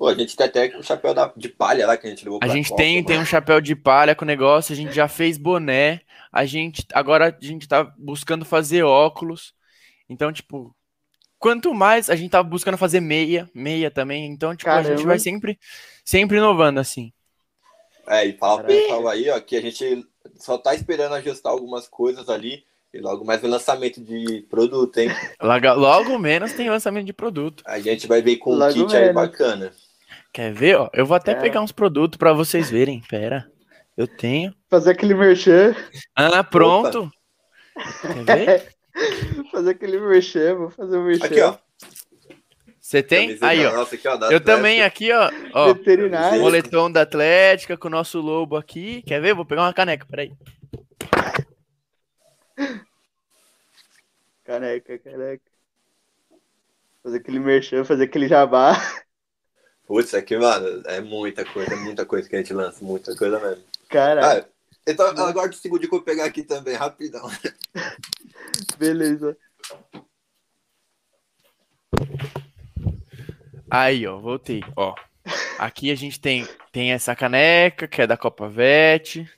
Pô, 0.00 0.08
a 0.08 0.14
gente 0.14 0.36
tem 0.36 0.46
até 0.48 0.76
o 0.76 0.82
chapéu 0.82 1.14
da- 1.14 1.32
de 1.36 1.48
palha 1.48 1.86
lá 1.86 1.96
que 1.96 2.08
a 2.08 2.10
gente 2.10 2.24
levou 2.24 2.40
A 2.40 2.46
pra 2.46 2.48
gente 2.48 2.70
Copa, 2.70 2.76
tem, 2.76 3.04
mano. 3.04 3.04
tem 3.04 3.18
um 3.20 3.24
chapéu 3.24 3.60
de 3.60 3.76
palha 3.76 4.14
com 4.14 4.24
negócio, 4.24 4.72
a 4.72 4.76
gente 4.76 4.92
já 4.94 5.06
fez 5.08 5.36
boné, 5.36 6.00
a 6.32 6.46
gente 6.46 6.86
agora 6.94 7.36
a 7.40 7.44
gente 7.44 7.68
tá 7.68 7.84
buscando 7.98 8.44
fazer 8.46 8.82
óculos. 8.82 9.52
Então, 10.08 10.32
tipo, 10.32 10.74
quanto 11.38 11.74
mais 11.74 12.10
a 12.10 12.16
gente 12.16 12.30
tá 12.30 12.42
buscando 12.42 12.78
fazer 12.78 13.00
meia, 13.00 13.50
meia 13.54 13.90
também, 13.90 14.26
então 14.26 14.56
tipo, 14.56 14.78
a 14.78 14.82
gente 14.82 15.06
Caramba. 15.06 15.06
vai 15.06 15.18
sempre 15.18 15.58
sempre 16.04 16.38
inovando 16.38 16.80
assim. 16.80 17.12
É, 18.06 18.24
e 18.26 18.32
fala 18.36 18.58
pro 18.58 18.66
pessoal 18.66 19.08
aí, 19.08 19.28
ó, 19.30 19.40
que 19.40 19.56
a 19.56 19.60
gente 19.60 20.06
só 20.36 20.58
tá 20.58 20.74
esperando 20.74 21.14
ajustar 21.14 21.52
algumas 21.52 21.86
coisas 21.88 22.28
ali. 22.28 22.64
E 22.92 22.98
logo 22.98 23.24
mais 23.24 23.42
o 23.44 23.46
lançamento 23.46 24.00
de 24.02 24.42
produto, 24.50 24.98
hein? 24.98 25.08
Logo, 25.42 25.74
logo 25.74 26.18
menos 26.18 26.52
tem 26.52 26.68
lançamento 26.70 27.06
de 27.06 27.12
produto. 27.12 27.64
A 27.64 27.80
gente 27.80 28.06
vai 28.06 28.20
ver 28.20 28.36
com 28.36 28.54
um 28.54 28.58
Logo 28.58 28.72
kit 28.72 28.94
aí 28.96 29.08
menos. 29.08 29.14
bacana. 29.14 29.72
Quer 30.32 30.52
ver, 30.52 30.76
ó? 30.76 30.88
Eu 30.92 31.04
vou 31.06 31.16
até 31.16 31.32
É. 31.32 31.34
pegar 31.34 31.60
uns 31.60 31.72
produtos 31.72 32.16
pra 32.16 32.32
vocês 32.32 32.70
verem. 32.70 33.02
Pera. 33.08 33.50
Eu 33.96 34.06
tenho. 34.06 34.54
Fazer 34.68 34.90
aquele 34.92 35.14
merchan. 35.14 35.74
Ah, 36.14 36.42
pronto. 36.44 37.10
Quer 38.24 38.46
ver? 38.46 38.74
Fazer 39.50 39.70
aquele 39.70 39.98
merchan, 40.00 40.54
vou 40.56 40.70
fazer 40.70 40.96
o 40.96 41.02
merchan. 41.02 41.24
Aqui, 41.26 41.40
ó. 41.40 41.56
Você 42.80 43.02
tem? 43.02 43.28
Camiseta 43.28 43.46
Aí, 43.46 43.64
ó. 43.66 43.72
Nossa, 43.72 43.94
aqui, 43.94 44.08
ó 44.08 44.16
da 44.16 44.30
Eu 44.32 44.40
também 44.40 44.82
aqui, 44.82 45.12
ó. 45.12 45.30
ó 45.54 45.72
Veterinário. 45.74 46.40
Moletom 46.40 46.90
da 46.90 47.02
Atlética 47.02 47.76
com 47.76 47.88
o 47.88 47.90
nosso 47.90 48.20
lobo 48.20 48.56
aqui. 48.56 49.02
Quer 49.02 49.20
ver? 49.20 49.34
Vou 49.34 49.44
pegar 49.44 49.62
uma 49.62 49.72
caneca, 49.72 50.06
peraí. 50.06 50.32
Careca, 54.44 54.98
careca. 54.98 55.44
Fazer 57.02 57.18
aquele 57.18 57.38
merchan, 57.38 57.84
fazer 57.84 58.04
aquele 58.04 58.28
jabá. 58.28 58.72
Putz, 59.90 60.14
aqui, 60.14 60.36
mano, 60.36 60.84
é 60.86 61.00
muita 61.00 61.44
coisa, 61.44 61.74
é 61.74 61.76
muita 61.76 62.06
coisa 62.06 62.28
que 62.28 62.36
a 62.36 62.38
gente 62.38 62.52
lança, 62.52 62.78
muita 62.84 63.12
coisa 63.16 63.40
mesmo. 63.40 63.64
Cara, 63.88 64.38
Ah, 64.38 64.46
Então, 64.86 65.08
agora 65.08 65.50
o 65.50 65.52
segundo 65.52 65.80
que 65.80 65.86
eu 65.86 65.90
vou 65.90 66.02
pegar 66.02 66.26
aqui 66.26 66.44
também, 66.44 66.76
rapidão. 66.76 67.28
Beleza. 68.78 69.36
Aí, 73.68 74.06
ó, 74.06 74.20
voltei. 74.20 74.62
Ó, 74.76 74.94
aqui 75.58 75.90
a 75.90 75.96
gente 75.96 76.20
tem, 76.20 76.46
tem 76.70 76.92
essa 76.92 77.16
caneca, 77.16 77.88
que 77.88 78.00
é 78.00 78.06
da 78.06 78.16
Copa 78.16 78.48
Vet. 78.48 79.28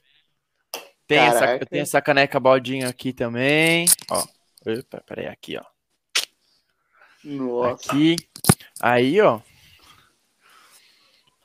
Tem 1.06 1.18
essa, 1.18 1.58
tem 1.60 1.80
essa 1.80 2.02
caneca 2.02 2.38
baldinho 2.38 2.86
aqui 2.86 3.14
também. 3.14 3.86
Ó, 4.10 4.22
opa, 4.66 5.00
peraí, 5.06 5.28
aqui, 5.28 5.56
ó. 5.56 5.64
Nossa. 7.24 7.90
Aqui. 7.90 8.16
Aí, 8.78 9.18
ó. 9.18 9.40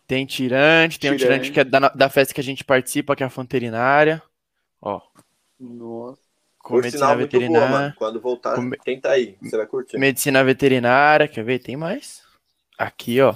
Tem 0.08 0.26
tirante, 0.26 1.00
tem 1.00 1.12
um 1.12 1.18
tirante 1.18 1.52
Tirante. 1.52 1.52
que 1.52 1.60
é 1.60 1.64
da, 1.66 1.90
da 1.90 2.10
festa 2.10 2.34
que 2.34 2.40
a 2.40 2.44
gente 2.44 2.64
participa, 2.64 3.16
que 3.16 3.24
é 3.24 3.26
a 3.26 3.30
Fanterinária. 3.30 4.24
Ó, 4.82 5.02
Nossa. 5.60 6.22
com 6.60 6.76
Por 6.76 6.84
medicina 6.84 7.08
boa, 7.08 7.18
veterinária. 7.18 7.70
mano. 7.70 7.96
Quando 7.98 8.22
voltar, 8.22 8.56
Com- 8.56 8.70
tenta 8.84 9.12
aí. 9.12 9.38
Você 9.42 9.58
vai 9.58 9.68
curtir. 9.68 9.98
Medicina 9.98 10.44
veterinária, 10.44 11.28
quer 11.28 11.44
ver? 11.44 11.60
Tem 11.60 11.76
mais? 11.76 12.22
Aqui, 12.78 13.20
ó. 13.22 13.36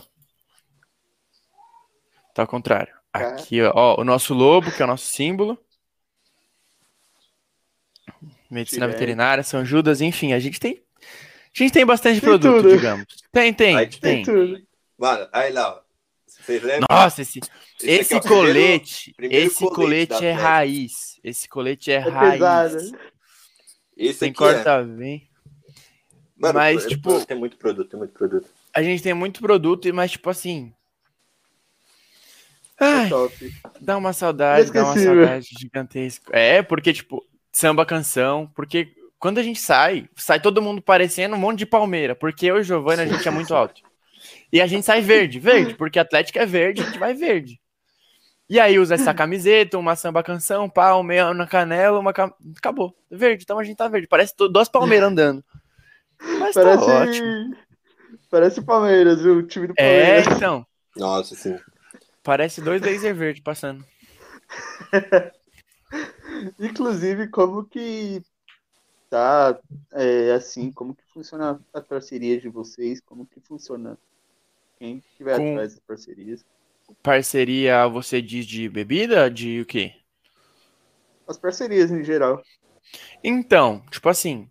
Tá 2.33 2.43
ao 2.43 2.47
contrário. 2.47 2.93
Aqui, 3.11 3.61
ó, 3.61 3.71
ó, 3.75 4.01
o 4.01 4.05
nosso 4.05 4.33
lobo, 4.33 4.71
que 4.71 4.81
é 4.81 4.85
o 4.85 4.87
nosso 4.87 5.05
símbolo. 5.07 5.57
Medicina 8.49 8.85
Tirante. 8.85 8.93
veterinária, 8.99 9.43
São 9.43 9.65
Judas, 9.65 10.01
enfim, 10.01 10.33
a 10.33 10.39
gente 10.39 10.59
tem. 10.59 10.81
A 11.53 11.57
gente 11.57 11.73
tem 11.73 11.85
bastante 11.85 12.21
Tem 12.21 12.29
produto, 12.29 12.63
tudo. 12.63 12.75
digamos. 12.75 13.05
Tem, 13.31 13.53
tem, 13.53 13.75
Aí 13.75 13.87
tem. 13.87 13.99
Tem 13.99 14.23
tudo. 14.23 14.61
Mano, 14.97 15.27
aí 15.33 15.51
lá, 15.51 15.75
ó. 15.77 15.80
Vocês 16.43 16.63
lembram? 16.63 16.87
Nossa, 16.89 17.21
esse, 17.21 17.39
Esse 17.39 17.89
esse 17.89 18.13
aqui 18.15 18.27
é 18.27 18.31
o 18.31 18.33
primeiro- 18.41 18.59
colete, 18.59 19.13
primeiro 19.15 19.45
esse 19.45 19.59
colete 19.59 19.75
colete 20.13 20.25
é 20.25 20.31
raiz. 20.31 21.19
Esse 21.23 21.47
colete 21.49 21.91
é, 21.91 21.95
É 21.95 21.99
raiz. 21.99 22.31
pesado. 22.33 22.77
Esse 23.95 24.19
Tem 24.19 24.29
é. 24.29 24.33
corta 24.33 24.83
bem. 24.83 25.29
Mano, 26.37 26.55
mas, 26.59 26.85
é- 26.85 26.87
tipo- 26.89 27.23
Tem 27.25 27.37
muito 27.37 27.57
produto, 27.57 27.89
tem 27.89 27.99
muito 27.99 28.13
produto. 28.13 28.47
A 28.73 28.81
gente 28.81 29.03
tem 29.03 29.13
muito 29.13 29.41
produto, 29.41 29.93
mas 29.93 30.11
tipo 30.11 30.29
assim. 30.29 30.73
É 32.79 32.83
Ai, 32.85 33.09
top. 33.09 33.53
dá 33.79 33.95
uma 33.97 34.11
saudade, 34.11 34.71
dá 34.71 34.83
uma 34.85 34.97
saudade 34.97 35.49
gigantesca. 35.59 36.35
É, 36.35 36.63
porque, 36.63 36.91
tipo, 36.91 37.23
samba 37.51 37.85
canção, 37.85 38.51
porque 38.55 38.91
quando 39.19 39.37
a 39.37 39.43
gente 39.43 39.59
sai, 39.61 40.09
sai 40.15 40.39
todo 40.41 40.61
mundo 40.63 40.81
parecendo 40.81 41.35
um 41.35 41.39
monte 41.39 41.59
de 41.59 41.65
palmeira, 41.67 42.15
porque 42.15 42.47
eu 42.47 42.57
e 42.57 42.61
o 42.61 42.63
Giovanni 42.63 43.03
a 43.03 43.05
gente 43.05 43.27
é 43.27 43.29
muito 43.31 43.53
alto. 43.53 43.81
E 44.51 44.61
a 44.61 44.67
gente 44.67 44.85
sai 44.85 45.01
verde, 45.01 45.37
verde, 45.39 45.75
porque 45.75 45.99
Atlético 45.99 46.39
é 46.39 46.45
verde, 46.45 46.81
a 46.81 46.85
gente 46.85 46.99
vai 46.99 47.13
verde. 47.13 47.59
E 48.49 48.59
aí 48.59 48.77
usa 48.77 48.95
essa 48.95 49.13
camiseta, 49.13 49.77
uma 49.77 49.95
samba 49.95 50.21
canção, 50.21 50.69
pá, 50.69 50.93
um 50.95 51.03
meio 51.03 51.33
na 51.33 51.47
canela, 51.47 51.99
uma 51.99 52.11
cam... 52.11 52.33
acabou, 52.57 52.93
verde, 53.09 53.43
então 53.43 53.57
a 53.57 53.63
gente 53.63 53.77
tá 53.77 53.87
verde, 53.87 54.07
parece 54.07 54.33
duas 54.37 54.67
palmeiras 54.67 55.09
andando. 55.09 55.43
Mas 56.39 56.53
Parece. 56.53 56.85
tá 56.85 56.87
ótimo. 57.03 57.55
Parece 58.29 58.59
o 58.59 58.65
Palmeiras, 58.65 59.25
o 59.25 59.41
time 59.43 59.67
do 59.67 59.73
É, 59.77 60.21
Palmeiras. 60.21 60.37
então, 60.37 60.67
Nossa, 60.95 61.35
sim. 61.35 61.57
parece 62.23 62.61
dois 62.61 62.81
laser 62.81 63.15
verde 63.15 63.41
passando. 63.41 63.83
Inclusive, 66.59 67.27
como 67.29 67.65
que 67.65 68.21
tá 69.09 69.59
é, 69.93 70.31
assim, 70.33 70.71
como 70.71 70.95
que 70.95 71.03
funciona 71.13 71.59
a 71.73 71.81
parceria 71.81 72.39
de 72.39 72.49
vocês? 72.49 72.99
Como 73.01 73.25
que 73.25 73.39
funciona? 73.41 73.97
Quem 74.81 75.03
que 75.15 75.23
vai 75.23 75.37
Com- 75.37 75.51
atrás 75.51 75.75
das 75.75 75.83
parcerias? 75.85 76.43
Parceria, 77.03 77.87
você 77.87 78.19
diz 78.19 78.47
de 78.47 78.67
bebida? 78.67 79.29
De 79.29 79.61
o 79.61 79.65
quê? 79.65 79.93
As 81.27 81.37
parcerias 81.37 81.91
em 81.91 82.03
geral. 82.03 82.41
Então, 83.23 83.85
tipo 83.91 84.09
assim, 84.09 84.49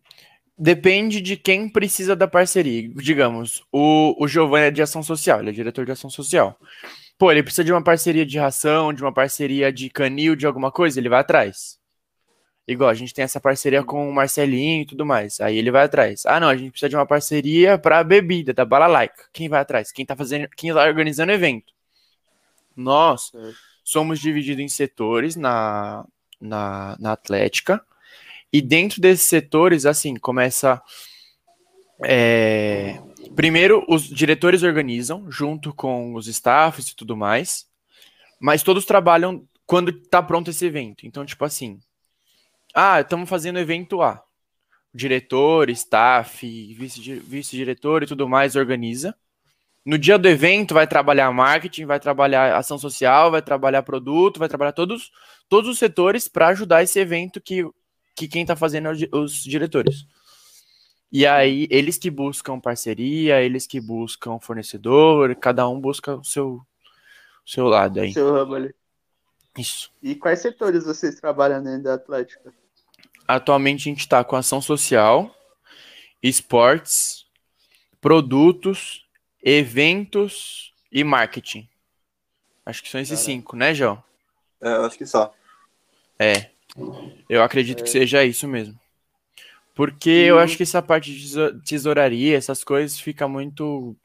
depende 0.57 1.21
de 1.21 1.37
quem 1.37 1.69
precisa 1.69 2.15
da 2.15 2.29
parceria. 2.29 2.89
Digamos, 2.95 3.65
o, 3.73 4.15
o 4.23 4.29
Giovanni 4.29 4.67
é 4.67 4.71
de 4.71 4.81
ação 4.81 5.03
social, 5.03 5.41
ele 5.41 5.51
é 5.51 5.53
diretor 5.53 5.85
de 5.85 5.91
ação 5.91 6.09
social. 6.09 6.57
Pô, 7.19 7.33
ele 7.33 7.43
precisa 7.43 7.65
de 7.65 7.73
uma 7.73 7.83
parceria 7.83 8.25
de 8.25 8.39
ração, 8.39 8.93
de 8.93 9.03
uma 9.03 9.13
parceria 9.13 9.73
de 9.73 9.91
canil, 9.91 10.37
de 10.37 10.47
alguma 10.47 10.71
coisa, 10.71 11.01
ele 11.01 11.09
vai 11.09 11.19
atrás. 11.19 11.80
Igual, 12.69 12.89
a 12.89 12.95
gente 12.95 13.13
tem 13.13 13.25
essa 13.25 13.41
parceria 13.41 13.83
com 13.83 14.09
o 14.09 14.13
Marcelinho 14.13 14.83
e 14.83 14.87
tudo 14.87 15.05
mais. 15.05 15.41
Aí 15.41 15.57
ele 15.59 15.71
vai 15.73 15.85
atrás. 15.85 16.25
Ah, 16.25 16.39
não, 16.39 16.49
a 16.49 16.57
gente 16.57 16.71
precisa 16.71 16.89
de 16.89 16.97
uma 16.97 17.07
parceria 17.07 17.77
pra 17.77 18.05
bebida, 18.05 18.53
da 18.53 18.65
Balalaica. 18.65 19.25
Quem 19.33 19.49
vai 19.49 19.61
atrás? 19.61 19.91
Quem 19.91 20.07
tá 20.07 20.15
fazendo, 20.15 20.49
quem 20.57 20.73
tá 20.73 20.85
organizando 20.85 21.33
o 21.33 21.35
evento. 21.35 21.73
Nós 22.77 23.33
somos 23.83 24.21
divididos 24.21 24.63
em 24.63 24.69
setores 24.69 25.35
na, 25.35 26.07
na, 26.41 26.97
na 27.01 27.13
Atlética. 27.13 27.85
E 28.53 28.63
dentro 28.63 29.01
desses 29.01 29.27
setores, 29.27 29.85
assim, 29.85 30.15
começa. 30.17 30.81
é, 32.05 33.01
primeiro, 33.35 33.85
os 33.89 34.05
diretores 34.05 34.63
organizam, 34.63 35.31
junto 35.31 35.75
com 35.75 36.15
os 36.15 36.29
staffs 36.29 36.89
e 36.89 36.97
tudo 36.97 37.17
mais. 37.17 37.67
Mas 38.39 38.63
todos 38.63 38.85
trabalham 38.85 39.45
quando 39.67 39.93
tá 39.93 40.23
pronto 40.23 40.51
esse 40.51 40.65
evento. 40.65 41.05
Então, 41.05 41.27
tipo 41.27 41.45
assim. 41.45 41.81
Ah, 42.75 43.01
estamos 43.01 43.29
fazendo 43.29 43.59
evento 43.59 44.03
A. 44.03 44.23
Diretor, 44.93 45.71
staff, 45.71 46.47
vice- 46.75 47.21
vice-diretor 47.21 48.03
e 48.03 48.07
tudo 48.07 48.29
mais 48.29 48.57
organiza. 48.57 49.15
No 49.85 49.97
dia 49.97 50.19
do 50.19 50.29
evento 50.29 50.75
vai 50.75 50.87
trabalhar 50.87 51.33
marketing, 51.33 51.87
vai 51.87 51.99
trabalhar 51.99 52.57
ação 52.57 52.79
social, 52.79 53.31
vai 53.31 53.41
trabalhar 53.41 53.83
produto, 53.83 54.39
vai 54.39 54.49
trabalhar 54.49 54.73
todos, 54.73 55.11
todos 55.49 55.71
os 55.71 55.79
setores 55.79 56.29
para 56.29 56.49
ajudar 56.49 56.83
esse 56.83 56.99
evento 56.99 57.41
que, 57.41 57.65
que 58.15 58.29
quem 58.29 58.43
está 58.43 58.55
fazendo 58.55 58.89
é 58.89 59.17
os 59.17 59.43
diretores. 59.43 60.07
E 61.11 61.27
aí, 61.27 61.67
eles 61.71 61.99
que 61.99 62.11
buscam 62.11 62.61
parceria, 62.61 63.43
eles 63.43 63.67
que 63.67 63.81
buscam 63.81 64.39
fornecedor, 64.39 65.35
cada 65.35 65.69
um 65.69 65.81
busca 65.81 66.17
o 66.17 66.25
seu, 66.25 66.55
o 66.55 67.51
seu 67.51 67.67
lado 67.67 68.01
aí. 68.01 68.13
Seu 68.13 68.33
ramo 68.33 68.55
ali. 68.55 68.75
Isso. 69.59 69.91
E 70.03 70.15
quais 70.15 70.41
setores 70.41 70.85
vocês 70.85 71.17
trabalham 71.17 71.63
dentro 71.63 71.85
da 71.85 71.95
Atlética? 71.95 72.53
Atualmente 73.35 73.83
a 73.89 73.93
gente 73.93 74.01
está 74.01 74.25
com 74.25 74.35
ação 74.37 74.61
social, 74.61 75.35
esportes, 76.23 77.25
produtos, 78.01 79.07
eventos 79.43 80.73
e 80.91 81.05
marketing. 81.05 81.69
Acho 82.67 82.83
que 82.83 82.89
são 82.89 83.01
esses 83.01 83.19
cinco, 83.21 83.57
né, 83.57 83.73
João? 83.75 84.03
É, 84.61 84.69
eu 84.69 84.85
acho 84.85 84.99
que 84.99 85.07
só. 85.07 85.33
É. 86.19 86.51
Eu 87.29 87.43
acredito 87.43 87.81
É. 87.81 87.83
que 87.85 87.91
seja 87.91 88.25
isso 88.25 88.47
mesmo. 88.49 88.79
Porque 89.75 90.11
eu 90.11 90.39
acho 90.39 90.57
que 90.57 90.63
essa 90.65 90.83
parte 90.83 91.15
de 91.15 91.21
teso- 91.23 91.61
tesouraria, 91.63 92.37
essas 92.37 92.63
coisas, 92.65 92.99
fica 93.01 93.27
muito. 93.27 93.97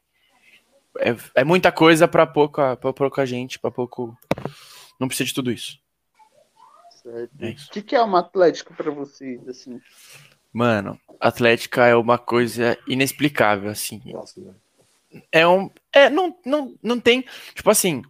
É, 0.98 1.14
é 1.40 1.44
muita 1.44 1.70
coisa 1.70 2.08
para 2.08 2.26
pouca, 2.26 2.76
pra 2.76 2.92
pouca 2.92 3.26
gente, 3.26 3.58
para 3.58 3.70
pouco. 3.70 4.16
Não 4.98 5.06
precisa 5.08 5.26
de 5.28 5.34
tudo 5.34 5.50
isso. 5.52 5.78
Certo. 7.06 7.30
É 7.40 7.50
O 7.50 7.70
que, 7.70 7.82
que 7.82 7.94
é 7.96 8.02
uma 8.02 8.18
Atlética 8.18 8.74
para 8.74 8.90
vocês, 8.90 9.46
assim? 9.48 9.80
Mano, 10.52 10.98
Atlética 11.20 11.86
é 11.86 11.94
uma 11.94 12.18
coisa 12.18 12.76
inexplicável, 12.88 13.70
assim. 13.70 14.02
Nossa. 14.06 14.40
É 15.30 15.46
um. 15.46 15.70
É, 15.92 16.10
não, 16.10 16.36
não, 16.44 16.74
não 16.82 16.98
tem. 17.00 17.24
Tipo 17.54 17.70
assim. 17.70 18.02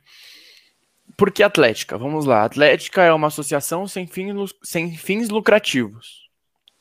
Por 1.17 1.31
que 1.31 1.43
Atlética? 1.43 1.97
Vamos 1.99 2.25
lá. 2.27 2.45
Atlética 2.45 3.03
é 3.03 3.13
uma 3.13 3.29
associação 3.29 3.87
sem, 3.87 4.07
fim, 4.07 4.33
lu- 4.33 4.49
sem 4.63 4.97
fins 4.97 5.29
lucrativos. 5.29 6.27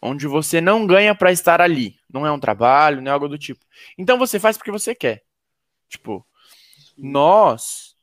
Onde 0.01 0.27
você 0.27 0.61
não 0.61 0.85
ganha 0.85 1.15
pra 1.15 1.31
estar 1.31 1.61
ali. 1.61 1.97
Não 2.11 2.25
é 2.25 2.31
um 2.31 2.39
trabalho, 2.39 3.01
não 3.01 3.09
é 3.11 3.13
algo 3.13 3.27
do 3.27 3.37
tipo. 3.37 3.65
Então 3.97 4.17
você 4.17 4.39
faz 4.39 4.57
porque 4.57 4.71
você 4.71 4.93
quer. 4.93 5.23
Tipo, 5.89 6.25
nós. 6.97 7.94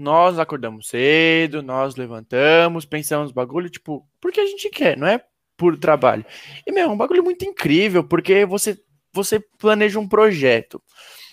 Nós 0.00 0.38
acordamos 0.38 0.88
cedo, 0.88 1.62
nós 1.62 1.96
levantamos, 1.96 2.84
pensamos 2.84 3.32
bagulho, 3.32 3.68
tipo, 3.68 4.06
porque 4.20 4.40
a 4.40 4.46
gente 4.46 4.70
quer, 4.70 4.96
não 4.96 5.06
é 5.06 5.22
por 5.56 5.76
trabalho. 5.76 6.24
E, 6.66 6.72
meu, 6.72 6.84
é 6.84 6.92
um 6.92 6.96
bagulho 6.96 7.22
muito 7.22 7.44
incrível, 7.44 8.02
porque 8.02 8.46
você, 8.46 8.78
você 9.12 9.38
planeja 9.58 10.00
um 10.00 10.08
projeto 10.08 10.82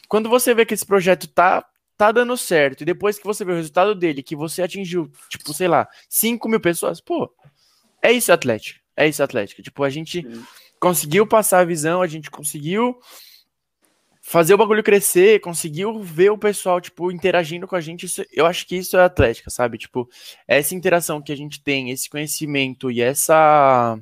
quando 0.07 0.29
você 0.29 0.53
vê 0.53 0.65
que 0.65 0.73
esse 0.73 0.85
projeto 0.85 1.27
tá, 1.27 1.65
tá 1.97 2.11
dando 2.11 2.35
certo, 2.37 2.81
e 2.81 2.85
depois 2.85 3.17
que 3.17 3.25
você 3.25 3.43
vê 3.43 3.51
o 3.51 3.55
resultado 3.55 3.93
dele, 3.93 4.23
que 4.23 4.35
você 4.35 4.61
atingiu, 4.61 5.11
tipo, 5.29 5.53
sei 5.53 5.67
lá, 5.67 5.87
5 6.09 6.47
mil 6.47 6.59
pessoas, 6.59 7.01
pô, 7.01 7.33
é 8.01 8.11
isso, 8.11 8.31
Atlético. 8.31 8.79
É 8.95 9.07
isso, 9.07 9.21
Atlético. 9.21 9.61
Tipo, 9.61 9.83
a 9.83 9.89
gente 9.89 10.21
Sim. 10.21 10.43
conseguiu 10.79 11.27
passar 11.27 11.59
a 11.59 11.65
visão, 11.65 12.01
a 12.01 12.07
gente 12.07 12.31
conseguiu 12.31 12.97
fazer 14.29 14.53
o 14.53 14.57
bagulho 14.57 14.83
crescer, 14.83 15.39
conseguiu 15.41 16.01
ver 16.01 16.31
o 16.31 16.37
pessoal, 16.37 16.81
tipo, 16.81 17.11
interagindo 17.11 17.67
com 17.67 17.75
a 17.75 17.81
gente. 17.81 18.05
Isso- 18.05 18.25
eu 18.31 18.45
acho 18.45 18.65
que 18.67 18.75
isso 18.75 18.97
é 18.97 19.03
Atlética, 19.03 19.49
sabe? 19.49 19.77
Tipo, 19.77 20.07
essa 20.47 20.75
interação 20.75 21.21
que 21.21 21.31
a 21.31 21.37
gente 21.37 21.63
tem, 21.63 21.91
esse 21.91 22.09
conhecimento 22.09 22.91
e 22.91 23.01
essa. 23.01 23.97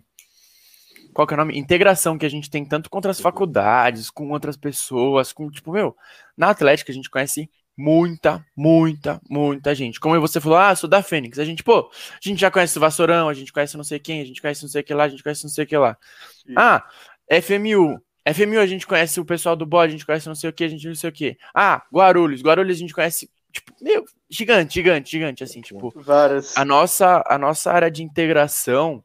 Qual 1.14 1.26
que 1.26 1.34
é 1.34 1.36
o 1.36 1.38
nome? 1.38 1.58
Integração 1.58 2.18
que 2.18 2.26
a 2.26 2.30
gente 2.30 2.50
tem 2.50 2.66
tanto 2.66 2.90
com 2.90 2.98
outras 2.98 3.20
faculdades, 3.22 4.10
com 4.10 4.30
outras 4.32 4.58
pessoas, 4.58 5.32
com, 5.32 5.50
tipo, 5.50 5.72
meu, 5.72 5.96
na 6.36 6.50
Atlética 6.50 6.92
a 6.92 6.96
gente 6.96 7.10
conhece 7.10 7.50
Muita, 7.78 8.42
muita, 8.56 9.20
muita 9.30 9.76
gente. 9.76 10.00
Como 10.00 10.18
você 10.22 10.40
falou, 10.40 10.58
ah, 10.58 10.74
sou 10.78 10.90
da 10.90 11.04
Fênix. 11.04 11.38
A 11.38 11.44
gente, 11.44 11.62
pô, 11.62 11.92
a 11.92 12.18
gente 12.22 12.40
já 12.40 12.50
conhece 12.50 12.78
o 12.78 12.80
Vassourão, 12.80 13.28
a 13.28 13.34
gente 13.34 13.52
conhece 13.52 13.76
não 13.76 13.84
sei 13.84 14.00
quem, 14.00 14.22
a 14.22 14.26
gente 14.26 14.42
conhece 14.42 14.64
não 14.64 14.70
sei 14.70 14.80
o 14.80 14.84
que 14.86 14.94
lá, 14.94 15.04
a 15.04 15.10
gente 15.10 15.22
conhece 15.22 15.44
não 15.44 15.52
sei 15.52 15.66
o 15.66 15.68
que 15.68 15.76
lá. 15.78 15.98
Ah, 16.56 16.86
FMU. 17.30 18.02
FMU 18.34 18.60
a 18.60 18.66
gente 18.66 18.88
conhece 18.88 19.20
o 19.20 19.26
pessoal 19.26 19.56
do 19.56 19.66
bode, 19.66 19.90
a 19.90 19.98
gente 19.98 20.06
conhece 20.06 20.28
não 20.28 20.36
sei 20.36 20.50
o 20.50 20.54
que, 20.54 20.64
a 20.64 20.68
gente 20.68 20.88
não 20.88 20.96
sei 20.96 21.10
o 21.10 21.14
que. 21.14 21.38
Ah, 21.54 21.84
Guarulhos. 21.94 22.42
Guarulhos 22.42 22.78
a 22.78 22.80
gente 22.80 22.94
conhece, 22.94 23.30
tipo, 23.52 23.74
meu, 23.82 24.04
gigante, 24.30 24.74
gigante, 24.74 25.12
gigante, 25.12 25.44
assim, 25.44 25.62
tipo. 25.62 25.94
Várias. 25.96 26.58
A 26.58 26.66
nossa, 26.66 27.24
a 27.28 27.38
nossa 27.38 27.72
área 27.72 27.92
de 27.92 28.04
integração, 28.04 29.04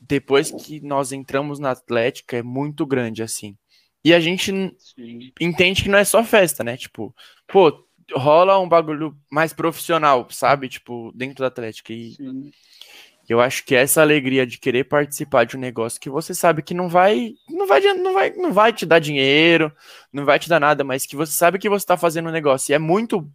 depois 0.00 0.50
que 0.50 0.80
nós 0.80 1.12
entramos 1.12 1.58
na 1.58 1.70
Atlética, 1.70 2.36
é 2.36 2.42
muito 2.42 2.84
grande, 2.84 3.22
assim. 3.22 3.56
E 4.04 4.12
a 4.14 4.18
gente 4.18 4.50
Sim. 4.78 5.32
entende 5.40 5.82
que 5.82 5.88
não 5.88 5.98
é 5.98 6.04
só 6.04 6.24
festa, 6.24 6.64
né? 6.64 6.76
Tipo, 6.76 7.14
pô, 7.46 7.86
rola 8.12 8.58
um 8.58 8.68
bagulho 8.68 9.16
mais 9.30 9.52
profissional, 9.52 10.26
sabe? 10.30 10.68
Tipo, 10.68 11.12
dentro 11.14 11.42
da 11.42 11.48
Atlética. 11.48 11.92
E 11.92 12.12
Sim. 12.12 12.50
Eu 13.30 13.40
acho 13.40 13.64
que 13.64 13.76
essa 13.76 14.02
alegria 14.02 14.44
de 14.44 14.58
querer 14.58 14.82
participar 14.82 15.44
de 15.44 15.56
um 15.56 15.60
negócio 15.60 16.00
que 16.00 16.10
você 16.10 16.34
sabe 16.34 16.62
que 16.62 16.74
não 16.74 16.88
vai, 16.88 17.34
não 17.48 17.64
vai, 17.64 17.80
não 17.80 18.12
vai, 18.12 18.30
não 18.30 18.52
vai 18.52 18.72
te 18.72 18.84
dar 18.84 18.98
dinheiro, 18.98 19.72
não 20.12 20.24
vai 20.24 20.36
te 20.40 20.48
dar 20.48 20.58
nada, 20.58 20.82
mas 20.82 21.06
que 21.06 21.14
você 21.14 21.30
sabe 21.30 21.56
que 21.56 21.68
você 21.68 21.86
tá 21.86 21.96
fazendo 21.96 22.28
um 22.28 22.32
negócio 22.32 22.72
e 22.72 22.74
é 22.74 22.78
muito 22.78 23.30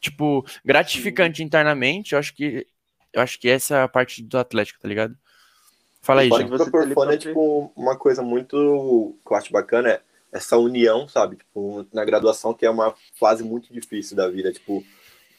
tipo 0.00 0.46
gratificante 0.64 1.38
Sim. 1.38 1.42
internamente. 1.42 2.12
Eu 2.12 2.20
acho 2.20 2.32
que 2.32 2.64
eu 3.12 3.20
acho 3.20 3.40
que 3.40 3.48
essa 3.48 3.74
é 3.74 3.82
a 3.82 3.88
parte 3.88 4.22
do 4.22 4.38
Atlético, 4.38 4.78
tá 4.78 4.86
ligado? 4.86 5.16
Fala 6.00 6.20
aí, 6.20 6.30
gente. 6.30 6.48
Você 6.50 6.70
por 6.70 6.88
fora 6.94 7.14
é 7.14 7.18
tipo 7.18 7.72
uma 7.74 7.98
coisa 7.98 8.22
muito 8.22 9.18
que 9.26 9.32
eu 9.32 9.36
acho 9.36 9.52
bacana 9.52 9.88
é 9.88 10.00
essa 10.30 10.56
união, 10.56 11.08
sabe? 11.08 11.38
Tipo, 11.38 11.84
na 11.92 12.04
graduação, 12.04 12.54
que 12.54 12.64
é 12.64 12.70
uma 12.70 12.94
fase 13.18 13.42
muito 13.42 13.72
difícil 13.74 14.16
da 14.16 14.28
vida. 14.28 14.52
Tipo, 14.52 14.84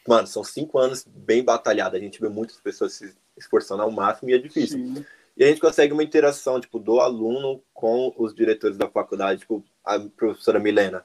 mano, 0.05 0.28
são 0.28 0.43
cinco 0.43 0.78
anos 0.78 1.07
bem 1.07 1.41
batalhados. 1.41 1.97
A 1.97 2.03
gente 2.03 2.20
vê 2.20 2.28
muitas 2.28 2.57
pessoas 2.57 2.91
se 2.91 3.22
esforçando 3.38 3.84
ao 3.84 3.92
máximo 3.92 4.30
e 4.30 4.34
é 4.34 4.38
difícil. 4.38 4.78
Sim. 4.78 5.06
E 5.36 5.44
a 5.44 5.48
gente 5.48 5.60
consegue 5.60 5.94
uma 5.94 6.04
interação, 6.04 6.62
tipo, 6.62 6.78
do 6.78 7.00
aluno 7.00 7.62
com 7.74 8.14
os 8.18 8.36
diretores 8.36 8.78
da 8.78 8.88
faculdade, 8.88 9.42
tipo, 9.42 9.64
a 9.84 10.00
professora 10.00 10.60
Milena. 10.60 11.04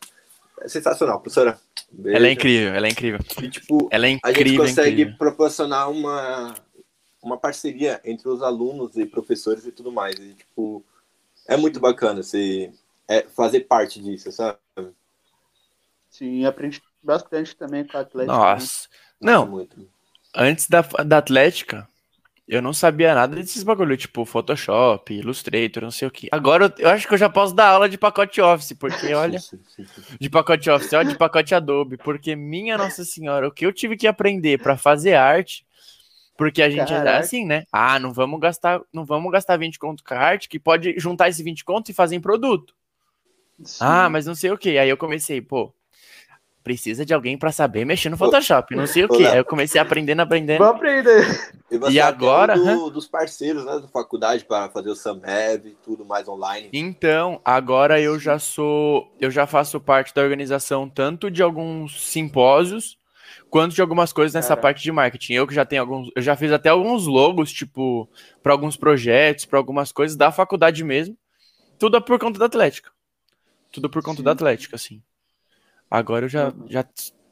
É 0.61 0.68
sensacional, 0.68 1.20
professora. 1.20 1.59
Beijo. 1.91 2.16
Ela 2.16 2.26
é 2.26 2.33
incrível, 2.33 2.74
ela 2.74 2.87
é 2.87 2.91
incrível. 2.91 3.20
E, 3.43 3.49
tipo, 3.49 3.89
ela 3.91 4.07
é 4.07 4.11
incrível, 4.11 4.43
a 4.43 4.47
gente 4.47 4.57
consegue 4.57 5.03
incrível. 5.03 5.18
proporcionar 5.18 5.91
uma 5.91 6.55
uma 7.22 7.37
parceria 7.37 8.01
entre 8.05 8.29
os 8.29 8.43
alunos 8.43 8.97
e 8.97 9.05
professores 9.05 9.66
e 9.66 9.72
tudo 9.72 9.93
mais. 9.93 10.14
E, 10.16 10.35
tipo, 10.35 10.85
é 11.47 11.57
muito 11.57 11.81
bacana 11.81 12.22
se 12.22 12.72
é, 13.07 13.22
fazer 13.22 13.61
parte 13.61 14.01
disso, 14.01 14.31
sabe? 14.33 14.59
Sim, 16.11 16.45
aprendi 16.45 16.81
bastante 17.03 17.55
também 17.57 17.87
com 17.87 17.97
a 17.97 18.01
Atlética. 18.01 18.33
Né? 18.33 18.39
Nossa, 18.39 18.89
né? 19.20 19.33
não, 19.33 19.47
muito. 19.47 19.89
antes 20.35 20.68
da, 20.68 20.81
da 20.81 21.18
Atlética, 21.18 21.89
eu 22.49 22.62
não 22.62 22.72
sabia 22.72 23.14
nada 23.14 23.36
desses 23.36 23.62
bagulho, 23.62 23.96
tipo 23.96 24.24
Photoshop, 24.24 25.12
Illustrator, 25.12 25.82
não 25.82 25.90
sei 25.90 26.09
o 26.09 26.11
que. 26.11 26.28
Agora 26.32 26.64
eu, 26.64 26.84
eu, 26.84 26.90
acho 26.90 27.07
que 27.07 27.12
eu 27.12 27.18
já 27.18 27.28
posso 27.28 27.55
dar 27.55 27.68
aula 27.68 27.88
de 27.88 27.99
pacote 27.99 28.40
Office, 28.40 28.72
porque 28.72 29.12
olha, 29.14 29.38
de 30.18 30.30
pacote 30.30 30.70
Office, 30.70 30.92
olha, 30.94 31.11
de 31.11 31.18
pacote 31.18 31.55
Adobe, 31.55 31.99
porque 31.99 32.34
minha 32.34 32.78
Nossa 32.78 33.05
Senhora, 33.05 33.46
o 33.46 33.53
que 33.53 33.66
eu 33.66 33.72
tive 33.72 33.96
que 33.96 34.07
aprender 34.07 34.59
para 34.59 34.76
fazer 34.76 35.14
arte 35.14 35.66
porque 36.38 36.62
a 36.62 36.70
gente 36.70 36.92
é 36.92 37.16
assim, 37.16 37.44
né? 37.44 37.64
Ah, 37.72 37.99
não 37.99 38.12
vamos 38.12 38.38
gastar, 38.38 38.80
não 38.92 39.05
vamos 39.05 39.32
gastar 39.32 39.57
20 39.57 39.76
conto 39.76 40.05
com 40.05 40.14
a 40.14 40.18
arte, 40.18 40.49
que 40.49 40.61
pode 40.61 40.94
juntar 40.96 41.28
esse 41.28 41.42
20 41.42 41.64
conto 41.64 41.90
e 41.90 41.92
fazer 41.92 42.14
em 42.14 42.20
produto. 42.20 42.76
Sim. 43.64 43.78
Ah, 43.80 44.09
mas 44.09 44.24
não 44.24 44.36
sei 44.36 44.53
o 44.53 44.57
que. 44.57 44.78
Aí 44.78 44.88
eu 44.88 44.96
comecei, 44.96 45.40
pô, 45.40 45.74
precisa 46.68 47.02
de 47.02 47.14
alguém 47.14 47.38
para 47.38 47.50
saber 47.50 47.86
mexer 47.86 48.10
no 48.10 48.16
Photoshop, 48.18 48.76
não 48.76 48.86
sei 48.86 49.04
o 49.04 49.08
que. 49.08 49.22
Eu 49.22 49.42
comecei 49.42 49.80
aprendendo, 49.80 50.20
aprendendo. 50.20 50.58
Vou 50.58 50.66
aprender. 50.66 51.24
E, 51.70 51.92
e 51.92 52.00
agora, 52.00 52.58
do, 52.58 52.90
dos 52.90 53.08
parceiros, 53.08 53.64
né, 53.64 53.78
da 53.80 53.88
faculdade 53.88 54.44
para 54.44 54.68
fazer 54.68 54.90
o 54.90 54.94
Samhev 54.94 55.68
e 55.68 55.76
tudo 55.82 56.04
mais 56.04 56.28
online. 56.28 56.68
Então, 56.70 57.40
agora 57.42 57.98
eu 57.98 58.18
já 58.18 58.38
sou, 58.38 59.10
eu 59.18 59.30
já 59.30 59.46
faço 59.46 59.80
parte 59.80 60.14
da 60.14 60.20
organização 60.20 60.86
tanto 60.90 61.30
de 61.30 61.42
alguns 61.42 62.06
simpósios 62.06 62.98
quanto 63.48 63.74
de 63.74 63.80
algumas 63.80 64.12
coisas 64.12 64.34
nessa 64.34 64.48
Cara. 64.48 64.60
parte 64.60 64.82
de 64.82 64.92
marketing. 64.92 65.32
Eu 65.32 65.46
que 65.46 65.54
já 65.54 65.64
tenho 65.64 65.80
alguns, 65.80 66.10
eu 66.14 66.20
já 66.20 66.36
fiz 66.36 66.52
até 66.52 66.68
alguns 66.68 67.06
logos, 67.06 67.50
tipo, 67.50 68.06
para 68.42 68.52
alguns 68.52 68.76
projetos, 68.76 69.46
para 69.46 69.58
algumas 69.58 69.90
coisas 69.90 70.18
da 70.18 70.30
faculdade 70.30 70.84
mesmo. 70.84 71.16
Tudo 71.78 71.96
é 71.96 72.00
por 72.00 72.18
conta 72.18 72.38
da 72.38 72.44
Atlética. 72.44 72.90
Tudo 73.72 73.88
por 73.88 74.02
conta 74.02 74.18
Sim. 74.18 74.24
da 74.24 74.32
Atlética, 74.32 74.76
assim. 74.76 75.02
Agora 75.91 76.26
eu 76.26 76.28
já, 76.28 76.49
uhum. 76.49 76.66
já, 76.68 76.84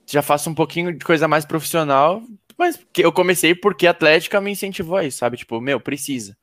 já 0.06 0.22
faço 0.22 0.48
um 0.48 0.54
pouquinho 0.54 0.92
de 0.92 1.04
coisa 1.04 1.28
mais 1.28 1.44
profissional, 1.44 2.22
mas 2.56 2.78
eu 2.96 3.12
comecei 3.12 3.54
porque 3.54 3.86
a 3.86 3.90
Atlética 3.90 4.40
me 4.40 4.50
incentivou 4.50 4.96
a 4.96 5.04
isso, 5.04 5.18
sabe? 5.18 5.36
Tipo, 5.36 5.60
meu, 5.60 5.80
precisa. 5.80 6.36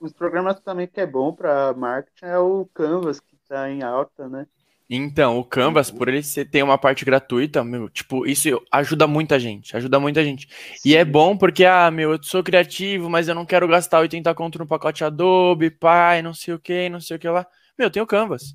Os 0.00 0.12
programas 0.12 0.58
também 0.60 0.86
que 0.86 1.00
é 1.00 1.06
bom 1.06 1.32
para 1.32 1.74
marketing 1.74 2.24
é 2.24 2.38
o 2.38 2.66
Canvas, 2.72 3.20
que 3.20 3.34
está 3.34 3.70
em 3.70 3.82
alta, 3.82 4.28
né? 4.28 4.46
Então, 4.88 5.38
o 5.38 5.44
Canvas, 5.44 5.90
por 5.90 6.08
ele 6.08 6.22
ter 6.22 6.62
uma 6.62 6.76
parte 6.76 7.04
gratuita, 7.04 7.64
meu, 7.64 7.88
tipo, 7.88 8.26
isso 8.26 8.48
ajuda 8.70 9.06
muita 9.06 9.40
gente, 9.40 9.74
ajuda 9.74 9.98
muita 9.98 10.22
gente. 10.22 10.48
Sim. 10.76 10.90
E 10.90 10.96
é 10.96 11.04
bom 11.04 11.36
porque, 11.36 11.64
ah, 11.64 11.90
meu, 11.90 12.12
eu 12.12 12.22
sou 12.22 12.42
criativo, 12.42 13.08
mas 13.08 13.26
eu 13.26 13.34
não 13.34 13.46
quero 13.46 13.66
gastar 13.66 14.00
80 14.00 14.34
conto 14.34 14.58
no 14.58 14.66
pacote 14.66 15.02
Adobe, 15.02 15.70
pai, 15.70 16.20
não 16.20 16.34
sei 16.34 16.52
o 16.52 16.58
que, 16.58 16.90
não 16.90 17.00
sei 17.00 17.16
o 17.16 17.18
que 17.18 17.28
lá. 17.28 17.46
Meu, 17.78 17.90
tem 17.90 18.02
o 18.02 18.06
Canvas. 18.06 18.54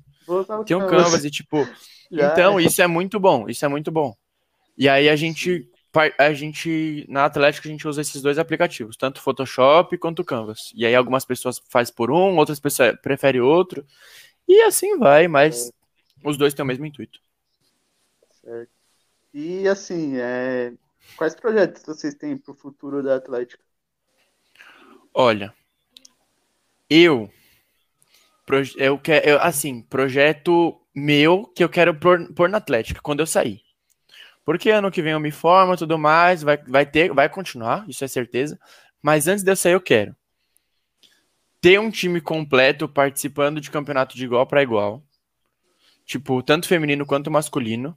Tem 0.66 0.76
o 0.76 0.86
Canvas 0.86 1.24
e, 1.24 1.30
tipo, 1.30 1.66
então, 2.10 2.58
é. 2.58 2.62
isso 2.62 2.80
é 2.82 2.86
muito 2.86 3.18
bom, 3.18 3.48
isso 3.48 3.64
é 3.64 3.68
muito 3.68 3.90
bom. 3.90 4.14
E 4.76 4.88
aí 4.88 5.08
a 5.08 5.16
gente, 5.16 5.68
a 6.18 6.32
gente, 6.32 7.04
na 7.08 7.24
Atlética, 7.24 7.68
a 7.68 7.70
gente 7.70 7.88
usa 7.88 8.00
esses 8.00 8.22
dois 8.22 8.38
aplicativos, 8.38 8.96
tanto 8.96 9.20
Photoshop 9.20 9.98
quanto 9.98 10.24
Canvas. 10.24 10.72
E 10.74 10.86
aí 10.86 10.94
algumas 10.94 11.24
pessoas 11.24 11.60
faz 11.68 11.90
por 11.90 12.10
um, 12.10 12.36
outras 12.36 12.60
pessoas 12.60 12.96
preferem 13.00 13.40
outro. 13.40 13.84
E 14.46 14.62
assim 14.62 14.96
vai, 14.96 15.26
mas 15.26 15.72
os 16.24 16.36
dois 16.36 16.54
têm 16.54 16.62
o 16.62 16.66
mesmo 16.66 16.86
intuito. 16.86 17.20
Certo. 18.40 18.70
E 19.34 19.68
assim, 19.68 20.16
é... 20.16 20.72
quais 21.16 21.34
projetos 21.34 21.82
vocês 21.84 22.14
têm 22.14 22.36
para 22.36 22.52
o 22.52 22.56
futuro 22.56 23.02
da 23.02 23.16
Atlética? 23.16 23.62
Olha, 25.12 25.52
eu 26.88 27.28
eu 28.76 28.98
quero 28.98 29.38
assim 29.40 29.82
projeto 29.82 30.80
meu 30.94 31.44
que 31.54 31.62
eu 31.62 31.68
quero 31.68 31.94
pôr, 31.94 32.32
pôr 32.34 32.48
na 32.48 32.58
Atlética 32.58 33.00
quando 33.02 33.20
eu 33.20 33.26
sair. 33.26 33.60
Porque 34.44 34.70
ano 34.70 34.90
que 34.90 35.02
vem 35.02 35.12
eu 35.12 35.20
me 35.20 35.30
formo 35.30 35.76
tudo 35.76 35.98
mais, 35.98 36.42
vai, 36.42 36.56
vai 36.56 36.86
ter, 36.86 37.12
vai 37.12 37.28
continuar, 37.28 37.84
isso 37.88 38.04
é 38.04 38.08
certeza. 38.08 38.58
Mas 39.02 39.28
antes 39.28 39.44
de 39.44 39.50
eu 39.50 39.56
sair, 39.56 39.72
eu 39.72 39.80
quero 39.80 40.16
ter 41.60 41.78
um 41.78 41.90
time 41.90 42.20
completo 42.20 42.88
participando 42.88 43.60
de 43.60 43.70
campeonato 43.70 44.16
de 44.16 44.24
igual 44.24 44.46
para 44.46 44.62
igual 44.62 45.02
tipo, 46.08 46.42
tanto 46.42 46.66
feminino 46.66 47.04
quanto 47.04 47.30
masculino. 47.30 47.94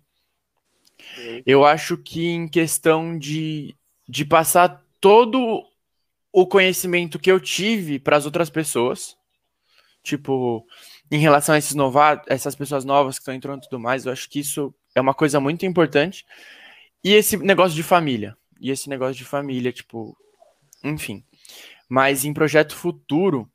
Eu 1.45 1.65
acho 1.65 1.97
que 1.97 2.27
em 2.27 2.45
questão 2.45 3.17
de, 3.17 3.73
de 4.07 4.25
passar 4.25 4.83
todo 4.99 5.65
o 6.31 6.45
conhecimento 6.45 7.17
que 7.17 7.31
eu 7.31 7.39
tive 7.39 7.97
para 7.97 8.17
as 8.17 8.25
outras 8.25 8.49
pessoas, 8.49 9.15
tipo, 10.03 10.65
em 11.11 11.19
relação 11.19 11.55
a 11.55 11.57
esses 11.57 11.75
novatos, 11.75 12.25
essas 12.29 12.55
pessoas 12.55 12.85
novas 12.85 13.15
que 13.15 13.21
estão 13.21 13.33
entrando 13.33 13.63
e 13.63 13.69
tudo 13.69 13.79
mais, 13.79 14.05
eu 14.05 14.11
acho 14.11 14.29
que 14.29 14.39
isso 14.39 14.73
é 14.95 15.01
uma 15.01 15.13
coisa 15.13 15.39
muito 15.39 15.65
importante. 15.65 16.25
E 17.03 17.13
esse 17.13 17.37
negócio 17.37 17.75
de 17.75 17.83
família, 17.83 18.37
e 18.59 18.71
esse 18.71 18.89
negócio 18.89 19.15
de 19.15 19.25
família, 19.25 19.71
tipo, 19.71 20.15
enfim. 20.83 21.23
Mas 21.89 22.25
em 22.25 22.33
projeto 22.33 22.75
futuro, 22.75 23.49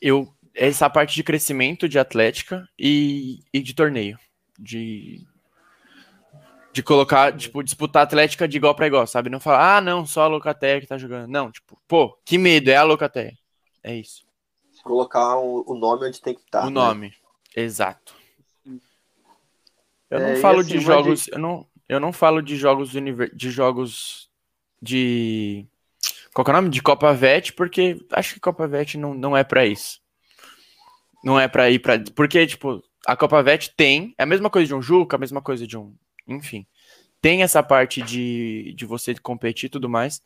eu 0.00 0.32
essa 0.54 0.88
parte 0.90 1.14
de 1.14 1.22
crescimento 1.22 1.88
de 1.88 1.98
atlética 1.98 2.68
e, 2.78 3.40
e 3.52 3.60
de 3.60 3.74
torneio. 3.74 4.18
De, 4.58 5.26
de 6.72 6.82
colocar, 6.82 7.36
tipo, 7.36 7.62
disputar 7.62 8.02
atlética 8.02 8.46
de 8.46 8.56
igual 8.56 8.74
para 8.74 8.86
igual, 8.86 9.06
sabe? 9.06 9.30
Não 9.30 9.40
falar, 9.40 9.78
ah, 9.78 9.80
não, 9.80 10.06
só 10.06 10.22
a 10.22 10.26
Locateia 10.26 10.80
que 10.80 10.86
tá 10.86 10.98
jogando. 10.98 11.28
Não, 11.28 11.50
tipo, 11.50 11.80
pô, 11.88 12.16
que 12.24 12.38
medo, 12.38 12.70
é 12.70 12.76
a 12.76 12.82
Locateia. 12.82 13.36
É 13.82 13.94
isso. 13.94 14.24
Colocar 14.82 15.36
o, 15.38 15.64
o 15.66 15.74
nome 15.74 16.08
onde 16.08 16.20
tem 16.20 16.34
que 16.34 16.40
estar. 16.40 16.62
O 16.62 16.70
né? 16.70 16.72
nome, 16.72 17.14
exato. 17.56 18.14
Eu 20.10 20.18
é, 20.18 20.34
não 20.34 20.40
falo 20.40 20.60
assim, 20.60 20.70
de 20.70 20.80
jogos, 20.80 21.28
eu 21.28 21.38
não, 21.38 21.66
eu 21.88 22.00
não 22.00 22.12
falo 22.12 22.42
de 22.42 22.56
jogos 22.56 22.90
de 22.90 23.50
jogos 23.50 24.28
de 24.80 25.66
qual 26.34 26.46
é 26.46 26.50
o 26.50 26.52
nome? 26.54 26.70
De 26.70 26.82
Copa 26.82 27.12
Vet, 27.12 27.52
porque 27.52 27.98
acho 28.10 28.34
que 28.34 28.40
Copa 28.40 28.66
Vet 28.66 28.96
não, 28.96 29.14
não 29.14 29.36
é 29.36 29.44
para 29.44 29.66
isso. 29.66 30.00
Não 31.22 31.38
é 31.38 31.46
para 31.46 31.70
ir 31.70 31.78
para 31.78 32.02
porque 32.14 32.46
tipo 32.46 32.82
a 33.06 33.16
Copa 33.16 33.42
Vet 33.42 33.74
tem 33.76 34.14
é 34.18 34.22
a 34.22 34.26
mesma 34.26 34.50
coisa 34.50 34.66
de 34.66 34.74
um 34.74 34.82
Juca, 34.82 35.16
a 35.16 35.18
mesma 35.18 35.40
coisa 35.40 35.66
de 35.66 35.78
um, 35.78 35.94
enfim, 36.26 36.66
tem 37.22 37.44
essa 37.44 37.62
parte 37.62 38.02
de, 38.02 38.74
de 38.76 38.84
você 38.84 39.14
competir 39.14 39.66
e 39.66 39.70
tudo 39.70 39.88
mais. 39.88 40.20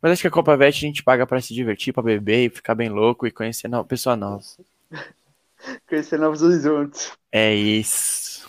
Mas 0.00 0.12
acho 0.12 0.22
que 0.22 0.28
a 0.28 0.30
Copa 0.30 0.56
Vet 0.56 0.78
a 0.78 0.80
gente 0.80 1.02
paga 1.02 1.26
para 1.26 1.42
se 1.42 1.52
divertir, 1.52 1.92
para 1.92 2.02
beber 2.02 2.46
e 2.46 2.50
ficar 2.50 2.74
bem 2.74 2.88
louco 2.88 3.26
e 3.26 3.30
conhecer 3.30 3.68
no, 3.68 3.84
pessoa 3.84 4.16
nova. 4.16 4.42
conhecer 5.86 6.18
novos 6.18 6.40
horizontes. 6.40 7.12
É 7.30 7.54
isso. 7.54 8.48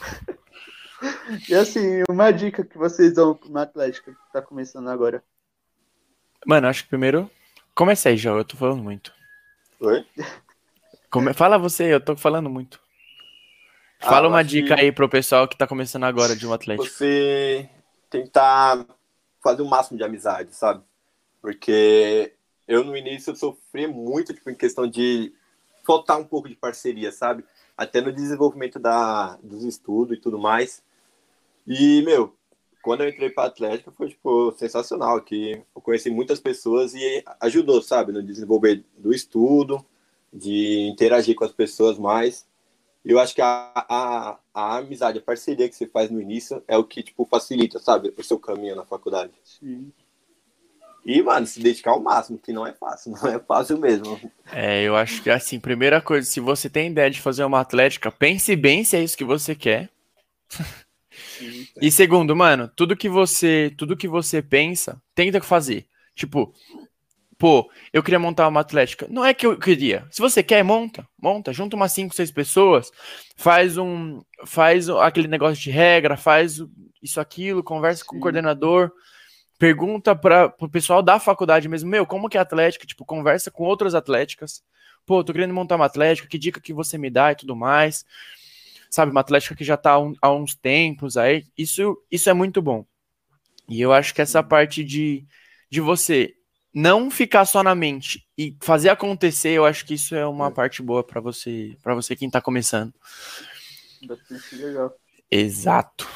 E 1.50 1.54
assim, 1.54 2.04
uma 2.10 2.32
dica 2.32 2.64
que 2.64 2.78
vocês 2.78 3.14
dão 3.14 3.38
na 3.50 3.64
Atlética 3.64 4.12
que 4.12 4.32
tá 4.32 4.42
começando 4.42 4.90
agora. 4.90 5.22
Mano, 6.46 6.68
acho 6.68 6.84
que 6.84 6.90
primeiro. 6.90 7.30
Comecei 7.76 8.16
já, 8.16 8.32
eu 8.32 8.46
tô 8.46 8.56
falando 8.56 8.82
muito. 8.82 9.14
Oi? 9.82 10.06
Come... 11.10 11.34
Fala 11.34 11.58
você, 11.58 11.94
eu 11.94 12.00
tô 12.00 12.16
falando 12.16 12.50
muito. 12.50 12.80
Ah, 14.00 14.08
Fala 14.08 14.28
eu 14.28 14.30
uma 14.32 14.44
dica 14.44 14.76
que- 14.76 14.82
aí 14.82 14.92
pro 14.92 15.10
pessoal 15.10 15.50
que 15.50 15.58
tá 15.58 15.68
começando 15.68 16.06
agora 16.06 16.34
de 16.34 16.48
um 16.48 16.54
Atlético. 16.54 16.88
Você 16.88 17.70
tentar 18.10 18.86
fazer 19.44 19.62
o 19.62 19.70
máximo 19.70 19.98
de 19.98 20.04
amizade, 20.04 20.56
sabe? 20.56 20.84
Porque 21.42 22.34
eu 22.68 22.84
no 22.84 22.96
início 22.96 23.32
eu 23.32 23.36
sofri 23.36 23.88
muito 23.88 24.34
tipo, 24.34 24.50
em 24.50 24.56
questão 24.56 24.88
de 24.88 25.34
faltar 25.86 26.20
um 26.20 26.26
pouco 26.26 26.50
de 26.50 26.56
parceria, 26.56 27.12
sabe? 27.12 27.44
Até 27.78 28.02
no 28.02 28.12
desenvolvimento 28.12 28.78
da, 28.78 29.38
dos 29.42 29.64
estudos 29.64 30.18
e 30.18 30.22
tudo 30.22 30.38
mais. 30.38 30.84
E, 31.66 32.02
meu, 32.04 32.36
quando 32.82 33.02
eu 33.04 33.10
entrei 33.10 33.30
para 33.30 33.46
Atlética 33.46 33.92
foi 33.92 34.10
tipo 34.10 34.52
sensacional, 34.58 35.22
que 35.22 35.62
eu 35.76 35.82
conheci 35.82 36.10
muitas 36.10 36.40
pessoas 36.40 36.94
e 36.94 37.24
ajudou, 37.42 37.82
sabe, 37.82 38.12
no 38.12 38.24
desenvolver 38.24 38.84
do 38.98 39.14
estudo, 39.14 39.86
de 40.34 40.88
interagir 40.90 41.36
com 41.36 41.44
as 41.44 41.52
pessoas 41.52 41.98
mais. 41.98 42.48
Eu 43.04 43.20
acho 43.20 43.34
que 43.34 43.42
a, 43.42 43.72
a, 43.76 44.40
a 44.54 44.78
amizade, 44.78 45.20
a 45.20 45.22
parceria 45.22 45.70
que 45.70 45.76
você 45.76 45.88
faz 45.88 46.12
no 46.12 46.22
início 46.22 46.64
é 46.68 46.78
o 46.78 46.84
que 46.84 47.02
tipo 47.02 47.26
facilita, 47.26 47.80
sabe, 47.80 48.14
o 48.18 48.24
seu 48.24 48.38
caminho 48.38 48.76
na 48.76 48.86
faculdade. 48.86 49.32
Sim. 49.44 49.92
E, 51.06 51.22
mano, 51.22 51.48
se 51.48 51.60
dedicar 51.60 51.92
ao 51.92 52.02
máximo, 52.02 52.38
que 52.38 52.52
não 52.52 52.68
é 52.68 52.74
fácil, 52.74 53.12
não 53.20 53.30
é 53.30 53.40
fácil 53.40 53.78
mesmo. 53.78 54.20
É, 54.52 54.84
eu 54.84 54.96
acho 54.96 55.24
que 55.24 55.30
assim, 55.30 55.60
primeira 55.60 56.02
coisa, 56.02 56.30
se 56.30 56.40
você 56.40 56.70
tem 56.70 56.92
ideia 56.92 57.10
de 57.10 57.22
fazer 57.22 57.44
uma 57.44 57.62
Atlética, 57.62 58.12
pense 58.12 58.56
bem 58.56 58.84
se 58.84 58.98
é 58.98 59.04
isso 59.04 59.18
que 59.18 59.24
você 59.24 59.56
quer. 59.56 59.90
sim. 61.18 61.66
E 61.82 61.90
segundo, 61.90 62.36
mano, 62.36 62.70
tudo 62.76 62.98
que 62.98 63.08
você, 63.08 63.74
tudo 63.78 63.98
que 63.98 64.08
você 64.08 64.42
pensa, 64.42 65.02
tenta 65.16 65.42
fazer. 65.42 65.88
Tipo, 66.14 66.54
pô, 67.40 67.72
eu 67.94 68.04
queria 68.04 68.20
montar 68.20 68.50
uma 68.50 68.60
atlética. 68.60 69.08
Não 69.10 69.26
é 69.26 69.34
que 69.34 69.48
eu 69.48 69.58
queria. 69.58 70.06
Se 70.12 70.22
você 70.22 70.44
quer, 70.44 70.62
monta, 70.62 71.08
monta, 71.18 71.54
junta 71.54 71.78
umas 71.78 71.94
5, 71.94 72.14
6 72.14 72.32
pessoas, 72.32 72.92
faz 73.38 73.78
um, 73.78 74.22
faz 74.46 74.90
aquele 74.90 75.30
negócio 75.30 75.64
de 75.64 75.72
regra, 75.72 76.18
faz 76.18 76.62
isso 77.02 77.20
aquilo, 77.20 77.64
conversa 77.64 78.04
com 78.04 78.16
o 78.16 78.18
Sim. 78.18 78.22
coordenador, 78.22 78.92
pergunta 79.58 80.14
para 80.14 80.54
o 80.60 80.70
pessoal 80.70 81.02
da 81.02 81.18
faculdade 81.18 81.70
mesmo, 81.70 81.90
meu, 81.90 82.06
como 82.06 82.28
que 82.28 82.36
é 82.36 82.42
a 82.42 82.44
atlética? 82.44 82.86
Tipo, 82.86 83.06
conversa 83.06 83.50
com 83.50 83.64
outras 83.64 83.96
atléticas. 83.96 84.62
Pô, 85.06 85.24
tô 85.24 85.32
querendo 85.32 85.54
montar 85.54 85.78
uma 85.78 85.86
atlética, 85.86 86.28
que 86.28 86.38
dica 86.38 86.60
que 86.60 86.74
você 86.74 86.98
me 86.98 87.10
dá 87.10 87.32
e 87.32 87.36
tudo 87.36 87.56
mais. 87.56 88.06
Sabe, 88.90 89.12
uma 89.12 89.22
atlética 89.22 89.56
que 89.56 89.64
já 89.64 89.78
tá 89.78 89.96
há, 89.96 90.12
há 90.22 90.32
uns 90.34 90.56
tempos 90.56 91.16
aí. 91.16 91.46
Isso, 91.58 91.98
isso 92.12 92.30
é 92.30 92.34
muito 92.34 92.62
bom. 92.62 92.86
E 93.70 93.80
eu 93.80 93.94
acho 93.94 94.14
que 94.14 94.22
essa 94.22 94.44
parte 94.44 94.84
de, 94.84 95.26
de 95.70 95.80
você 95.80 96.36
não 96.74 97.10
ficar 97.10 97.46
só 97.46 97.64
na 97.64 97.74
mente 97.76 98.26
e 98.38 98.56
fazer 98.62 98.90
acontecer, 98.90 99.50
eu 99.52 99.66
acho 99.66 99.86
que 99.86 99.96
isso 99.96 100.16
é 100.16 100.26
uma 100.26 100.48
É. 100.48 100.52
parte 100.52 100.82
boa 100.82 101.04
para 101.04 101.20
você, 101.22 101.76
para 101.82 101.96
você 101.96 102.16
quem 102.16 102.30
tá 102.30 102.40
começando. 102.42 102.94
Bastante 104.06 104.56
legal. 104.56 104.94
Exato. 105.30 106.08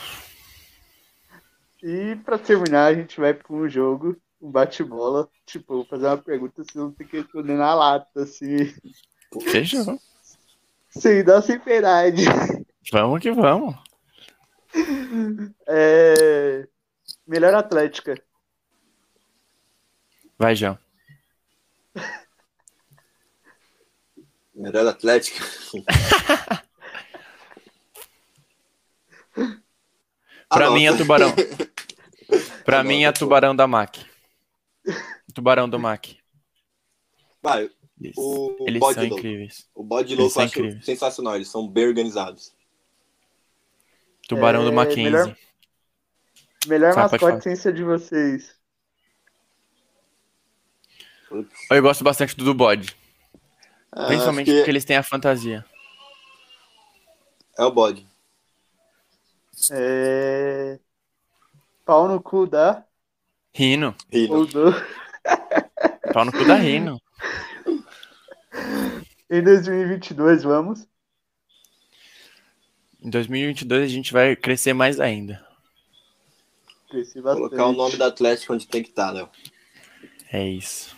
E 1.81 2.15
pra 2.23 2.37
terminar, 2.37 2.85
a 2.85 2.93
gente 2.95 3.19
vai 3.19 3.33
pra 3.33 3.53
um 3.53 3.67
jogo, 3.67 4.15
um 4.41 4.49
bate-bola. 4.49 5.27
Tipo, 5.45 5.75
vou 5.75 5.85
fazer 5.85 6.05
uma 6.07 6.17
pergunta, 6.17 6.63
vocês 6.63 6.75
vão 6.75 6.91
ter 6.91 7.05
que 7.05 7.17
responder 7.17 7.53
na 7.55 7.73
lata, 7.75 8.21
assim. 8.21 8.73
Fechou. 9.41 9.99
Sem 10.89 11.23
dar 11.23 11.41
sem 11.41 11.59
piedade. 11.59 12.23
Vamos 12.91 13.19
que 13.19 13.31
vamos. 13.31 13.75
É... 15.67 16.67
Melhor 17.27 17.53
Atlética. 17.53 18.15
Vai, 20.43 20.55
João. 20.57 20.77
Melhor 24.53 24.85
Atlética. 24.87 25.39
Pra 30.49 30.67
Ah, 30.67 30.71
mim 30.71 30.83
é 30.85 30.89
nossa. 30.91 31.01
tubarão. 31.01 31.33
Pra 32.65 32.79
Ah, 32.81 32.83
mim 32.83 33.03
nossa, 33.05 33.07
é 33.09 33.11
tubarão 33.13 33.55
da 33.55 33.65
MAC. 33.65 34.05
Tubarão 35.33 35.69
do 35.69 35.79
MAC. 35.79 36.17
Vai, 37.41 37.69
Eles, 38.01 38.15
o 38.17 38.65
eles 38.67 38.79
bode 38.81 38.95
são 38.95 39.03
louco. 39.05 39.19
incríveis. 39.19 39.69
O 39.73 39.81
bode 39.83 40.13
louco 40.15 40.33
são 40.33 40.43
eu 40.43 40.45
acho 40.47 40.59
incríveis. 40.59 40.85
sensacional, 40.85 41.35
eles 41.37 41.47
são 41.47 41.65
bem 41.67 41.87
organizados. 41.87 42.53
Tubarão 44.27 44.63
do 44.65 44.69
É, 44.71 44.73
Mackenzie. 44.73 45.03
melhor- 45.05 45.37
Melhor 46.67 46.95
mascote 46.95 47.43
sem 47.43 47.55
ser 47.55 47.73
de 47.73 47.83
vocês. 47.83 48.61
Eu 51.69 51.81
gosto 51.81 52.03
bastante 52.03 52.35
do 52.35 52.43
do 52.45 52.53
bode. 52.53 52.95
É, 53.95 54.05
Principalmente 54.07 54.45
que 54.45 54.57
porque 54.57 54.71
eles 54.71 54.85
têm 54.85 54.97
a 54.97 55.03
fantasia. 55.03 55.65
É 57.57 57.63
o 57.63 57.71
bode. 57.71 58.07
É... 59.71 60.79
Pau 61.85 62.07
no 62.07 62.21
cu 62.21 62.47
da. 62.47 62.83
Rino. 63.53 63.95
Rino. 64.11 64.45
Do. 64.47 64.73
Pau 66.13 66.25
no 66.25 66.31
cu 66.31 66.45
da 66.45 66.55
Rino. 66.55 66.99
Em 69.29 69.43
2022, 69.43 70.43
vamos. 70.43 70.87
Em 73.01 73.09
2022 73.09 73.83
a 73.83 73.93
gente 73.93 74.13
vai 74.13 74.35
crescer 74.35 74.73
mais 74.73 74.99
ainda. 74.99 75.45
Cresci 76.89 77.21
bastante. 77.21 77.49
Colocar 77.49 77.65
o 77.65 77.73
nome 77.73 77.97
da 77.97 78.07
Atlético 78.07 78.53
onde 78.53 78.67
tem 78.67 78.81
que 78.81 78.89
estar, 78.89 79.11
Léo. 79.11 79.29
É 80.33 80.43
isso. 80.47 80.95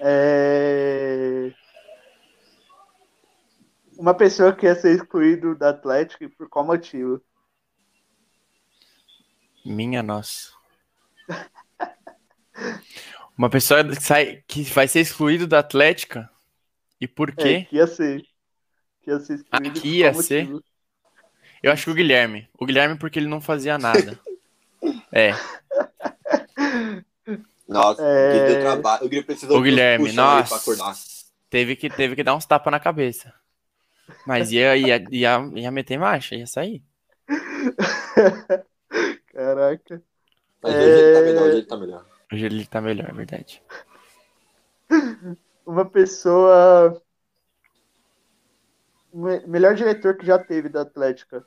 É... 0.00 1.52
Uma 3.98 4.14
pessoa 4.14 4.54
que 4.54 4.64
ia 4.66 4.74
ser 4.74 4.94
excluído 4.96 5.54
da 5.54 5.70
Atlético 5.70 6.24
e 6.24 6.28
por 6.28 6.48
qual 6.48 6.64
motivo? 6.66 7.20
Minha 9.64 10.02
nossa. 10.02 10.52
Uma 13.36 13.50
pessoa 13.50 13.84
que, 13.84 14.02
sai, 14.02 14.42
que 14.46 14.62
vai 14.62 14.88
ser 14.88 15.00
excluído 15.00 15.46
da 15.46 15.58
Atlética. 15.58 16.30
E 16.98 17.06
por 17.06 17.28
É, 17.30 17.32
quê? 17.32 17.66
que 17.68 17.76
ia 17.76 17.86
ser. 17.86 18.22
Que 19.02 19.10
ia 19.10 19.20
ser 19.20 19.34
excluído 19.34 19.78
Aqui 19.78 19.88
ia 19.98 20.14
ser? 20.14 20.44
motivo? 20.44 20.64
Eu 21.62 21.72
acho 21.72 21.84
que 21.84 21.90
o 21.90 21.94
Guilherme. 21.94 22.48
O 22.58 22.64
Guilherme 22.64 22.96
porque 22.98 23.18
ele 23.18 23.28
não 23.28 23.40
fazia 23.40 23.76
nada. 23.78 24.18
É, 25.12 25.32
Nossa, 27.68 28.02
É. 28.02 28.46
deu 28.46 28.60
trabalho. 28.60 29.04
O 29.04 29.08
Gui 29.08 29.22
precisou 29.22 29.58
o 29.58 29.62
Guilherme, 29.62 30.12
nossa. 30.12 30.60
Teve 31.50 31.74
que, 31.76 31.88
teve 31.90 32.14
que 32.16 32.22
dar 32.22 32.34
uns 32.34 32.44
tapas 32.46 32.70
na 32.70 32.78
cabeça. 32.80 33.32
Mas 34.26 34.52
ia, 34.52 34.76
ia, 34.76 35.04
ia, 35.10 35.50
ia 35.54 35.70
meter 35.70 35.98
marcha, 35.98 36.34
ia 36.36 36.46
sair. 36.46 36.82
Caraca. 39.32 40.02
Mas 40.62 40.74
hoje 40.74 40.86
ele 40.86 41.12
tá 41.12 41.18
É. 41.18 41.22
melhor, 41.22 41.42
hoje 41.42 41.56
ele 41.56 41.66
tá 41.66 41.76
melhor. 41.76 42.06
Hoje 42.32 42.46
ele 42.46 42.66
tá 42.66 42.80
melhor, 42.80 43.08
é 43.10 43.12
verdade. 43.12 43.62
Uma 45.66 45.84
pessoa. 45.84 47.00
Me- 49.12 49.44
Melhor 49.46 49.74
diretor 49.74 50.16
que 50.16 50.26
já 50.26 50.38
teve 50.38 50.68
da 50.68 50.82
Atlética. 50.82 51.44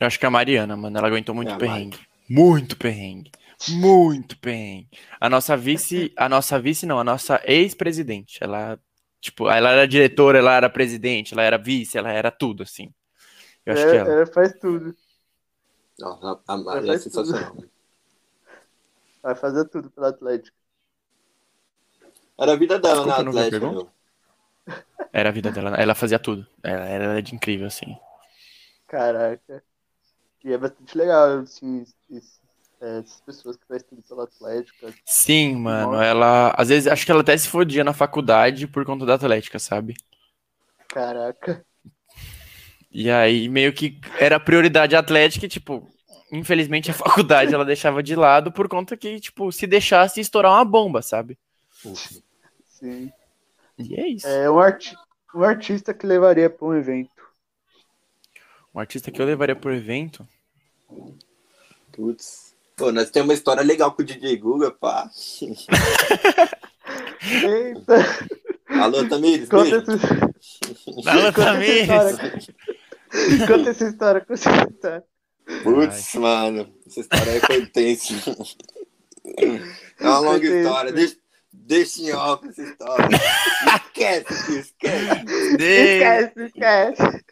Eu 0.00 0.06
acho 0.06 0.18
que 0.18 0.26
a 0.26 0.30
Mariana, 0.30 0.76
mano, 0.76 0.96
ela 0.98 1.06
aguentou 1.06 1.34
muito 1.34 1.52
É, 1.52 1.58
perrengue. 1.58 1.98
Muito 2.28 2.76
perrengue. 2.76 3.30
Muito 3.68 4.38
perrengue. 4.38 4.88
A 5.20 5.28
nossa 5.30 5.56
vice, 5.56 6.12
a 6.16 6.28
nossa 6.28 6.58
vice 6.60 6.84
não, 6.86 6.98
a 6.98 7.04
nossa 7.04 7.40
ex-presidente, 7.46 8.38
ela, 8.42 8.78
tipo, 9.20 9.48
ela 9.48 9.70
era 9.70 9.88
diretora, 9.88 10.38
ela 10.38 10.54
era 10.54 10.68
presidente, 10.70 11.32
ela 11.32 11.42
era 11.42 11.56
vice, 11.58 11.96
ela 11.96 12.12
era 12.12 12.30
tudo, 12.30 12.62
assim. 12.62 12.92
Eu 13.66 13.72
acho 13.74 13.86
que 13.86 13.96
É, 13.96 13.96
ela. 13.96 14.18
ela 14.18 14.26
faz 14.26 14.52
tudo. 14.58 14.94
Nossa, 15.98 16.40
a, 16.46 16.56
Maria 16.56 16.92
é 16.94 16.96
faz 16.96 17.02
tudo. 17.10 17.32
sensacional. 17.32 17.56
Vai 19.20 19.34
fazer 19.34 19.68
tudo 19.68 19.90
pela 19.90 20.10
Atlético. 20.10 20.56
Era 22.42 22.52
a 22.52 22.56
vida 22.62 22.78
dela 22.78 23.02
Desculpa, 23.02 23.22
na 23.22 23.22
Atlético. 23.24 23.76
Era 25.14 25.30
a 25.30 25.32
vida 25.32 25.50
dela, 25.50 25.76
ela 25.76 25.94
fazia 25.94 26.18
tudo. 26.18 26.46
Ela 26.62 26.84
era 26.86 27.22
de 27.22 27.34
incrível, 27.34 27.66
assim. 27.66 27.96
Caraca. 28.86 29.62
E 30.44 30.52
é 30.52 30.58
bastante 30.58 30.96
legal, 30.98 31.40
assim, 31.40 31.82
esse- 32.10 32.40
é, 32.84 32.98
essas 32.98 33.20
pessoas 33.22 33.56
que 33.56 33.66
fazem 33.66 33.86
tudo 33.88 34.02
pela 34.02 34.24
Atlético. 34.24 34.92
Sim, 35.06 35.56
mano, 35.56 35.92
Nossa. 35.92 36.04
ela. 36.04 36.54
Às 36.56 36.68
vezes, 36.68 36.86
acho 36.86 37.06
que 37.06 37.10
ela 37.10 37.22
até 37.22 37.34
se 37.36 37.48
fodia 37.48 37.82
na 37.82 37.94
faculdade 37.94 38.66
por 38.66 38.84
conta 38.84 39.06
da 39.06 39.14
Atlética, 39.14 39.58
sabe? 39.58 39.96
Caraca. 40.88 41.64
E 42.90 43.10
aí, 43.10 43.48
meio 43.48 43.72
que 43.72 43.98
era 44.20 44.38
prioridade 44.38 44.94
atlética 44.94 45.46
e, 45.46 45.48
tipo, 45.48 45.88
infelizmente 46.30 46.90
a 46.90 46.94
faculdade 46.94 47.54
ela 47.54 47.64
deixava 47.64 48.02
de 48.02 48.14
lado 48.14 48.52
por 48.52 48.68
conta 48.68 48.96
que, 48.96 49.18
tipo, 49.18 49.50
se 49.50 49.66
deixasse 49.66 50.20
estourar 50.20 50.52
uma 50.52 50.64
bomba, 50.64 51.00
sabe? 51.00 51.38
Sim. 52.66 53.10
E 53.78 53.98
é 53.98 54.08
isso. 54.08 54.28
É 54.28 54.48
um, 54.50 54.58
arti 54.60 54.94
um 55.34 55.42
artista 55.42 55.94
que 55.94 56.06
levaria 56.06 56.50
pra 56.50 56.66
um 56.66 56.74
evento. 56.74 57.10
Um 58.74 58.78
artista 58.78 59.10
que 59.10 59.20
eu 59.20 59.26
levaria 59.26 59.56
pro 59.56 59.74
evento. 59.74 60.28
Putz. 61.90 62.43
Pô, 62.76 62.90
nós 62.90 63.10
temos 63.10 63.28
uma 63.28 63.34
história 63.34 63.62
legal 63.62 63.92
com 63.92 64.02
o 64.02 64.04
DJ 64.04 64.36
Guga, 64.36 64.70
pá. 64.72 65.08
Eita! 67.22 68.04
Alô, 68.68 69.08
Tamires, 69.08 69.48
Conta 69.48 69.80
beijo. 69.80 69.92
essa, 69.92 71.10
Alô, 71.10 71.32
Tamires! 71.32 71.80
história. 71.82 73.46
Conta 73.46 73.70
essa 73.70 73.84
história, 73.84 74.20
conta 74.22 74.32
essa 74.34 74.66
história. 74.70 75.04
Putz, 75.62 76.14
mano, 76.16 76.74
essa 76.86 77.00
história 77.00 77.32
aí 77.32 77.40
foi 77.40 77.66
tensa. 77.66 78.14
É 80.00 80.04
uma 80.06 80.18
longa 80.18 80.44
história, 80.46 80.92
deixa, 80.92 81.16
deixa 81.52 82.02
em 82.02 82.12
off 82.12 82.48
essa 82.48 82.62
história. 82.62 83.08
Esquece, 83.86 84.58
esquece. 84.58 85.24
Esquece, 85.54 86.44
esquece. 86.46 87.24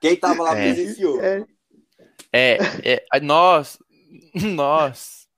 Quem 0.00 0.16
tava 0.16 0.42
lá 0.42 0.58
É. 0.58 0.72
presenciou. 0.74 1.22
É. 1.22 1.44
É, 2.32 2.58
é, 3.14 3.20
nós, 3.20 3.78
nós, 4.54 5.28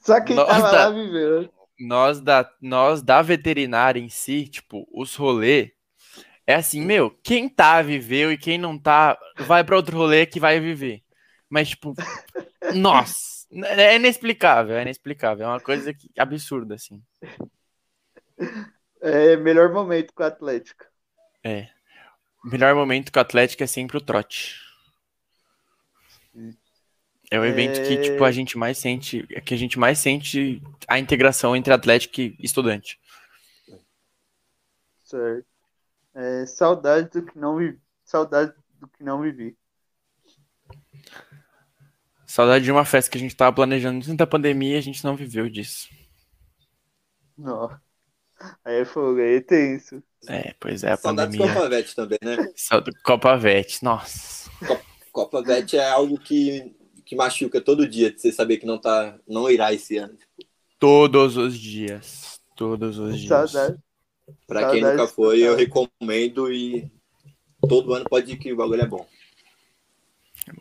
Só 0.00 0.20
quem 0.20 0.36
Nossa. 0.36 0.50
tava 0.52 0.70
lá 0.72 0.90
viveu. 0.90 1.52
nós 1.78 2.20
da, 2.20 2.50
nós 2.60 3.02
da 3.02 3.22
veterinária 3.22 4.00
em 4.00 4.08
si, 4.08 4.48
tipo, 4.48 4.86
os 4.92 5.14
rolê, 5.14 5.72
é 6.46 6.54
assim, 6.54 6.80
meu, 6.80 7.10
quem 7.22 7.48
tá 7.48 7.82
viveu 7.82 8.32
e 8.32 8.38
quem 8.38 8.58
não 8.58 8.78
tá, 8.78 9.18
vai 9.46 9.64
pra 9.64 9.76
outro 9.76 9.96
rolê 9.96 10.26
que 10.26 10.40
vai 10.40 10.60
viver. 10.60 11.02
Mas, 11.48 11.70
tipo, 11.70 11.94
nossa, 12.74 13.46
é 13.52 13.96
inexplicável, 13.96 14.76
é 14.76 14.82
inexplicável, 14.82 15.46
é 15.46 15.48
uma 15.48 15.60
coisa 15.60 15.92
que, 15.92 16.10
absurda, 16.18 16.74
assim. 16.74 17.02
É, 19.00 19.36
melhor 19.36 19.72
momento 19.72 20.12
com 20.14 20.22
o 20.22 20.26
Atlético. 20.26 20.84
É. 21.42 21.68
Melhor 22.44 22.74
momento 22.74 23.12
com 23.12 23.18
o 23.18 23.22
Atlético 23.22 23.62
é 23.62 23.66
sempre 23.66 23.96
o 23.96 24.00
trote. 24.00 24.60
É 27.30 27.38
o 27.40 27.44
evento 27.44 27.82
que, 27.86 27.94
É. 27.94 28.00
tipo, 28.00 28.24
a 28.24 28.30
gente 28.30 28.56
mais 28.56 28.78
sente, 28.78 29.26
é 29.30 29.40
que 29.40 29.52
a 29.52 29.56
gente 29.56 29.78
mais 29.78 29.98
sente 29.98 30.62
a 30.86 30.98
integração 30.98 31.56
entre 31.56 31.72
Atlético 31.72 32.20
e 32.20 32.36
estudante. 32.40 32.98
Certo. 35.04 35.46
É, 36.14 36.46
saudade 36.46 37.10
do 37.10 37.22
que 37.26 37.38
não 37.38 37.56
vivi. 37.56 37.78
Saudade 38.04 38.52
do 38.80 38.88
que 38.88 39.02
não 39.02 39.20
vivi. 39.20 39.56
Saudade 42.26 42.64
de 42.64 42.72
uma 42.72 42.84
festa 42.84 43.10
que 43.10 43.18
a 43.18 43.20
gente 43.20 43.36
tava 43.36 43.54
planejando 43.54 43.98
antes 43.98 44.14
da 44.14 44.26
pandemia 44.26 44.74
e 44.74 44.78
a 44.78 44.82
gente 44.82 45.04
não 45.04 45.16
viveu 45.16 45.48
disso. 45.48 45.88
Não. 47.36 47.68
Aí 48.64 48.80
é 48.80 48.84
fogo, 48.84 49.18
aí 49.20 49.36
é 49.36 49.40
tenso. 49.40 50.02
É, 50.28 50.54
pois 50.58 50.82
é, 50.84 50.92
a 50.92 50.96
Saudades 50.96 51.36
pandemia. 51.36 51.54
Copa 51.54 51.68
Vete 51.68 51.94
também, 51.94 52.18
né? 52.22 52.52
Saud- 52.56 53.02
Copa 53.02 53.36
Vete, 53.36 53.82
nossa. 53.84 54.50
Copa 55.12 55.42
Vete 55.42 55.76
é 55.76 55.88
algo 55.88 56.18
que, 56.18 56.74
que 57.06 57.14
machuca 57.14 57.60
todo 57.60 57.88
dia, 57.88 58.12
de 58.12 58.20
você 58.20 58.32
saber 58.32 58.56
que 58.58 58.66
não, 58.66 58.78
tá, 58.78 59.16
não 59.26 59.48
irá 59.48 59.72
esse 59.72 59.96
ano. 59.96 60.18
Todos 60.78 61.36
os 61.36 61.56
dias. 61.56 62.40
Todos 62.56 62.98
os 62.98 63.18
dias. 63.20 63.52
Pra 64.44 64.70
quem 64.70 64.82
nunca 64.82 65.06
foi, 65.06 65.38
eu 65.38 65.54
recomendo 65.54 66.52
e 66.52 66.90
todo 67.68 67.94
ano 67.94 68.04
pode 68.10 68.32
ir 68.32 68.36
que 68.36 68.52
o 68.52 68.56
bagulho 68.56 68.82
é 68.82 68.86
bom. 68.86 69.06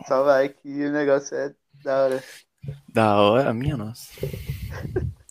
Só 0.07 0.23
vai 0.23 0.49
que 0.49 0.69
o 0.85 0.91
negócio 0.91 1.35
é 1.35 1.53
da 1.83 2.03
hora. 2.03 2.23
Da 2.87 3.15
hora, 3.17 3.53
minha 3.53 3.75
nossa. 3.75 4.11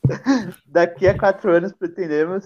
Daqui 0.66 1.06
a 1.06 1.16
quatro 1.16 1.54
anos 1.54 1.72
pretendemos. 1.72 2.44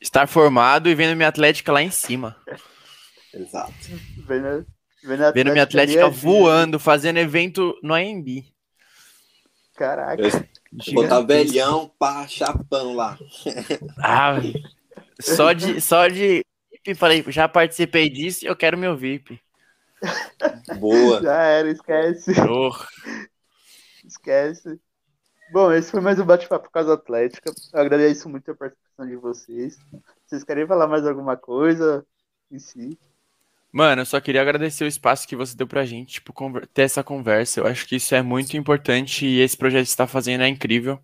Estar 0.00 0.26
formado 0.26 0.88
e 0.88 0.94
vendo 0.94 1.16
minha 1.16 1.28
Atlética 1.28 1.72
lá 1.72 1.82
em 1.82 1.90
cima. 1.90 2.36
Exato. 3.32 3.72
Vendo, 4.26 4.66
vendo, 5.04 5.24
a 5.24 5.30
Vendo 5.30 5.52
minha 5.52 5.62
Atlética 5.64 6.10
dia. 6.10 6.10
voando, 6.10 6.78
fazendo 6.78 7.18
evento 7.18 7.78
no 7.82 7.94
AMB. 7.94 8.44
Caraca. 9.76 10.22
Eu 10.22 10.94
vou 10.94 11.04
estar 11.04 11.20
velhão, 11.20 11.90
pá, 11.98 12.26
chapão 12.26 12.94
lá. 12.94 13.18
Ah, 14.02 14.36
só 15.20 15.52
de, 15.52 15.80
só 15.80 16.08
de 16.08 16.44
VIP, 16.72 16.94
falei, 16.94 17.24
já 17.28 17.48
participei 17.48 18.08
disso 18.08 18.44
e 18.44 18.48
eu 18.48 18.56
quero 18.56 18.76
meu 18.78 18.96
VIP. 18.96 19.40
Boa. 20.78 21.22
Já 21.22 21.42
era, 21.42 21.70
esquece. 21.70 22.32
Oh, 22.48 22.70
Esquece. 24.04 24.78
Bom, 25.52 25.72
esse 25.72 25.90
foi 25.90 26.00
mais 26.00 26.18
um 26.18 26.24
bate-papo 26.26 26.70
com 26.70 26.78
a 26.78 26.92
Atlética. 26.94 27.52
Eu 27.72 27.80
agradeço 27.80 28.28
muito 28.28 28.50
a 28.50 28.54
participação 28.54 29.06
de 29.06 29.16
vocês. 29.16 29.78
Vocês 30.26 30.44
querem 30.44 30.66
falar 30.66 30.86
mais 30.86 31.06
alguma 31.06 31.36
coisa 31.36 32.04
em 32.50 32.58
si? 32.58 32.98
Mano, 33.74 34.02
eu 34.02 34.06
só 34.06 34.20
queria 34.20 34.40
agradecer 34.40 34.84
o 34.84 34.86
espaço 34.86 35.26
que 35.26 35.34
você 35.34 35.56
deu 35.56 35.66
pra 35.66 35.84
gente, 35.84 36.14
tipo, 36.14 36.32
ter 36.72 36.82
essa 36.82 37.02
conversa. 37.02 37.58
Eu 37.58 37.66
acho 37.66 37.84
que 37.88 37.96
isso 37.96 38.14
é 38.14 38.22
muito 38.22 38.56
importante 38.56 39.26
e 39.26 39.40
esse 39.40 39.56
projeto 39.56 39.82
que 39.82 39.90
você 39.90 39.96
tá 39.96 40.06
fazendo 40.06 40.44
é 40.44 40.48
incrível. 40.48 41.00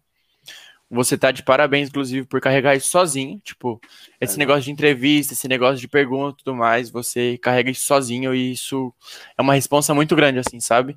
Você 0.89 1.19
tá 1.19 1.33
de 1.33 1.43
parabéns, 1.43 1.89
inclusive, 1.89 2.25
por 2.29 2.41
carregar 2.41 2.77
isso 2.77 2.87
sozinho. 2.87 3.41
Tipo, 3.41 3.81
esse 4.21 4.39
negócio 4.39 4.63
de 4.63 4.71
entrevista, 4.71 5.33
esse 5.33 5.49
negócio 5.49 5.81
de 5.81 5.89
pergunta 5.89 6.37
e 6.41 6.45
tudo 6.45 6.57
mais, 6.57 6.91
você 6.91 7.37
carrega 7.39 7.73
isso 7.73 7.85
sozinho 7.87 8.33
e 8.33 8.53
isso 8.53 8.95
é 9.37 9.43
uma 9.43 9.55
responsa 9.55 9.93
muito 9.93 10.15
grande, 10.15 10.39
assim, 10.39 10.61
sabe? 10.61 10.97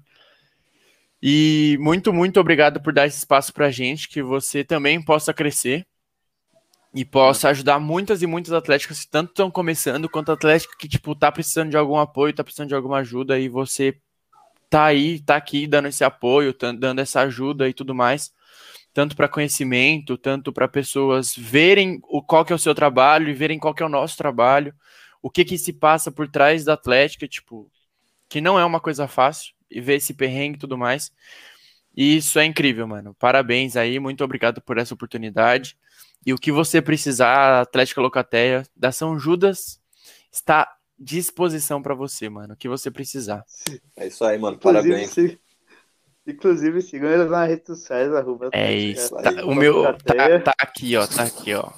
E 1.20 1.76
muito, 1.82 2.14
muito 2.14 2.40
obrigado 2.40 2.84
por 2.84 2.94
dar 2.94 3.08
esse 3.08 3.18
espaço 3.18 3.52
pra 3.52 3.72
gente, 3.72 4.08
que 4.08 4.22
você 4.22 4.64
também 4.64 5.02
possa 5.04 5.34
crescer 5.34 5.88
e 6.94 7.04
possa 7.04 7.50
ajudar 7.50 7.80
muitas 7.80 8.22
e 8.22 8.28
muitas 8.28 8.54
atléticas 8.54 9.02
que 9.02 9.10
tanto 9.10 9.30
estão 9.30 9.50
começando, 9.50 10.10
quanto 10.10 10.32
atlética 10.32 10.76
que, 10.78 10.88
tipo, 10.88 11.16
tá 11.16 11.32
precisando 11.32 11.72
de 11.72 11.78
algum 11.78 11.98
apoio, 11.98 12.34
tá 12.34 12.44
precisando 12.44 12.70
de 12.70 12.76
alguma 12.76 13.00
ajuda, 13.00 13.40
e 13.40 13.50
você 13.50 13.98
tá 14.70 14.86
aí, 14.86 15.20
tá 15.20 15.36
aqui 15.36 15.66
dando 15.68 15.88
esse 15.88 16.04
apoio, 16.04 16.54
tá 16.54 16.72
dando 16.72 17.00
essa 17.00 17.22
ajuda 17.22 17.68
e 17.68 17.74
tudo 17.74 17.96
mais, 17.96 18.32
tanto 18.94 19.16
para 19.16 19.28
conhecimento, 19.28 20.18
tanto 20.18 20.54
para 20.54 20.68
pessoas 20.68 21.34
verem 21.36 22.00
o 22.04 22.22
qual 22.22 22.46
que 22.46 22.54
é 22.54 22.56
o 22.56 22.60
seu 22.60 22.76
trabalho 22.76 23.30
e 23.30 23.34
verem 23.34 23.60
qual 23.60 23.74
que 23.74 23.82
é 23.82 23.86
o 23.86 23.90
nosso 23.90 24.16
trabalho, 24.16 24.74
o 25.22 25.30
que 25.30 25.44
que 25.46 25.58
se 25.58 25.74
passa 25.74 26.12
por 26.12 26.28
trás 26.28 26.64
da 26.64 26.74
atlética, 26.74 27.28
tipo, 27.28 27.72
que 28.30 28.42
não 28.42 28.60
é 28.60 28.66
uma 28.66 28.80
coisa 28.80 29.08
fácil, 29.08 29.54
e 29.70 29.82
ver 29.82 29.96
esse 29.96 30.14
perrengue 30.14 30.58
e 30.58 30.60
tudo 30.60 30.78
mais. 30.78 31.12
E 31.96 32.18
isso 32.18 32.40
é 32.40 32.46
incrível, 32.46 32.88
mano. 32.88 33.16
Parabéns 33.20 33.76
aí, 33.76 34.00
muito 34.00 34.24
obrigado 34.24 34.62
por 34.62 34.78
essa 34.78 34.94
oportunidade. 34.94 35.78
E 36.26 36.34
o 36.34 36.38
que 36.38 36.52
você 36.52 36.82
precisar, 36.82 37.36
a 37.36 37.62
Atlética 37.62 38.02
Locateia 38.02 38.64
da 38.76 38.92
São 38.92 39.20
Judas 39.20 39.80
está 40.32 40.62
à 40.62 40.76
disposição 40.98 41.82
para 41.82 41.94
você, 41.94 42.30
mano. 42.30 42.54
O 42.54 42.58
que 42.58 42.68
você 42.70 42.90
precisar. 42.90 43.44
É 43.96 44.08
isso 44.08 44.24
aí, 44.24 44.38
mano. 44.38 44.56
Inclusive, 44.56 44.90
Parabéns. 44.90 45.10
se- 45.12 45.40
inclusive 46.26 46.82
sigam 46.82 47.10
eles 47.12 47.30
nas 47.30 47.48
redes 47.50 47.68
sociais, 47.68 48.14
arroba 48.14 48.50
É 48.54 48.74
isso. 48.74 49.16
aí. 49.18 49.24
Tá- 49.36 49.46
o 49.46 49.54
meu 49.54 49.84
tá, 49.84 50.40
tá 50.40 50.54
aqui, 50.60 50.96
ó. 50.96 51.06
Tá 51.06 51.24
aqui, 51.24 51.54
ó. 51.54 51.70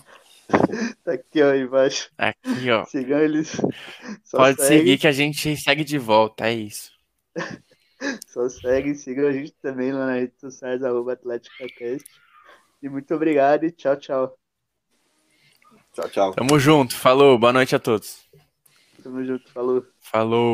Tá 1.03 1.13
aqui, 1.13 1.41
ó, 1.41 1.55
embaixo. 1.55 2.11
Aqui, 2.15 2.69
ó. 2.69 2.85
Sigam 2.85 3.17
eles. 3.19 3.59
Só 4.23 4.37
Pode 4.37 4.61
segue, 4.61 4.77
seguir 4.77 4.97
que 4.99 5.07
a 5.07 5.11
gente 5.11 5.57
segue 5.57 5.83
de 5.83 5.97
volta, 5.97 6.47
é 6.47 6.53
isso. 6.53 6.91
Só 8.27 8.49
segue, 8.49 8.95
sigam 8.95 9.27
a 9.27 9.31
gente 9.31 9.53
também 9.61 9.91
lá 9.91 10.07
nas 10.07 10.19
redes 10.21 10.39
sociais, 10.39 10.83
arroba 10.83 11.13
AtléticaCast. 11.13 12.05
E 12.81 12.89
muito 12.89 13.13
obrigado 13.15 13.65
e 13.65 13.71
tchau, 13.71 13.95
tchau. 13.97 14.37
Tchau, 15.93 16.09
tchau. 16.09 16.33
Tamo 16.33 16.59
junto. 16.59 16.95
Falou. 16.95 17.39
Boa 17.39 17.53
noite 17.53 17.73
a 17.75 17.79
todos. 17.79 18.25
Tamo 19.01 19.23
junto, 19.23 19.49
falou. 19.51 19.85
Falou. 20.01 20.53